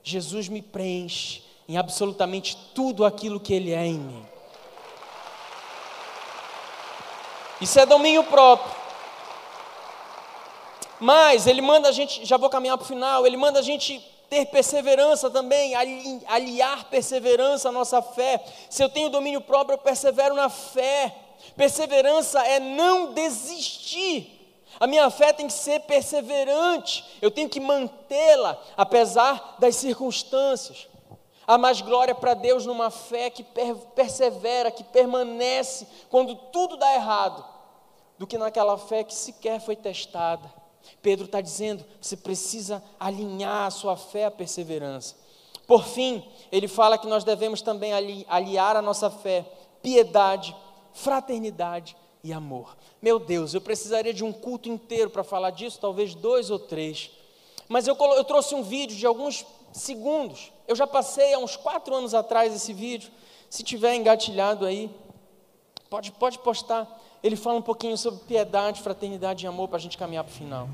Jesus 0.00 0.48
me 0.48 0.62
preenche 0.62 1.42
em 1.68 1.76
absolutamente 1.76 2.56
tudo 2.72 3.04
aquilo 3.04 3.40
que 3.40 3.52
Ele 3.52 3.72
é 3.72 3.84
em 3.84 3.98
mim. 3.98 4.24
Isso 7.60 7.80
é 7.80 7.84
domínio 7.84 8.22
próprio. 8.22 8.72
Mas 11.00 11.48
Ele 11.48 11.60
manda 11.60 11.88
a 11.88 11.92
gente, 11.92 12.24
já 12.24 12.36
vou 12.36 12.48
caminhar 12.48 12.78
para 12.78 12.84
o 12.84 12.86
final, 12.86 13.26
Ele 13.26 13.36
manda 13.36 13.58
a 13.58 13.62
gente 13.62 13.98
ter 14.30 14.46
perseverança 14.46 15.28
também, 15.28 15.74
aliar 16.28 16.84
perseverança 16.84 17.70
à 17.70 17.72
nossa 17.72 18.00
fé. 18.00 18.40
Se 18.70 18.84
eu 18.84 18.88
tenho 18.88 19.10
domínio 19.10 19.40
próprio, 19.40 19.74
eu 19.74 19.78
persevero 19.78 20.36
na 20.36 20.48
fé. 20.48 21.12
Perseverança 21.56 22.40
é 22.42 22.60
não 22.60 23.12
desistir. 23.12 24.38
A 24.80 24.86
minha 24.86 25.10
fé 25.10 25.32
tem 25.32 25.46
que 25.46 25.52
ser 25.52 25.80
perseverante, 25.80 27.04
eu 27.20 27.30
tenho 27.30 27.48
que 27.48 27.58
mantê-la, 27.58 28.62
apesar 28.76 29.56
das 29.58 29.76
circunstâncias. 29.76 30.86
Há 31.46 31.56
mais 31.56 31.80
glória 31.80 32.14
para 32.14 32.34
Deus 32.34 32.66
numa 32.66 32.90
fé 32.90 33.30
que 33.30 33.44
persevera, 33.94 34.70
que 34.70 34.84
permanece 34.84 35.86
quando 36.10 36.34
tudo 36.34 36.76
dá 36.76 36.94
errado, 36.94 37.44
do 38.18 38.26
que 38.26 38.36
naquela 38.36 38.76
fé 38.76 39.02
que 39.02 39.14
sequer 39.14 39.60
foi 39.60 39.74
testada. 39.74 40.52
Pedro 41.00 41.24
está 41.24 41.40
dizendo: 41.40 41.84
você 42.00 42.16
precisa 42.16 42.82
alinhar 43.00 43.66
a 43.66 43.70
sua 43.70 43.96
fé 43.96 44.26
à 44.26 44.30
perseverança. 44.30 45.16
Por 45.66 45.84
fim, 45.84 46.22
ele 46.52 46.68
fala 46.68 46.98
que 46.98 47.06
nós 47.06 47.24
devemos 47.24 47.62
também 47.62 47.92
aliar 48.28 48.76
a 48.76 48.82
nossa 48.82 49.10
fé 49.10 49.44
piedade, 49.82 50.54
fraternidade 50.92 51.96
e 52.22 52.32
amor. 52.32 52.76
Meu 53.00 53.18
Deus, 53.18 53.54
eu 53.54 53.60
precisaria 53.60 54.12
de 54.12 54.24
um 54.24 54.32
culto 54.32 54.68
inteiro 54.68 55.10
para 55.10 55.24
falar 55.24 55.50
disso, 55.50 55.78
talvez 55.80 56.14
dois 56.14 56.50
ou 56.50 56.58
três. 56.58 57.10
Mas 57.68 57.86
eu, 57.86 57.96
eu 58.16 58.24
trouxe 58.24 58.54
um 58.54 58.62
vídeo 58.62 58.96
de 58.96 59.06
alguns 59.06 59.44
segundos. 59.72 60.52
Eu 60.66 60.74
já 60.74 60.86
passei 60.86 61.34
há 61.34 61.38
uns 61.38 61.56
quatro 61.56 61.94
anos 61.94 62.14
atrás 62.14 62.54
esse 62.54 62.72
vídeo. 62.72 63.10
Se 63.50 63.62
tiver 63.62 63.94
engatilhado 63.94 64.64
aí, 64.64 64.90
pode, 65.88 66.12
pode 66.12 66.38
postar. 66.38 66.86
Ele 67.22 67.36
fala 67.36 67.58
um 67.58 67.62
pouquinho 67.62 67.96
sobre 67.96 68.20
piedade, 68.20 68.82
fraternidade 68.82 69.44
e 69.44 69.48
amor 69.48 69.68
para 69.68 69.76
a 69.76 69.80
gente 69.80 69.98
caminhar 69.98 70.24
para 70.24 70.32
o 70.32 70.34
final. 70.34 70.68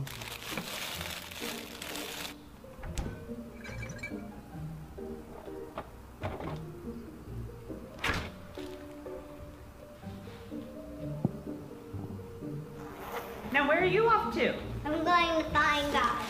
Are 13.85 13.87
you 13.87 14.09
off 14.09 14.33
to? 14.33 14.55
I'm 14.87 15.05
going 15.05 15.45
to 15.45 15.51
find 15.51 15.93
God. 15.93 16.23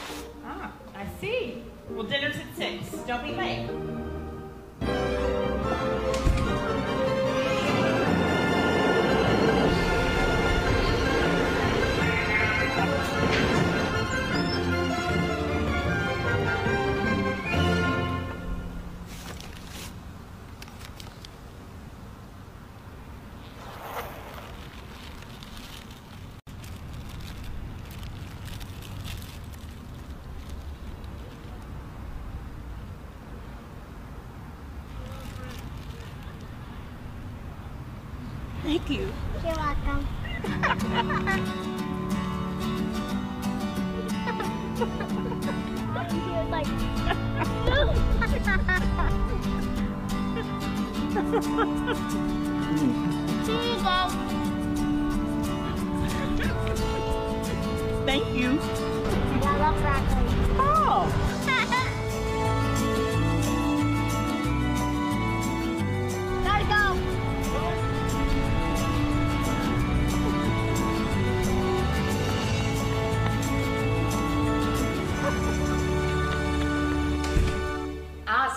Ah, 0.44 0.72
I 0.92 1.06
see. 1.20 1.62
Well, 1.88 2.02
dinner's 2.02 2.34
at 2.36 2.56
6. 2.56 2.90
Don't 3.06 3.22
be 3.22 3.32
late. 3.32 3.70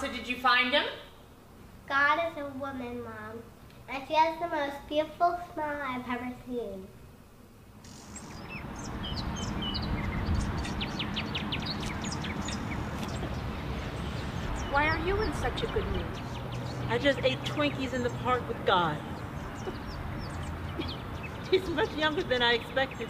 So 0.08 0.14
did 0.14 0.28
you 0.28 0.38
find 0.38 0.74
him? 0.74 0.86
God 1.88 2.20
is 2.32 2.38
a 2.38 2.48
woman, 2.58 3.04
Mom. 3.04 3.42
And 3.90 4.04
she 4.08 4.14
has 4.14 4.40
the 4.40 4.48
most 4.48 4.76
beautiful 4.88 5.40
smile 5.54 5.82
I've 5.82 6.10
ever 6.10 6.34
seen. 6.46 6.88
Why 14.72 14.88
are 14.88 15.00
you 15.00 15.22
in 15.22 15.34
such 15.36 15.64
a 15.64 15.68
good 15.68 15.86
mood? 15.88 16.06
I 16.90 16.98
just 16.98 17.20
ate 17.20 17.42
Twinkies 17.44 17.94
in 17.94 18.04
the 18.04 18.10
park 18.10 18.48
with 18.48 18.64
God. 18.66 18.98
He's 21.52 21.68
much 21.70 21.94
younger 21.96 22.24
than 22.24 22.42
I 22.42 22.54
expected. 22.54 23.08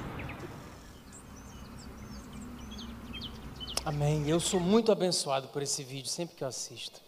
Amém. 3.88 4.27
Eu 4.27 4.38
sou 4.38 4.59
muito 4.59 4.91
abençoado 4.91 5.47
por 5.47 5.61
esse 5.61 5.81
vídeo 5.81 6.09
sempre 6.09 6.35
que 6.35 6.43
eu 6.43 6.47
assisto. 6.49 6.99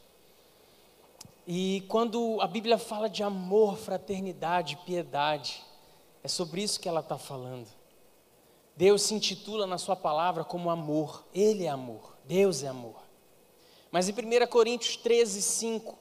E 1.46 1.84
quando 1.90 2.40
a 2.40 2.48
Bíblia 2.48 2.78
fala 2.78 3.10
de 3.10 3.22
amor, 3.22 3.76
fraternidade, 3.76 4.80
piedade, 4.86 5.62
é 6.24 6.30
sobre 6.30 6.64
isso 6.64 6.80
que 6.80 6.88
ela 6.88 7.02
está 7.02 7.18
falando. 7.18 7.68
Deus 8.78 9.02
se 9.02 9.14
intitula 9.14 9.68
na 9.68 9.78
Sua 9.78 9.94
palavra 9.94 10.46
como 10.46 10.70
amor. 10.70 11.26
Ele 11.34 11.66
é 11.66 11.68
amor. 11.68 12.16
Deus 12.24 12.64
é 12.64 12.70
amor. 12.70 13.02
Mas 13.92 14.08
em 14.08 14.14
1 14.14 14.48
Coríntios 14.48 14.96
13, 14.96 15.42
5, 15.42 16.00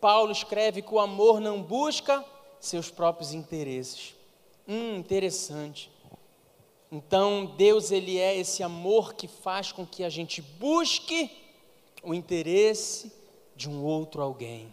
Paulo 0.00 0.32
escreve 0.32 0.80
que 0.80 0.94
o 0.94 1.00
amor 1.00 1.38
não 1.38 1.62
busca 1.62 2.24
seus 2.58 2.90
próprios 2.90 3.34
interesses. 3.34 4.14
Hum, 4.66 4.96
interessante. 4.96 5.92
Então, 6.94 7.46
Deus 7.56 7.90
ele 7.90 8.20
é 8.20 8.36
esse 8.36 8.62
amor 8.62 9.14
que 9.14 9.26
faz 9.26 9.72
com 9.72 9.84
que 9.84 10.04
a 10.04 10.08
gente 10.08 10.40
busque 10.40 11.28
o 12.04 12.14
interesse 12.14 13.12
de 13.56 13.68
um 13.68 13.82
outro 13.82 14.22
alguém. 14.22 14.72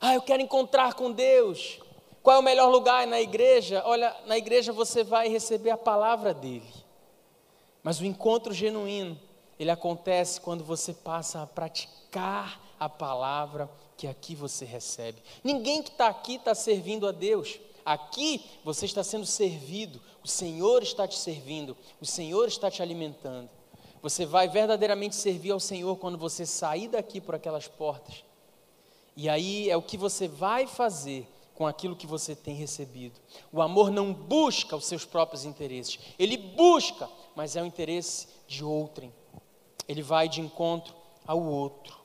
Ah, 0.00 0.14
eu 0.14 0.22
quero 0.22 0.40
encontrar 0.40 0.94
com 0.94 1.10
Deus. 1.10 1.80
Qual 2.22 2.36
é 2.36 2.38
o 2.38 2.44
melhor 2.44 2.68
lugar 2.68 3.08
na 3.08 3.20
igreja? 3.20 3.82
Olha, 3.84 4.16
na 4.24 4.38
igreja 4.38 4.72
você 4.72 5.02
vai 5.02 5.28
receber 5.28 5.70
a 5.70 5.76
palavra 5.76 6.32
dele. 6.32 6.72
Mas 7.82 7.98
o 7.98 8.04
encontro 8.04 8.54
genuíno, 8.54 9.18
ele 9.58 9.72
acontece 9.72 10.40
quando 10.40 10.62
você 10.62 10.94
passa 10.94 11.42
a 11.42 11.46
praticar 11.46 12.60
a 12.78 12.88
palavra 12.88 13.68
que 13.96 14.06
aqui 14.06 14.36
você 14.36 14.64
recebe. 14.64 15.20
Ninguém 15.42 15.82
que 15.82 15.90
está 15.90 16.06
aqui 16.06 16.36
está 16.36 16.54
servindo 16.54 17.08
a 17.08 17.10
Deus. 17.10 17.58
Aqui 17.84 18.44
você 18.62 18.84
está 18.84 19.02
sendo 19.02 19.26
servido, 19.26 20.00
o 20.22 20.28
Senhor 20.28 20.82
está 20.82 21.06
te 21.06 21.18
servindo, 21.18 21.76
o 22.00 22.06
Senhor 22.06 22.46
está 22.46 22.70
te 22.70 22.82
alimentando. 22.82 23.48
Você 24.02 24.24
vai 24.24 24.48
verdadeiramente 24.48 25.14
servir 25.14 25.50
ao 25.50 25.60
Senhor 25.60 25.96
quando 25.96 26.16
você 26.16 26.46
sair 26.46 26.88
daqui 26.88 27.20
por 27.20 27.34
aquelas 27.34 27.68
portas. 27.68 28.24
E 29.16 29.28
aí 29.28 29.68
é 29.68 29.76
o 29.76 29.82
que 29.82 29.96
você 29.96 30.26
vai 30.26 30.66
fazer 30.66 31.28
com 31.54 31.66
aquilo 31.66 31.96
que 31.96 32.06
você 32.06 32.34
tem 32.34 32.54
recebido. 32.54 33.20
O 33.52 33.60
amor 33.60 33.90
não 33.90 34.14
busca 34.14 34.76
os 34.76 34.86
seus 34.86 35.04
próprios 35.04 35.44
interesses, 35.44 35.98
ele 36.18 36.36
busca, 36.36 37.08
mas 37.34 37.56
é 37.56 37.62
o 37.62 37.66
interesse 37.66 38.28
de 38.46 38.64
outrem. 38.64 39.12
Ele 39.86 40.02
vai 40.02 40.28
de 40.28 40.40
encontro 40.40 40.94
ao 41.26 41.42
outro. 41.42 41.98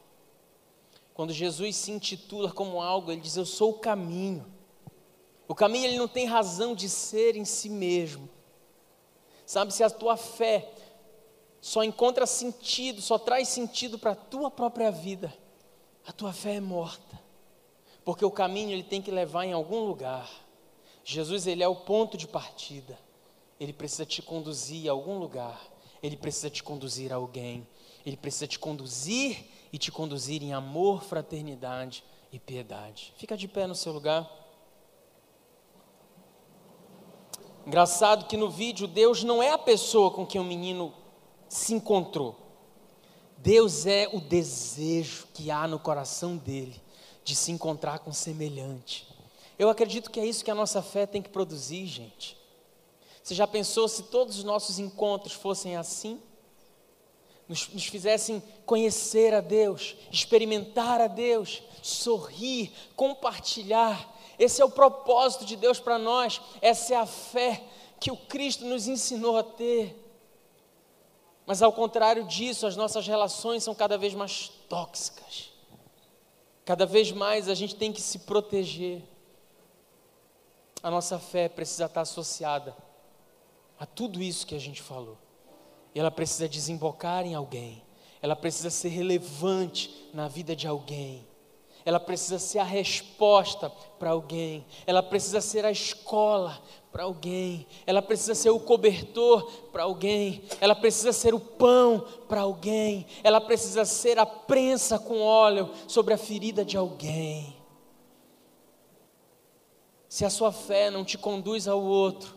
Quando 1.14 1.32
Jesus 1.32 1.78
se 1.78 1.92
intitula 1.92 2.52
como 2.52 2.82
algo, 2.82 3.12
ele 3.12 3.22
diz: 3.22 3.38
Eu 3.38 3.46
sou 3.46 3.72
o 3.72 3.80
caminho. 3.80 4.46
O 5.48 5.56
caminho 5.56 5.86
ele 5.86 5.98
não 5.98 6.08
tem 6.08 6.26
razão 6.26 6.74
de 6.74 6.90
ser 6.90 7.36
em 7.36 7.46
si 7.46 7.70
mesmo. 7.70 8.30
Sabe, 9.46 9.74
se 9.74 9.84
a 9.84 9.90
tua 9.90 10.18
fé 10.18 10.72
só 11.62 11.84
encontra 11.84 12.26
sentido, 12.26 13.02
só 13.02 13.18
traz 13.18 13.48
sentido 13.48 14.00
para 14.00 14.12
a 14.12 14.16
tua 14.16 14.50
própria 14.50 14.92
vida, 14.92 15.36
a 16.06 16.12
tua 16.12 16.34
fé 16.34 16.56
é 16.56 16.62
morta. 16.62 17.20
Porque 18.04 18.24
o 18.24 18.32
caminho 18.32 18.72
ele 18.72 18.84
tem 18.84 19.02
que 19.02 19.10
levar 19.10 19.46
em 19.46 19.54
algum 19.54 19.80
lugar. 19.80 20.30
Jesus 21.04 21.48
ele 21.48 21.64
é 21.64 21.68
o 21.68 21.76
ponto 21.76 22.18
de 22.18 22.28
partida. 22.28 22.98
Ele 23.60 23.74
precisa 23.74 24.06
te 24.06 24.22
conduzir 24.22 24.88
a 24.88 24.92
algum 24.92 25.18
lugar. 25.18 25.60
Ele 26.04 26.16
precisa 26.16 26.50
te 26.50 26.62
conduzir 26.62 27.12
a 27.12 27.16
alguém. 27.16 27.68
Ele 28.06 28.16
precisa 28.16 28.46
te 28.46 28.60
conduzir 28.60 29.46
e 29.74 29.78
te 29.80 29.92
conduzir 29.92 30.44
em 30.44 30.54
amor, 30.54 31.04
fraternidade 31.04 32.04
e 32.32 32.38
piedade. 32.38 33.12
Fica 33.18 33.36
de 33.36 33.48
pé 33.48 33.66
no 33.66 33.74
seu 33.74 33.92
lugar. 33.92 34.30
Engraçado 37.66 38.26
que 38.26 38.38
no 38.38 38.50
vídeo 38.50 38.88
Deus 38.88 39.24
não 39.24 39.42
é 39.42 39.52
a 39.52 39.58
pessoa 39.58 40.12
com 40.12 40.26
quem 40.26 40.40
o 40.40 40.44
menino 40.44 40.94
se 41.50 41.74
encontrou. 41.74 42.36
Deus 43.38 43.86
é 43.86 44.10
o 44.12 44.20
desejo 44.20 45.28
que 45.34 45.50
há 45.50 45.68
no 45.68 45.80
coração 45.80 46.38
dele 46.38 46.80
de 47.24 47.36
se 47.36 47.52
encontrar 47.52 48.00
com 48.00 48.14
semelhante. 48.14 49.08
Eu 49.58 49.70
acredito 49.70 50.12
que 50.12 50.20
é 50.20 50.26
isso 50.26 50.44
que 50.44 50.52
a 50.52 50.56
nossa 50.56 50.82
fé 50.82 51.06
tem 51.06 51.22
que 51.22 51.30
produzir, 51.30 51.88
gente. 51.88 52.38
Você 53.24 53.34
já 53.34 53.48
pensou 53.48 53.88
se 53.88 54.04
todos 54.04 54.38
os 54.38 54.44
nossos 54.44 54.78
encontros 54.78 55.34
fossem 55.34 55.76
assim? 55.76 56.22
Nos, 57.48 57.68
nos 57.70 57.86
fizessem 57.86 58.42
conhecer 58.66 59.34
a 59.34 59.42
Deus, 59.42 59.96
experimentar 60.12 61.02
a 61.02 61.08
Deus, 61.08 61.64
sorrir, 61.82 62.72
compartilhar. 62.96 64.15
Esse 64.38 64.62
é 64.62 64.66
o 64.66 64.70
propósito 64.70 65.46
de 65.46 65.56
Deus 65.56 65.80
para 65.80 65.98
nós, 65.98 66.42
essa 66.62 66.94
é 66.94 66.98
a 66.98 67.06
fé 67.06 67.64
que 68.00 68.12
o 68.12 68.18
Cristo 68.18 68.66
nos 68.66 68.88
ensinou 68.88 69.38
a 69.38 69.44
ter. 69.44 70.02
Mas 71.46 71.62
ao 71.62 71.72
contrário 71.72 72.24
disso, 72.26 72.66
as 72.66 72.76
nossas 72.76 73.06
relações 73.08 73.64
são 73.64 73.76
cada 73.76 73.98
vez 73.98 74.14
mais 74.14 74.50
tóxicas. 74.68 75.52
Cada 76.66 76.86
vez 76.86 77.12
mais 77.12 77.48
a 77.48 77.54
gente 77.54 77.76
tem 77.76 77.94
que 77.94 78.02
se 78.02 78.20
proteger. 78.20 79.04
A 80.82 80.90
nossa 80.90 81.20
fé 81.20 81.48
precisa 81.48 81.86
estar 81.86 82.02
associada 82.02 82.76
a 83.80 83.86
tudo 83.86 84.22
isso 84.22 84.48
que 84.48 84.56
a 84.56 84.60
gente 84.60 84.82
falou. 84.82 85.18
E 85.94 86.00
ela 86.00 86.12
precisa 86.12 86.50
desembocar 86.50 87.26
em 87.26 87.36
alguém. 87.36 87.84
Ela 88.22 88.36
precisa 88.36 88.72
ser 88.72 88.90
relevante 88.90 90.10
na 90.14 90.28
vida 90.28 90.56
de 90.56 90.68
alguém. 90.68 91.26
Ela 91.86 92.00
precisa 92.00 92.40
ser 92.40 92.58
a 92.58 92.64
resposta 92.64 93.70
para 94.00 94.10
alguém. 94.10 94.66
Ela 94.88 95.04
precisa 95.04 95.40
ser 95.40 95.64
a 95.64 95.72
escola 95.72 96.60
para 96.92 97.04
alguém. 97.04 97.68
Ela 97.86 98.02
precisa 98.02 98.34
ser 98.34 98.50
o 98.50 98.60
cobertor 98.60 99.52
para 99.72 99.84
alguém. 99.84 100.44
Ela 100.60 100.74
precisa 100.74 101.14
ser 101.14 101.36
o 101.36 101.40
pão 101.40 102.04
para 102.28 102.42
alguém. 102.42 103.06
Ela 103.24 103.40
precisa 103.40 103.86
ser 103.86 104.18
a 104.18 104.26
prensa 104.26 104.98
com 104.98 105.22
óleo 105.22 105.70
sobre 105.88 106.16
a 106.16 106.18
ferida 106.18 106.66
de 106.66 106.76
alguém. 106.76 107.56
Se 110.10 110.26
a 110.26 110.30
sua 110.30 110.52
fé 110.52 110.90
não 110.90 111.06
te 111.06 111.20
conduz 111.20 111.68
ao 111.68 111.84
outro, 111.84 112.36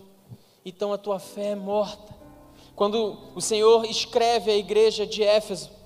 então 0.63 0.93
a 0.93 0.99
tua 0.99 1.19
fé 1.19 1.53
é 1.53 1.57
morta. 1.57 2.15
Quando 2.77 3.17
o 3.35 3.41
Senhor 3.41 3.87
escreve 3.87 4.51
à 4.51 4.57
igreja 4.57 5.07
de 5.07 5.23
Éfeso, 5.23 5.78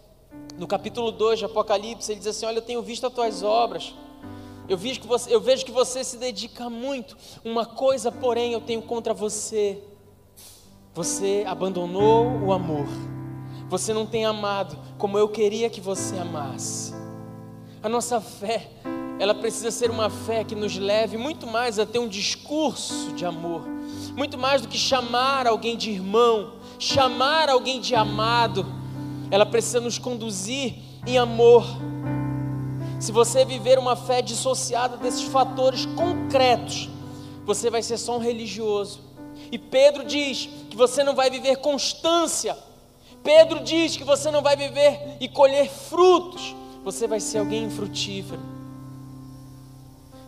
no 0.62 0.68
capítulo 0.68 1.10
2 1.10 1.40
de 1.40 1.44
Apocalipse, 1.44 2.12
ele 2.12 2.20
diz 2.20 2.28
assim: 2.28 2.46
Olha, 2.46 2.58
eu 2.58 2.62
tenho 2.62 2.80
visto 2.80 3.04
as 3.04 3.12
tuas 3.12 3.42
obras, 3.42 3.92
eu 4.68 4.78
vejo, 4.78 5.00
que 5.00 5.08
você, 5.08 5.34
eu 5.34 5.40
vejo 5.40 5.64
que 5.64 5.72
você 5.72 6.04
se 6.04 6.16
dedica 6.16 6.70
muito. 6.70 7.16
Uma 7.44 7.66
coisa, 7.66 8.12
porém, 8.12 8.52
eu 8.52 8.60
tenho 8.60 8.80
contra 8.80 9.12
você: 9.12 9.82
você 10.94 11.42
abandonou 11.48 12.26
o 12.44 12.52
amor, 12.52 12.86
você 13.68 13.92
não 13.92 14.06
tem 14.06 14.24
amado 14.24 14.78
como 14.98 15.18
eu 15.18 15.28
queria 15.28 15.68
que 15.68 15.80
você 15.80 16.16
amasse. 16.16 16.94
A 17.82 17.88
nossa 17.88 18.20
fé, 18.20 18.70
ela 19.18 19.34
precisa 19.34 19.72
ser 19.72 19.90
uma 19.90 20.08
fé 20.08 20.44
que 20.44 20.54
nos 20.54 20.78
leve 20.78 21.16
muito 21.16 21.44
mais 21.44 21.80
a 21.80 21.84
ter 21.84 21.98
um 21.98 22.06
discurso 22.06 23.10
de 23.14 23.26
amor, 23.26 23.62
muito 24.16 24.38
mais 24.38 24.62
do 24.62 24.68
que 24.68 24.78
chamar 24.78 25.48
alguém 25.48 25.76
de 25.76 25.90
irmão, 25.90 26.52
chamar 26.78 27.48
alguém 27.48 27.80
de 27.80 27.96
amado 27.96 28.80
ela 29.32 29.46
precisa 29.46 29.80
nos 29.80 29.98
conduzir 29.98 30.74
em 31.06 31.16
amor. 31.16 31.64
Se 33.00 33.10
você 33.10 33.46
viver 33.46 33.78
uma 33.78 33.96
fé 33.96 34.20
dissociada 34.20 34.98
desses 34.98 35.22
fatores 35.22 35.86
concretos, 35.86 36.90
você 37.42 37.70
vai 37.70 37.82
ser 37.82 37.96
só 37.96 38.18
um 38.18 38.20
religioso. 38.20 39.00
E 39.50 39.56
Pedro 39.56 40.04
diz 40.04 40.50
que 40.68 40.76
você 40.76 41.02
não 41.02 41.14
vai 41.14 41.30
viver 41.30 41.56
constância. 41.56 42.54
Pedro 43.24 43.60
diz 43.60 43.96
que 43.96 44.04
você 44.04 44.30
não 44.30 44.42
vai 44.42 44.54
viver 44.54 45.16
e 45.18 45.26
colher 45.30 45.66
frutos. 45.66 46.54
Você 46.84 47.06
vai 47.08 47.18
ser 47.18 47.38
alguém 47.38 47.64
infrutífero. 47.64 48.42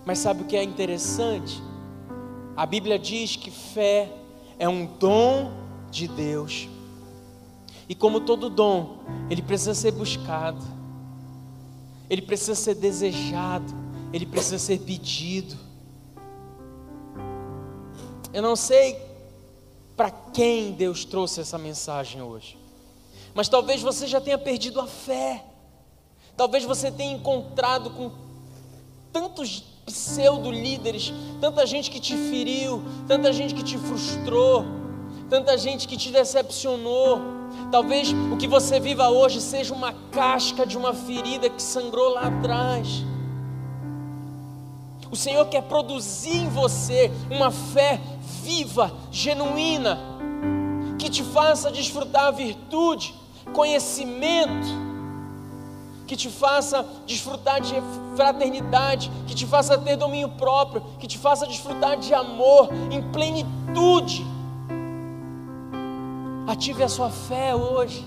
Mas 0.07 0.19
sabe 0.19 0.45
o 0.45 0.47
que 0.47 0.57
é 0.57 0.63
interessante? 0.63 1.63
A 2.57 2.65
Bíblia 2.65 2.99
diz 2.99 3.37
que 3.37 3.51
fé 3.51 4.11
é 4.59 4.67
um 4.67 4.87
dom 4.87 5.53
de 5.91 6.09
Deus. 6.09 6.71
E 7.89 7.95
como 7.95 8.21
todo 8.21 8.49
dom, 8.49 8.99
ele 9.29 9.43
precisa 9.43 9.75
ser 9.75 9.93
buscado, 9.93 10.65
ele 12.09 12.23
precisa 12.23 12.55
ser 12.55 12.75
desejado, 12.75 13.75
ele 14.13 14.25
precisa 14.25 14.59
ser 14.59 14.79
pedido. 14.81 15.57
Eu 18.33 18.43
não 18.43 18.57
sei 18.57 18.99
para 19.97 20.11
quem 20.11 20.73
Deus 20.73 21.05
trouxe 21.05 21.41
essa 21.41 21.59
mensagem 21.59 22.23
hoje, 22.23 22.59
mas 23.35 23.49
talvez 23.49 23.81
você 23.83 24.07
já 24.07 24.21
tenha 24.21 24.39
perdido 24.39 24.81
a 24.81 24.87
fé, 24.87 25.45
talvez 26.37 26.65
você 26.65 26.91
tenha 26.91 27.15
encontrado 27.15 27.91
com 27.91 28.11
tantos 29.13 29.63
pseudo-líderes, 29.87 31.13
tanta 31.41 31.67
gente 31.67 31.91
que 31.91 32.01
te 32.01 32.17
feriu, 32.17 32.83
tanta 33.07 33.33
gente 33.33 33.55
que 33.55 33.63
te 33.63 33.79
frustrou, 33.79 34.65
tanta 35.29 35.57
gente 35.59 35.87
que 35.87 35.97
te 35.97 36.11
decepcionou. 36.11 37.44
Talvez 37.71 38.13
o 38.33 38.37
que 38.37 38.47
você 38.47 38.79
viva 38.79 39.09
hoje 39.09 39.41
seja 39.41 39.75
uma 39.75 39.93
casca 40.13 40.67
de 40.67 40.77
uma 40.77 40.95
ferida 40.95 41.49
que 41.49 41.63
sangrou 41.63 42.11
lá 42.11 42.23
atrás. 42.23 43.05
O 45.11 45.17
Senhor 45.17 45.47
quer 45.47 45.63
produzir 45.63 46.37
em 46.39 46.49
você 46.49 47.11
uma 47.31 47.51
fé 47.51 48.01
viva, 48.43 48.93
genuína, 49.11 49.99
que 50.99 51.09
te 51.09 51.23
faça 51.23 51.71
desfrutar 51.71 52.27
a 52.27 52.31
virtude, 52.31 53.15
conhecimento, 53.53 54.67
que 56.07 56.17
te 56.17 56.29
faça 56.29 56.87
desfrutar 57.07 57.61
de 57.61 57.75
fraternidade, 58.17 59.11
que 59.27 59.35
te 59.35 59.47
faça 59.47 59.79
ter 59.79 59.97
domínio 59.97 60.29
próprio, 60.31 60.83
que 60.99 61.07
te 61.07 61.19
faça 61.19 61.47
desfrutar 61.47 61.97
de 61.97 62.13
amor 62.13 62.69
em 62.91 63.03
plenitude. 63.11 64.27
Ative 66.47 66.83
a 66.83 66.89
sua 66.89 67.11
fé 67.11 67.55
hoje. 67.55 68.05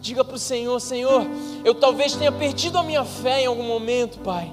Diga 0.00 0.24
para 0.24 0.36
o 0.36 0.38
Senhor: 0.38 0.78
Senhor, 0.80 1.26
eu 1.64 1.74
talvez 1.74 2.14
tenha 2.14 2.32
perdido 2.32 2.78
a 2.78 2.82
minha 2.82 3.04
fé 3.04 3.42
em 3.42 3.46
algum 3.46 3.64
momento, 3.64 4.18
Pai. 4.18 4.52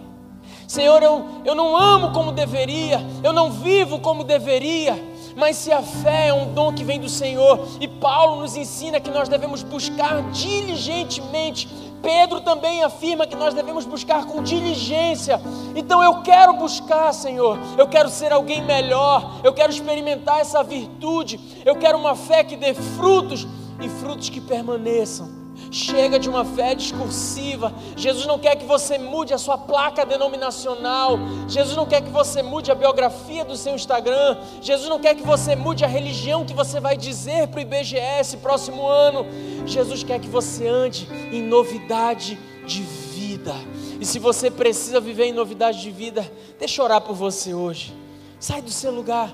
Senhor, 0.67 1.03
eu, 1.03 1.25
eu 1.43 1.53
não 1.53 1.75
amo 1.75 2.13
como 2.13 2.31
deveria, 2.31 3.01
eu 3.21 3.33
não 3.33 3.51
vivo 3.51 3.99
como 3.99 4.23
deveria, 4.23 4.97
mas 5.35 5.57
se 5.57 5.69
a 5.69 5.81
fé 5.81 6.27
é 6.27 6.33
um 6.33 6.53
dom 6.53 6.73
que 6.73 6.81
vem 6.81 6.97
do 6.97 7.09
Senhor, 7.09 7.67
e 7.81 7.89
Paulo 7.89 8.41
nos 8.41 8.55
ensina 8.55 8.97
que 8.97 9.09
nós 9.09 9.27
devemos 9.27 9.63
buscar 9.63 10.21
diligentemente 10.31 11.67
Pedro 12.01 12.41
também 12.41 12.83
afirma 12.83 13.27
que 13.27 13.35
nós 13.35 13.53
devemos 13.53 13.85
buscar 13.85 14.25
com 14.25 14.41
diligência. 14.41 15.39
Então 15.75 16.03
eu 16.03 16.21
quero 16.21 16.53
buscar, 16.53 17.13
Senhor. 17.13 17.57
Eu 17.77 17.87
quero 17.87 18.09
ser 18.09 18.31
alguém 18.31 18.63
melhor. 18.63 19.39
Eu 19.43 19.53
quero 19.53 19.71
experimentar 19.71 20.39
essa 20.39 20.63
virtude. 20.63 21.39
Eu 21.65 21.75
quero 21.75 21.97
uma 21.97 22.15
fé 22.15 22.43
que 22.43 22.55
dê 22.55 22.73
frutos 22.73 23.47
e 23.79 23.89
frutos 23.89 24.29
que 24.29 24.41
permaneçam. 24.41 25.40
Chega 25.71 26.19
de 26.19 26.29
uma 26.29 26.43
fé 26.43 26.75
discursiva. 26.75 27.73
Jesus 27.95 28.25
não 28.25 28.37
quer 28.37 28.57
que 28.57 28.65
você 28.65 28.97
mude 28.97 29.33
a 29.33 29.37
sua 29.37 29.57
placa 29.57 30.05
denominacional. 30.05 31.17
Jesus 31.47 31.77
não 31.77 31.85
quer 31.85 32.01
que 32.01 32.09
você 32.09 32.43
mude 32.43 32.69
a 32.69 32.75
biografia 32.75 33.45
do 33.45 33.55
seu 33.55 33.73
Instagram. 33.73 34.37
Jesus 34.61 34.89
não 34.89 34.99
quer 34.99 35.15
que 35.15 35.23
você 35.23 35.55
mude 35.55 35.85
a 35.85 35.87
religião 35.87 36.45
que 36.45 36.53
você 36.53 36.81
vai 36.81 36.97
dizer 36.97 37.47
para 37.47 37.59
o 37.59 37.61
IBGS 37.61 38.35
próximo 38.37 38.85
ano. 38.85 39.25
Jesus 39.65 40.03
quer 40.03 40.19
que 40.19 40.27
você 40.27 40.67
ande 40.67 41.07
em 41.31 41.41
novidade 41.41 42.37
de 42.67 42.81
vida. 42.81 43.55
E 44.01 44.05
se 44.05 44.19
você 44.19 44.51
precisa 44.51 44.99
viver 44.99 45.27
em 45.27 45.33
novidade 45.33 45.79
de 45.79 45.89
vida, 45.89 46.29
deixa 46.59 46.81
eu 46.81 46.85
orar 46.85 46.99
por 46.99 47.15
você 47.15 47.53
hoje. 47.53 47.95
Sai 48.41 48.61
do 48.61 48.71
seu 48.71 48.91
lugar. 48.91 49.33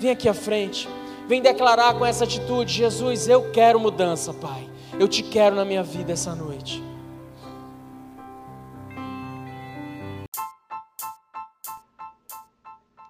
Vem 0.00 0.10
aqui 0.10 0.28
à 0.28 0.34
frente. 0.34 0.88
Vem 1.28 1.40
declarar 1.40 1.94
com 1.94 2.04
essa 2.04 2.24
atitude: 2.24 2.72
Jesus, 2.72 3.28
eu 3.28 3.52
quero 3.52 3.78
mudança, 3.78 4.34
Pai. 4.34 4.68
Eu 5.00 5.06
te 5.06 5.22
quero 5.22 5.54
na 5.54 5.64
minha 5.64 5.82
vida 5.82 6.12
essa 6.12 6.34
noite. 6.34 6.82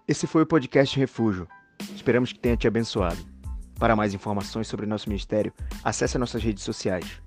Esse 0.07 0.26
foi 0.26 0.43
o 0.43 0.47
podcast 0.47 0.99
Refúgio. 0.99 1.49
Esperamos 1.95 2.30
que 2.30 2.39
tenha 2.39 2.59
te 2.59 2.68
abençoado. 2.68 3.18
Para 3.78 3.97
mais 3.97 4.12
informações 4.12 4.68
sobre 4.68 4.84
nosso 4.84 5.09
ministério, 5.09 5.51
acesse 5.82 6.18
nossas 6.18 6.43
redes 6.43 6.62
sociais. 6.62 7.22